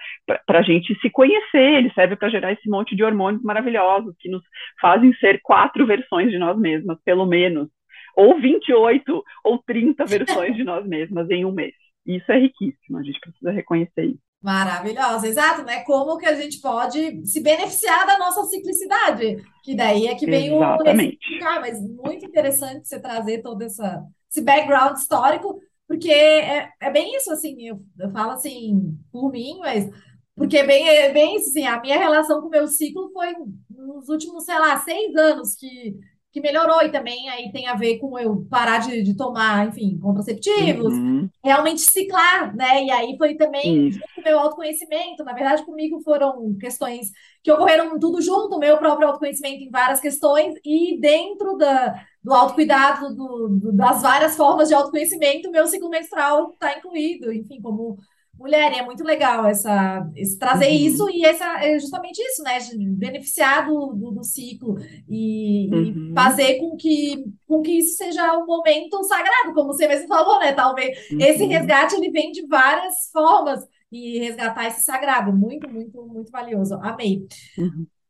a 0.49 0.63
gente 0.63 0.99
se 1.01 1.11
conhecer, 1.11 1.77
ele 1.77 1.93
serve 1.93 2.17
para 2.17 2.31
gerar 2.31 2.53
esse 2.53 2.69
monte 2.69 2.95
de 2.95 3.05
hormônios 3.05 3.43
maravilhosos 3.43 4.15
que 4.19 4.29
nos 4.29 4.43
fazem 4.81 5.13
ser 5.15 5.41
quatro 5.43 5.87
versões 5.87 6.31
de 6.31 6.39
nós 6.39 6.59
mesmas, 6.59 6.99
pelo 7.05 7.27
menos. 7.27 7.69
Ou 8.17 8.41
28 8.41 9.25
ou 9.45 9.59
30 9.67 10.05
versões 10.07 10.57
de 10.57 10.65
nós 10.65 10.87
mesmas 10.87 11.29
em 11.31 11.45
um 11.45 11.53
mês. 11.53 11.75
Isso 12.07 12.31
é 12.31 12.39
riquíssimo, 12.39 12.99
a 12.99 13.03
gente 13.03 13.19
precisa 13.19 13.51
reconhecer 13.51 14.05
isso. 14.05 14.25
Maravilhosa, 14.45 15.27
exato, 15.27 15.63
né? 15.63 15.81
Como 15.85 16.19
que 16.19 16.27
a 16.27 16.35
gente 16.35 16.61
pode 16.61 17.27
se 17.27 17.43
beneficiar 17.43 18.07
da 18.07 18.19
nossa 18.19 18.43
ciclicidade? 18.45 19.43
Que 19.65 19.75
daí 19.75 20.07
é 20.07 20.15
que 20.15 20.27
vem 20.27 20.55
Exatamente. 20.55 21.39
o 21.41 21.45
mas 21.63 21.81
muito 21.81 22.27
interessante 22.27 22.87
você 22.87 23.01
trazer 23.01 23.41
todo 23.41 23.63
essa, 23.63 24.05
esse 24.35 24.43
background 24.43 24.97
histórico, 24.97 25.61
porque 25.87 26.11
é, 26.11 26.69
é 26.81 26.91
bem 26.91 27.17
isso, 27.17 27.33
assim, 27.33 27.69
eu, 27.69 27.81
eu 27.99 28.11
falo 28.11 28.33
assim, 28.33 28.99
por 29.13 29.31
mim, 29.31 29.59
mas 29.61 29.89
porque 30.35 30.59
é 30.59 30.67
bem, 30.67 30.89
é 30.89 31.13
bem 31.13 31.37
isso, 31.37 31.51
assim, 31.51 31.65
a 31.65 31.81
minha 31.81 31.97
relação 31.97 32.41
com 32.41 32.49
o 32.49 32.51
meu 32.51 32.67
ciclo 32.67 33.13
foi 33.13 33.33
nos 33.71 34.09
últimos, 34.09 34.45
sei 34.45 34.59
lá, 34.59 34.77
seis 34.81 35.15
anos 35.15 35.55
que 35.55 35.97
que 36.35 36.41
melhorou 36.41 36.83
e 36.83 36.91
também 36.91 37.31
aí 37.31 37.53
tem 37.53 37.69
a 37.69 37.77
ver 37.77 37.99
com 37.99 38.19
eu 38.19 38.45
parar 38.51 38.79
de, 38.79 39.05
de 39.05 39.17
tomar, 39.17 39.69
enfim, 39.69 39.97
contraceptivos, 40.01 40.93
uhum. 40.93 41.29
realmente 41.45 41.83
ciclar, 41.83 42.53
né? 42.57 42.83
E 42.83 42.91
aí 42.91 43.17
foi 43.17 43.37
também 43.37 43.91
o 44.19 44.21
meu 44.21 44.41
autoconhecimento. 44.41 45.23
Na 45.23 45.33
verdade, 45.33 45.65
comigo 45.65 46.01
foram 46.01 46.53
questões 46.59 47.13
que 47.41 47.53
ocorreram 47.53 48.01
tudo 48.01 48.21
junto, 48.21 48.59
meu 48.59 48.77
próprio 48.79 49.07
autoconhecimento 49.07 49.63
em 49.63 49.71
várias 49.71 50.01
questões 50.01 50.57
e 50.65 50.99
dentro 50.99 51.57
da, 51.57 52.05
do 52.25 52.33
autocuidado, 52.33 53.15
do, 53.15 53.49
do, 53.49 53.73
das 53.73 54.01
várias 54.01 54.35
formas 54.35 54.69
de 54.69 54.75
autoconhecimento, 54.75 55.51
meu 55.51 55.67
ciclo 55.67 55.91
menstrual 55.91 56.53
está 56.53 56.79
incluído, 56.79 57.31
enfim, 57.31 57.61
como 57.61 57.99
mulher, 58.39 58.73
e 58.73 58.79
é 58.79 58.85
muito 58.85 59.05
legal 59.05 59.47
essa, 59.47 60.11
esse, 60.17 60.39
trazer 60.39 60.69
uhum. 60.69 60.75
isso 60.75 61.11
e 61.11 61.25
essa, 61.25 61.65
é 61.65 61.79
justamente 61.79 62.19
isso, 62.19 62.43
né? 62.43 62.59
Beneficiar 62.97 63.67
do, 63.67 63.93
do, 63.93 64.11
do 64.11 64.25
ciclo 64.25 64.77
e, 65.09 65.69
uhum. 65.73 66.11
e, 66.11 66.15
fazer 66.15 66.59
com 66.59 66.77
que, 66.77 67.25
com 67.47 67.63
que 67.63 67.79
isso 67.79 67.97
seja 67.97 68.37
um 68.39 68.47
momento 68.47 69.05
sagrado, 69.05 69.55
como 69.55 69.73
você 69.73 69.87
mesmo 69.87 70.09
falou, 70.09 70.41
né? 70.41 70.53
Talvez 70.53 71.11
uhum. 71.11 71.19
esse 71.21 71.45
resgate 71.45 71.95
ele 71.95 72.11
vem 72.11 72.33
de 72.33 72.47
várias 72.47 73.11
formas 73.13 73.61
e 73.93 74.19
resgatar 74.19 74.67
esse 74.67 74.83
sagrado, 74.83 75.33
muito, 75.33 75.71
muito, 75.71 76.05
muito 76.07 76.33
valioso. 76.33 76.75
Amei. 76.83 77.27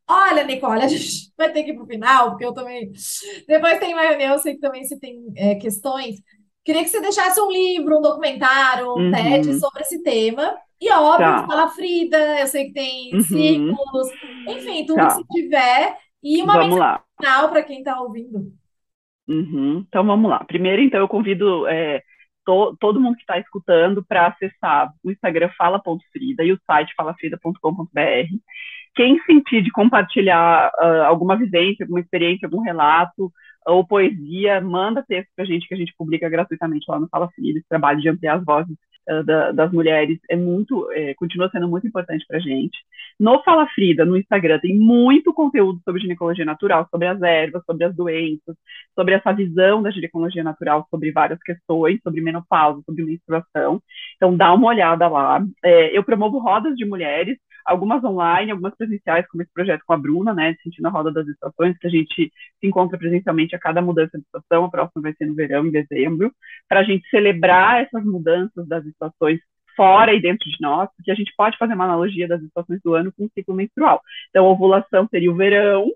Olha, 0.08 0.44
Nicole, 0.44 0.82
a 0.82 0.88
gente 0.88 1.32
vai 1.36 1.50
ter 1.52 1.64
que 1.64 1.70
ir 1.70 1.74
para 1.74 1.84
o 1.84 1.86
final, 1.86 2.30
porque 2.30 2.44
eu 2.44 2.52
também. 2.52 2.92
Depois 3.46 3.78
tem 3.78 3.94
uma 3.94 4.02
reunião, 4.02 4.34
eu 4.34 4.38
sei 4.38 4.54
que 4.54 4.60
também 4.60 4.84
você 4.84 4.98
tem 4.98 5.32
é, 5.36 5.54
questões. 5.54 6.16
Queria 6.64 6.82
que 6.82 6.88
você 6.88 7.00
deixasse 7.00 7.40
um 7.40 7.50
livro, 7.50 7.98
um 7.98 8.02
documentário, 8.02 8.88
um 8.88 9.06
uhum. 9.06 9.12
TED 9.12 9.54
sobre 9.58 9.82
esse 9.82 10.02
tema. 10.02 10.56
E 10.80 10.90
óbvio, 10.90 11.26
tá. 11.26 11.46
fala 11.46 11.68
Frida, 11.68 12.40
eu 12.40 12.46
sei 12.46 12.66
que 12.66 12.72
tem 12.72 13.14
uhum. 13.14 13.22
ciclos, 13.22 14.08
enfim, 14.48 14.84
tudo 14.86 14.96
tá. 14.96 15.08
que 15.08 15.14
você 15.14 15.24
tiver. 15.30 15.98
E 16.22 16.42
uma 16.42 16.54
vamos 16.54 16.74
mensagem 16.74 17.04
final 17.20 17.48
para 17.50 17.62
quem 17.62 17.78
está 17.78 18.00
ouvindo. 18.00 18.52
Uhum. 19.28 19.84
Então 19.86 20.04
vamos 20.04 20.30
lá. 20.30 20.44
Primeiro, 20.44 20.82
então, 20.82 21.00
eu 21.00 21.08
convido 21.08 21.66
é, 21.66 22.02
to, 22.44 22.76
todo 22.78 23.00
mundo 23.00 23.16
que 23.16 23.22
está 23.22 23.38
escutando 23.38 24.04
para 24.04 24.28
acessar 24.28 24.92
o 25.02 25.10
Instagram 25.10 25.50
fala.frida 25.56 26.44
e 26.44 26.52
o 26.52 26.60
site 26.66 26.94
falafrida.com.br. 26.96 28.28
Quem 28.94 29.20
sentir 29.24 29.62
de 29.62 29.70
compartilhar 29.70 30.70
uh, 30.78 31.04
alguma 31.04 31.36
vivência, 31.36 31.84
alguma 31.84 32.00
experiência, 32.00 32.46
algum 32.46 32.60
relato, 32.60 33.32
ou 33.66 33.86
poesia, 33.86 34.60
manda 34.60 35.04
texto 35.06 35.30
para 35.34 35.44
a 35.44 35.48
gente 35.48 35.66
que 35.66 35.74
a 35.74 35.76
gente 35.76 35.94
publica 35.96 36.28
gratuitamente 36.28 36.84
lá 36.88 37.00
no 37.00 37.08
Fala 37.08 37.30
Frida. 37.34 37.58
Esse 37.58 37.68
trabalho 37.68 38.00
de 38.00 38.08
ampliar 38.08 38.36
as 38.36 38.44
vozes 38.44 38.76
da, 39.24 39.52
das 39.52 39.72
mulheres 39.72 40.18
é 40.30 40.36
muito, 40.36 40.90
é, 40.92 41.14
continua 41.14 41.50
sendo 41.50 41.68
muito 41.68 41.86
importante 41.86 42.24
para 42.26 42.38
a 42.38 42.40
gente. 42.40 42.78
No 43.20 43.42
Fala 43.42 43.66
Frida, 43.68 44.04
no 44.04 44.16
Instagram, 44.16 44.58
tem 44.58 44.76
muito 44.76 45.32
conteúdo 45.32 45.80
sobre 45.84 46.00
ginecologia 46.00 46.44
natural, 46.44 46.88
sobre 46.90 47.06
as 47.06 47.20
ervas, 47.22 47.62
sobre 47.64 47.84
as 47.84 47.94
doenças, 47.94 48.56
sobre 48.94 49.14
essa 49.14 49.32
visão 49.32 49.82
da 49.82 49.90
ginecologia 49.90 50.42
natural, 50.42 50.86
sobre 50.90 51.12
várias 51.12 51.38
questões, 51.40 52.00
sobre 52.02 52.20
menopausa, 52.20 52.82
sobre 52.84 53.04
menstruação. 53.04 53.80
Então, 54.16 54.36
dá 54.36 54.52
uma 54.52 54.68
olhada 54.68 55.06
lá. 55.08 55.44
É, 55.62 55.96
eu 55.96 56.02
promovo 56.02 56.38
rodas 56.38 56.74
de 56.74 56.84
mulheres 56.84 57.38
algumas 57.64 58.02
online, 58.04 58.50
algumas 58.50 58.74
presenciais, 58.76 59.26
como 59.28 59.42
esse 59.42 59.52
projeto 59.52 59.82
com 59.86 59.92
a 59.92 59.98
Bruna, 59.98 60.34
né, 60.34 60.54
Sentindo 60.62 60.86
a 60.86 60.90
Roda 60.90 61.12
das 61.12 61.26
Estações, 61.28 61.78
que 61.78 61.86
a 61.86 61.90
gente 61.90 62.32
se 62.60 62.66
encontra 62.66 62.98
presencialmente 62.98 63.56
a 63.56 63.58
cada 63.58 63.80
mudança 63.80 64.18
de 64.18 64.24
estação, 64.24 64.64
a 64.64 64.70
próxima 64.70 65.02
vai 65.02 65.14
ser 65.14 65.26
no 65.26 65.34
verão, 65.34 65.66
em 65.66 65.70
dezembro, 65.70 66.32
para 66.68 66.80
a 66.80 66.84
gente 66.84 67.08
celebrar 67.08 67.82
essas 67.82 68.04
mudanças 68.04 68.66
das 68.68 68.84
estações 68.86 69.40
fora 69.76 70.14
e 70.14 70.20
dentro 70.20 70.48
de 70.48 70.56
nós, 70.60 70.88
porque 70.96 71.10
a 71.10 71.14
gente 71.14 71.32
pode 71.36 71.56
fazer 71.58 71.74
uma 71.74 71.84
analogia 71.84 72.28
das 72.28 72.42
estações 72.42 72.80
do 72.82 72.94
ano 72.94 73.12
com 73.16 73.24
o 73.24 73.30
ciclo 73.34 73.54
menstrual. 73.54 74.00
Então, 74.30 74.46
a 74.46 74.50
ovulação 74.50 75.08
seria 75.10 75.30
o 75.30 75.34
verão, 75.34 75.90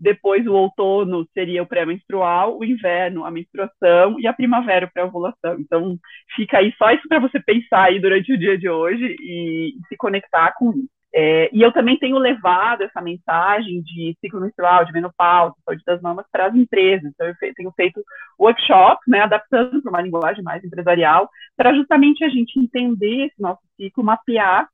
depois 0.00 0.46
o 0.46 0.52
outono 0.54 1.26
seria 1.34 1.62
o 1.62 1.66
pré-menstrual, 1.66 2.56
o 2.58 2.64
inverno 2.64 3.24
a 3.24 3.30
menstruação 3.30 4.18
e 4.20 4.26
a 4.26 4.32
primavera 4.32 4.86
o 4.86 4.92
pré-ovulação. 4.92 5.58
Então, 5.58 5.98
fica 6.36 6.58
aí 6.58 6.72
só 6.78 6.90
isso 6.92 7.06
para 7.08 7.18
você 7.18 7.40
pensar 7.40 7.84
aí 7.84 8.00
durante 8.00 8.32
o 8.32 8.38
dia 8.38 8.56
de 8.56 8.68
hoje 8.68 9.16
e 9.20 9.74
se 9.88 9.96
conectar 9.96 10.54
com 10.56 10.70
isso. 10.70 10.97
É, 11.14 11.48
e 11.52 11.62
eu 11.62 11.72
também 11.72 11.98
tenho 11.98 12.18
levado 12.18 12.82
essa 12.82 13.00
mensagem 13.00 13.80
de 13.82 14.16
ciclo 14.20 14.40
menstrual, 14.40 14.84
de 14.84 14.92
menopausa, 14.92 15.54
saúde 15.64 15.82
das 15.86 16.00
mamas 16.02 16.26
para 16.30 16.46
as 16.46 16.54
empresas. 16.54 17.10
Então, 17.10 17.26
eu 17.26 17.54
tenho 17.54 17.72
feito 17.72 18.02
workshops, 18.38 19.04
né, 19.08 19.20
adaptando 19.20 19.82
para 19.82 19.90
uma 19.90 20.02
linguagem 20.02 20.44
mais 20.44 20.62
empresarial, 20.62 21.28
para 21.56 21.74
justamente 21.74 22.24
a 22.24 22.28
gente 22.28 22.58
entender 22.58 23.26
esse 23.26 23.40
nosso 23.40 23.62
ciclo, 23.76 24.04
mapear 24.04 24.68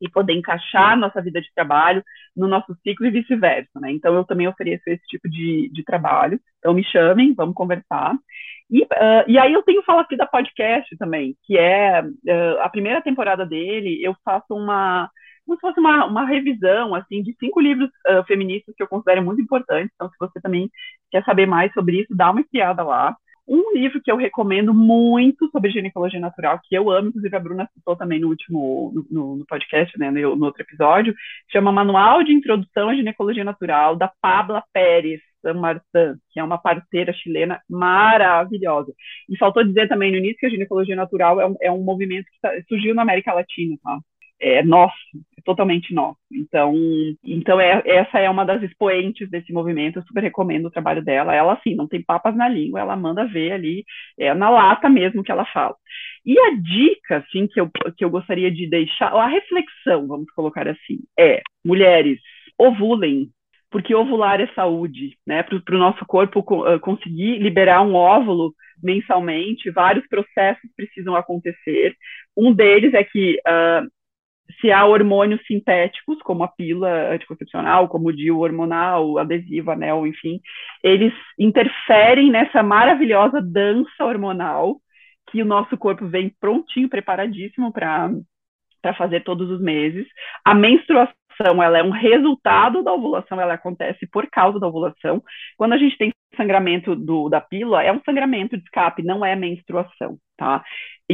e 0.00 0.08
poder 0.08 0.34
encaixar 0.34 0.96
nossa 0.96 1.22
vida 1.22 1.40
de 1.40 1.52
trabalho 1.54 2.02
no 2.36 2.48
nosso 2.48 2.76
ciclo 2.82 3.06
e 3.06 3.10
vice-versa, 3.10 3.78
né? 3.80 3.92
Então, 3.92 4.14
eu 4.14 4.24
também 4.24 4.48
ofereço 4.48 4.82
esse 4.86 5.06
tipo 5.06 5.28
de, 5.28 5.70
de 5.72 5.84
trabalho. 5.84 6.40
Então, 6.58 6.74
me 6.74 6.84
chamem, 6.84 7.34
vamos 7.34 7.54
conversar. 7.54 8.16
E, 8.70 8.82
uh, 8.82 9.24
e 9.28 9.38
aí 9.38 9.52
eu 9.52 9.62
tenho 9.62 9.82
Fala 9.82 10.02
Aqui 10.02 10.16
da 10.16 10.26
Podcast 10.26 10.96
também, 10.96 11.36
que 11.44 11.56
é 11.58 12.02
uh, 12.02 12.60
a 12.60 12.68
primeira 12.68 13.02
temporada 13.02 13.44
dele, 13.46 14.00
eu 14.02 14.16
faço 14.24 14.54
uma 14.54 15.08
como 15.44 15.56
se 15.56 15.60
fosse 15.60 15.80
uma, 15.80 16.06
uma 16.06 16.26
revisão, 16.26 16.94
assim, 16.94 17.22
de 17.22 17.34
cinco 17.38 17.60
livros 17.60 17.88
uh, 18.08 18.24
feministas 18.26 18.74
que 18.74 18.82
eu 18.82 18.88
considero 18.88 19.22
muito 19.22 19.40
importantes. 19.40 19.92
Então, 19.94 20.08
se 20.08 20.16
você 20.18 20.40
também 20.40 20.70
quer 21.10 21.24
saber 21.24 21.46
mais 21.46 21.72
sobre 21.72 22.00
isso, 22.00 22.14
dá 22.14 22.30
uma 22.30 22.40
espiada 22.40 22.82
lá. 22.82 23.16
Um 23.46 23.74
livro 23.74 24.00
que 24.00 24.10
eu 24.10 24.16
recomendo 24.16 24.72
muito 24.72 25.50
sobre 25.50 25.70
ginecologia 25.70 26.20
natural, 26.20 26.60
que 26.62 26.76
eu 26.76 26.90
amo, 26.90 27.08
inclusive 27.08 27.36
a 27.36 27.40
Bruna 27.40 27.68
citou 27.74 27.96
também 27.96 28.20
no 28.20 28.28
último 28.28 28.92
no, 29.10 29.36
no 29.36 29.46
podcast, 29.46 29.98
né, 29.98 30.10
no, 30.12 30.36
no, 30.36 30.46
outro 30.46 30.62
episódio, 30.62 31.12
chama 31.50 31.72
Manual 31.72 32.22
de 32.22 32.32
Introdução 32.32 32.88
à 32.88 32.94
Ginecologia 32.94 33.42
Natural, 33.42 33.96
da 33.96 34.12
Pabla 34.20 34.62
Pérez 34.72 35.20
San 35.42 35.54
Martin, 35.54 36.20
que 36.30 36.38
é 36.38 36.44
uma 36.44 36.56
parceira 36.56 37.12
chilena 37.12 37.60
maravilhosa. 37.68 38.92
E 39.28 39.36
faltou 39.36 39.64
dizer 39.64 39.88
também 39.88 40.12
no 40.12 40.18
início 40.18 40.38
que 40.38 40.46
a 40.46 40.50
ginecologia 40.50 40.94
natural 40.94 41.40
é 41.40 41.46
um, 41.46 41.56
é 41.60 41.70
um 41.72 41.82
movimento 41.82 42.26
que 42.26 42.40
tá, 42.40 42.52
surgiu 42.68 42.94
na 42.94 43.02
América 43.02 43.34
Latina, 43.34 43.76
tá? 43.82 43.98
é 44.42 44.62
nosso, 44.62 44.94
totalmente 45.44 45.94
nosso. 45.94 46.18
Então, 46.30 46.74
então 47.24 47.60
é, 47.60 47.82
essa 47.84 48.18
é 48.18 48.28
uma 48.28 48.44
das 48.44 48.62
expoentes 48.62 49.30
desse 49.30 49.52
movimento, 49.52 49.98
eu 49.98 50.02
super 50.04 50.22
recomendo 50.22 50.66
o 50.66 50.70
trabalho 50.70 51.02
dela. 51.02 51.34
Ela, 51.34 51.54
assim, 51.54 51.74
não 51.74 51.86
tem 51.86 52.02
papas 52.02 52.34
na 52.36 52.48
língua, 52.48 52.80
ela 52.80 52.96
manda 52.96 53.26
ver 53.26 53.52
ali, 53.52 53.84
é 54.18 54.32
na 54.34 54.50
lata 54.50 54.88
mesmo 54.88 55.22
que 55.22 55.32
ela 55.32 55.44
fala. 55.46 55.74
E 56.24 56.38
a 56.38 56.50
dica, 56.54 57.18
assim, 57.18 57.46
que 57.46 57.60
eu, 57.60 57.70
que 57.96 58.04
eu 58.04 58.10
gostaria 58.10 58.50
de 58.50 58.68
deixar, 58.68 59.12
a 59.12 59.26
reflexão, 59.26 60.06
vamos 60.06 60.30
colocar 60.32 60.68
assim, 60.68 61.00
é, 61.18 61.42
mulheres, 61.64 62.18
ovulem, 62.58 63.28
porque 63.70 63.94
ovular 63.94 64.40
é 64.40 64.46
saúde, 64.54 65.16
né? 65.26 65.42
Para 65.42 65.74
o 65.74 65.78
nosso 65.78 66.04
corpo 66.04 66.42
conseguir 66.80 67.38
liberar 67.38 67.80
um 67.80 67.94
óvulo 67.94 68.52
mensalmente, 68.82 69.70
vários 69.70 70.06
processos 70.08 70.70
precisam 70.76 71.16
acontecer. 71.16 71.96
Um 72.36 72.52
deles 72.52 72.92
é 72.92 73.04
que 73.04 73.38
uh, 73.46 73.88
associar 74.48 74.88
hormônios 74.88 75.40
sintéticos, 75.46 76.20
como 76.22 76.44
a 76.44 76.48
pílula 76.48 77.12
anticoncepcional, 77.12 77.88
como 77.88 78.08
o 78.08 78.12
DIU 78.12 78.40
hormonal, 78.40 79.18
adesivo, 79.18 79.70
anel, 79.70 80.06
enfim, 80.06 80.40
eles 80.82 81.12
interferem 81.38 82.30
nessa 82.30 82.62
maravilhosa 82.62 83.40
dança 83.40 84.04
hormonal 84.04 84.76
que 85.30 85.42
o 85.42 85.46
nosso 85.46 85.76
corpo 85.76 86.06
vem 86.06 86.34
prontinho, 86.40 86.88
preparadíssimo 86.88 87.72
para 87.72 88.10
fazer 88.96 89.20
todos 89.24 89.50
os 89.50 89.60
meses. 89.60 90.06
A 90.44 90.54
menstruação 90.54 91.62
ela 91.62 91.78
é 91.78 91.82
um 91.82 91.90
resultado 91.90 92.82
da 92.82 92.92
ovulação, 92.92 93.40
ela 93.40 93.54
acontece 93.54 94.06
por 94.06 94.28
causa 94.30 94.60
da 94.60 94.68
ovulação. 94.68 95.22
Quando 95.56 95.72
a 95.72 95.78
gente 95.78 95.96
tem 95.96 96.12
sangramento 96.36 96.94
do, 96.94 97.28
da 97.28 97.40
pílula, 97.40 97.82
é 97.82 97.92
um 97.92 98.02
sangramento 98.04 98.56
de 98.56 98.62
escape, 98.64 99.02
não 99.02 99.24
é 99.24 99.34
menstruação, 99.36 100.18
tá? 100.36 100.62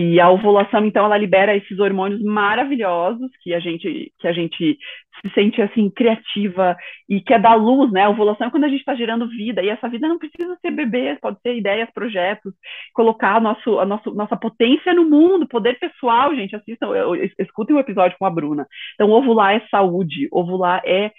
E 0.01 0.20
a 0.20 0.30
ovulação, 0.30 0.84
então, 0.86 1.05
ela 1.05 1.18
libera 1.18 1.57
esses 1.57 1.76
hormônios 1.80 2.22
maravilhosos 2.22 3.32
que 3.42 3.53
a 3.53 3.59
gente, 3.59 4.12
que 4.16 4.28
a 4.28 4.32
gente 4.32 4.78
se 5.20 5.34
sente, 5.34 5.61
assim, 5.61 5.90
criativa 5.90 6.76
e 7.09 7.20
que 7.20 7.34
é 7.34 7.38
da 7.38 7.53
luz, 7.55 7.90
né? 7.90 8.05
A 8.05 8.09
ovulação 8.09 8.46
é 8.46 8.51
quando 8.51 8.62
a 8.62 8.68
gente 8.68 8.78
está 8.78 8.94
gerando 8.94 9.28
vida, 9.28 9.61
e 9.61 9.68
essa 9.68 9.88
vida 9.88 10.07
não 10.07 10.16
precisa 10.16 10.57
ser 10.61 10.70
bebês, 10.70 11.18
pode 11.20 11.40
ser 11.40 11.57
ideias, 11.57 11.90
projetos, 11.92 12.55
colocar 12.94 13.40
nosso, 13.40 13.80
a 13.80 13.84
nosso, 13.84 14.14
nossa 14.14 14.36
potência 14.36 14.94
no 14.94 15.05
mundo, 15.05 15.49
poder 15.49 15.76
pessoal, 15.80 16.32
gente, 16.32 16.55
assistam, 16.55 16.90
escutem 17.36 17.74
o 17.74 17.78
um 17.78 17.82
episódio 17.82 18.16
com 18.20 18.24
a 18.24 18.30
Bruna. 18.30 18.68
Então, 18.94 19.11
ovular 19.11 19.57
é 19.57 19.66
saúde, 19.68 20.28
ovular 20.30 20.80
é 20.86 21.11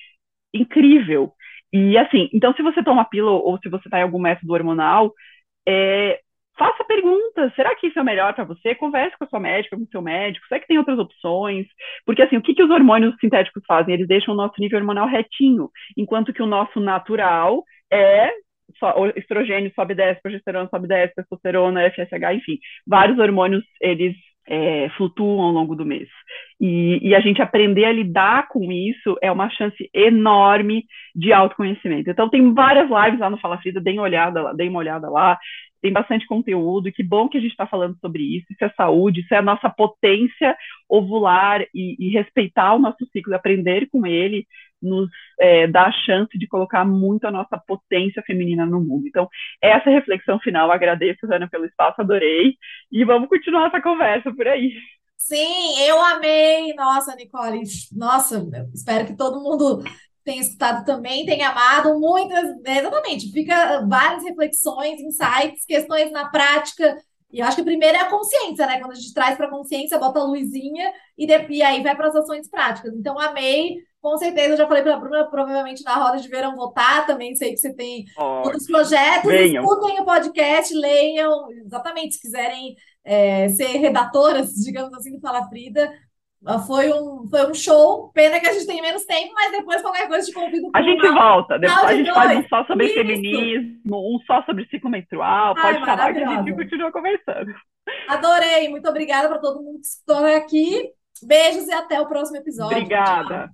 incrível. 0.53 1.33
E, 1.73 1.97
assim, 1.97 2.29
então, 2.33 2.53
se 2.53 2.63
você 2.63 2.81
toma 2.81 3.03
pílula 3.03 3.33
ou 3.33 3.59
se 3.59 3.67
você 3.67 3.89
está 3.89 3.99
em 3.99 4.03
algum 4.03 4.21
método 4.21 4.53
hormonal, 4.53 5.13
é, 5.67 6.21
faça 6.59 6.83
perguntas. 6.83 7.55
Será 7.55 7.73
que 7.75 7.87
isso 7.87 7.97
é 7.97 8.01
o 8.01 8.05
melhor 8.05 8.33
para 8.33 8.43
você? 8.43 8.75
Converse 8.75 9.17
com 9.17 9.23
a 9.23 9.27
sua 9.27 9.39
médica, 9.39 9.77
com 9.77 9.83
o 9.83 9.89
seu 9.89 10.01
médico. 10.01 10.45
Será 10.47 10.59
que 10.59 10.67
tem 10.67 10.77
outras 10.77 10.99
opções? 10.99 11.65
Porque, 12.05 12.21
assim, 12.21 12.35
o 12.35 12.41
que, 12.41 12.53
que 12.53 12.63
os 12.63 12.69
hormônios 12.69 13.15
sintéticos 13.19 13.63
fazem? 13.65 13.93
Eles 13.93 14.07
deixam 14.07 14.33
o 14.33 14.37
nosso 14.37 14.55
nível 14.59 14.77
hormonal 14.77 15.07
retinho, 15.07 15.69
enquanto 15.97 16.33
que 16.33 16.43
o 16.43 16.47
nosso 16.47 16.79
natural 16.79 17.63
é 17.91 18.31
só, 18.77 18.93
estrogênio 19.15 19.71
sobe 19.73 19.95
10, 19.95 20.21
progesterona 20.21 20.69
sobe 20.69 20.87
10, 20.87 21.13
testosterona, 21.15 21.89
FSH, 21.89 22.35
enfim. 22.35 22.59
Vários 22.85 23.17
hormônios, 23.17 23.63
eles 23.81 24.15
é, 24.47 24.89
flutuam 24.97 25.41
ao 25.41 25.51
longo 25.51 25.75
do 25.75 25.85
mês. 25.85 26.09
E, 26.59 26.99
e, 27.01 27.15
a 27.15 27.19
gente 27.19 27.41
aprender 27.41 27.85
a 27.85 27.91
lidar 27.91 28.47
com 28.47 28.71
isso 28.71 29.15
é 29.21 29.31
uma 29.31 29.49
chance 29.49 29.89
enorme 29.93 30.85
de 31.15 31.31
autoconhecimento. 31.31 32.09
Então, 32.09 32.29
tem 32.29 32.53
várias 32.53 32.89
lives 32.89 33.19
lá 33.19 33.29
no 33.29 33.39
Fala 33.39 33.59
Frida, 33.59 33.79
deem 33.79 33.99
olhada 33.99 34.53
deem 34.53 34.69
uma 34.69 34.79
olhada 34.79 35.09
lá 35.09 35.37
tem 35.81 35.91
bastante 35.91 36.25
conteúdo, 36.27 36.87
e 36.87 36.91
que 36.91 37.03
bom 37.03 37.29
que 37.29 37.37
a 37.37 37.41
gente 37.41 37.51
está 37.51 37.65
falando 37.65 37.97
sobre 37.99 38.23
isso, 38.23 38.47
isso 38.51 38.63
é 38.63 38.69
saúde, 38.69 39.21
isso 39.21 39.33
é 39.33 39.37
a 39.37 39.41
nossa 39.41 39.69
potência 39.69 40.55
ovular 40.87 41.61
e, 41.73 41.95
e 41.99 42.09
respeitar 42.09 42.73
o 42.73 42.79
nosso 42.79 43.05
ciclo, 43.11 43.35
aprender 43.35 43.87
com 43.89 44.05
ele, 44.05 44.45
nos 44.81 45.09
é, 45.39 45.67
dá 45.67 45.87
a 45.87 45.91
chance 45.91 46.37
de 46.37 46.47
colocar 46.47 46.85
muito 46.85 47.25
a 47.25 47.31
nossa 47.31 47.57
potência 47.57 48.23
feminina 48.23 48.65
no 48.65 48.79
mundo. 48.79 49.07
Então, 49.07 49.27
essa 49.61 49.89
reflexão 49.89 50.39
final, 50.39 50.71
agradeço, 50.71 51.31
Ana, 51.31 51.47
pelo 51.49 51.65
espaço, 51.65 52.01
adorei, 52.01 52.55
e 52.91 53.03
vamos 53.03 53.29
continuar 53.29 53.67
essa 53.67 53.81
conversa 53.81 54.33
por 54.33 54.47
aí. 54.47 54.73
Sim, 55.17 55.79
eu 55.81 56.01
amei. 56.01 56.73
Nossa, 56.73 57.15
Nicole, 57.15 57.61
nossa, 57.95 58.41
espero 58.73 59.05
que 59.05 59.17
todo 59.17 59.43
mundo 59.43 59.83
tem 60.29 60.39
escutado 60.39 60.85
também, 60.85 61.25
tem 61.25 61.41
amado 61.41 61.99
muitas, 61.99 62.55
exatamente, 62.63 63.31
fica 63.31 63.83
várias 63.87 64.23
reflexões, 64.23 65.01
insights, 65.01 65.65
questões 65.65 66.11
na 66.11 66.29
prática. 66.29 66.95
E 67.31 67.39
eu 67.39 67.47
acho 67.47 67.57
que 67.57 67.63
primeiro 67.63 67.97
é 67.97 68.01
a 68.01 68.09
consciência, 68.09 68.67
né? 68.67 68.79
Quando 68.79 68.91
a 68.91 68.95
gente 68.95 69.11
traz 69.11 69.35
para 69.35 69.47
a 69.47 69.49
consciência, 69.49 69.97
bota 69.97 70.19
a 70.19 70.23
luzinha 70.23 70.91
e, 71.17 71.25
de, 71.25 71.47
e 71.49 71.63
aí 71.63 71.81
vai 71.81 71.95
para 71.95 72.09
as 72.09 72.15
ações 72.15 72.47
práticas. 72.47 72.93
Então, 72.93 73.19
amei. 73.19 73.77
Com 74.01 74.17
certeza, 74.17 74.53
eu 74.53 74.57
já 74.57 74.67
falei 74.67 74.81
para 74.81 74.95
a 74.95 74.99
Bruna, 74.99 75.29
provavelmente 75.29 75.83
na 75.83 75.93
roda 75.95 76.17
de 76.17 76.27
verão 76.27 76.55
votar. 76.55 77.05
Também 77.05 77.35
sei 77.35 77.51
que 77.51 77.57
você 77.57 77.73
tem 77.73 78.05
oh, 78.17 78.43
outros 78.45 78.65
projetos. 78.65 79.29
Venham. 79.29 79.63
Escutem 79.63 79.99
o 79.99 80.05
podcast, 80.05 80.73
leiam. 80.73 81.51
Exatamente, 81.65 82.15
se 82.15 82.21
quiserem 82.21 82.75
é, 83.03 83.49
ser 83.49 83.77
redatoras, 83.77 84.53
digamos 84.63 84.93
assim, 84.93 85.11
do 85.11 85.19
Fala 85.19 85.47
Frida, 85.49 85.91
foi 86.65 86.91
um, 86.91 87.27
foi 87.29 87.49
um 87.49 87.53
show. 87.53 88.11
Pena 88.13 88.39
que 88.39 88.47
a 88.47 88.53
gente 88.53 88.65
tem 88.65 88.81
menos 88.81 89.05
tempo, 89.05 89.33
mas 89.33 89.51
depois 89.51 89.81
qualquer 89.81 90.07
coisa 90.07 90.25
te 90.25 90.33
convido. 90.33 90.69
A 90.73 90.81
gente 90.81 91.07
volta. 91.09 91.59
Depois 91.59 91.83
a 91.83 91.95
gente 91.95 92.05
dois. 92.05 92.15
faz 92.15 92.39
um 92.39 92.47
só 92.47 92.65
sobre 92.65 92.85
Isso. 92.85 92.95
feminismo, 92.95 94.15
um 94.15 94.19
só 94.25 94.43
sobre 94.43 94.65
ciclo 94.67 94.89
menstrual. 94.89 95.53
Ai, 95.57 95.73
pode 95.73 95.85
chamar 95.85 96.13
que 96.13 96.23
a 96.23 96.35
gente 96.37 96.55
continua 96.55 96.91
conversando. 96.91 97.53
Adorei. 98.07 98.69
Muito 98.69 98.87
obrigada 98.87 99.27
para 99.27 99.39
todo 99.39 99.61
mundo 99.61 99.79
que 99.79 99.87
escutou 99.87 100.25
aqui. 100.25 100.89
Beijos 101.21 101.67
e 101.67 101.73
até 101.73 101.99
o 101.99 102.07
próximo 102.07 102.37
episódio. 102.37 102.77
Obrigada. 102.77 103.39
Tchau. 103.39 103.47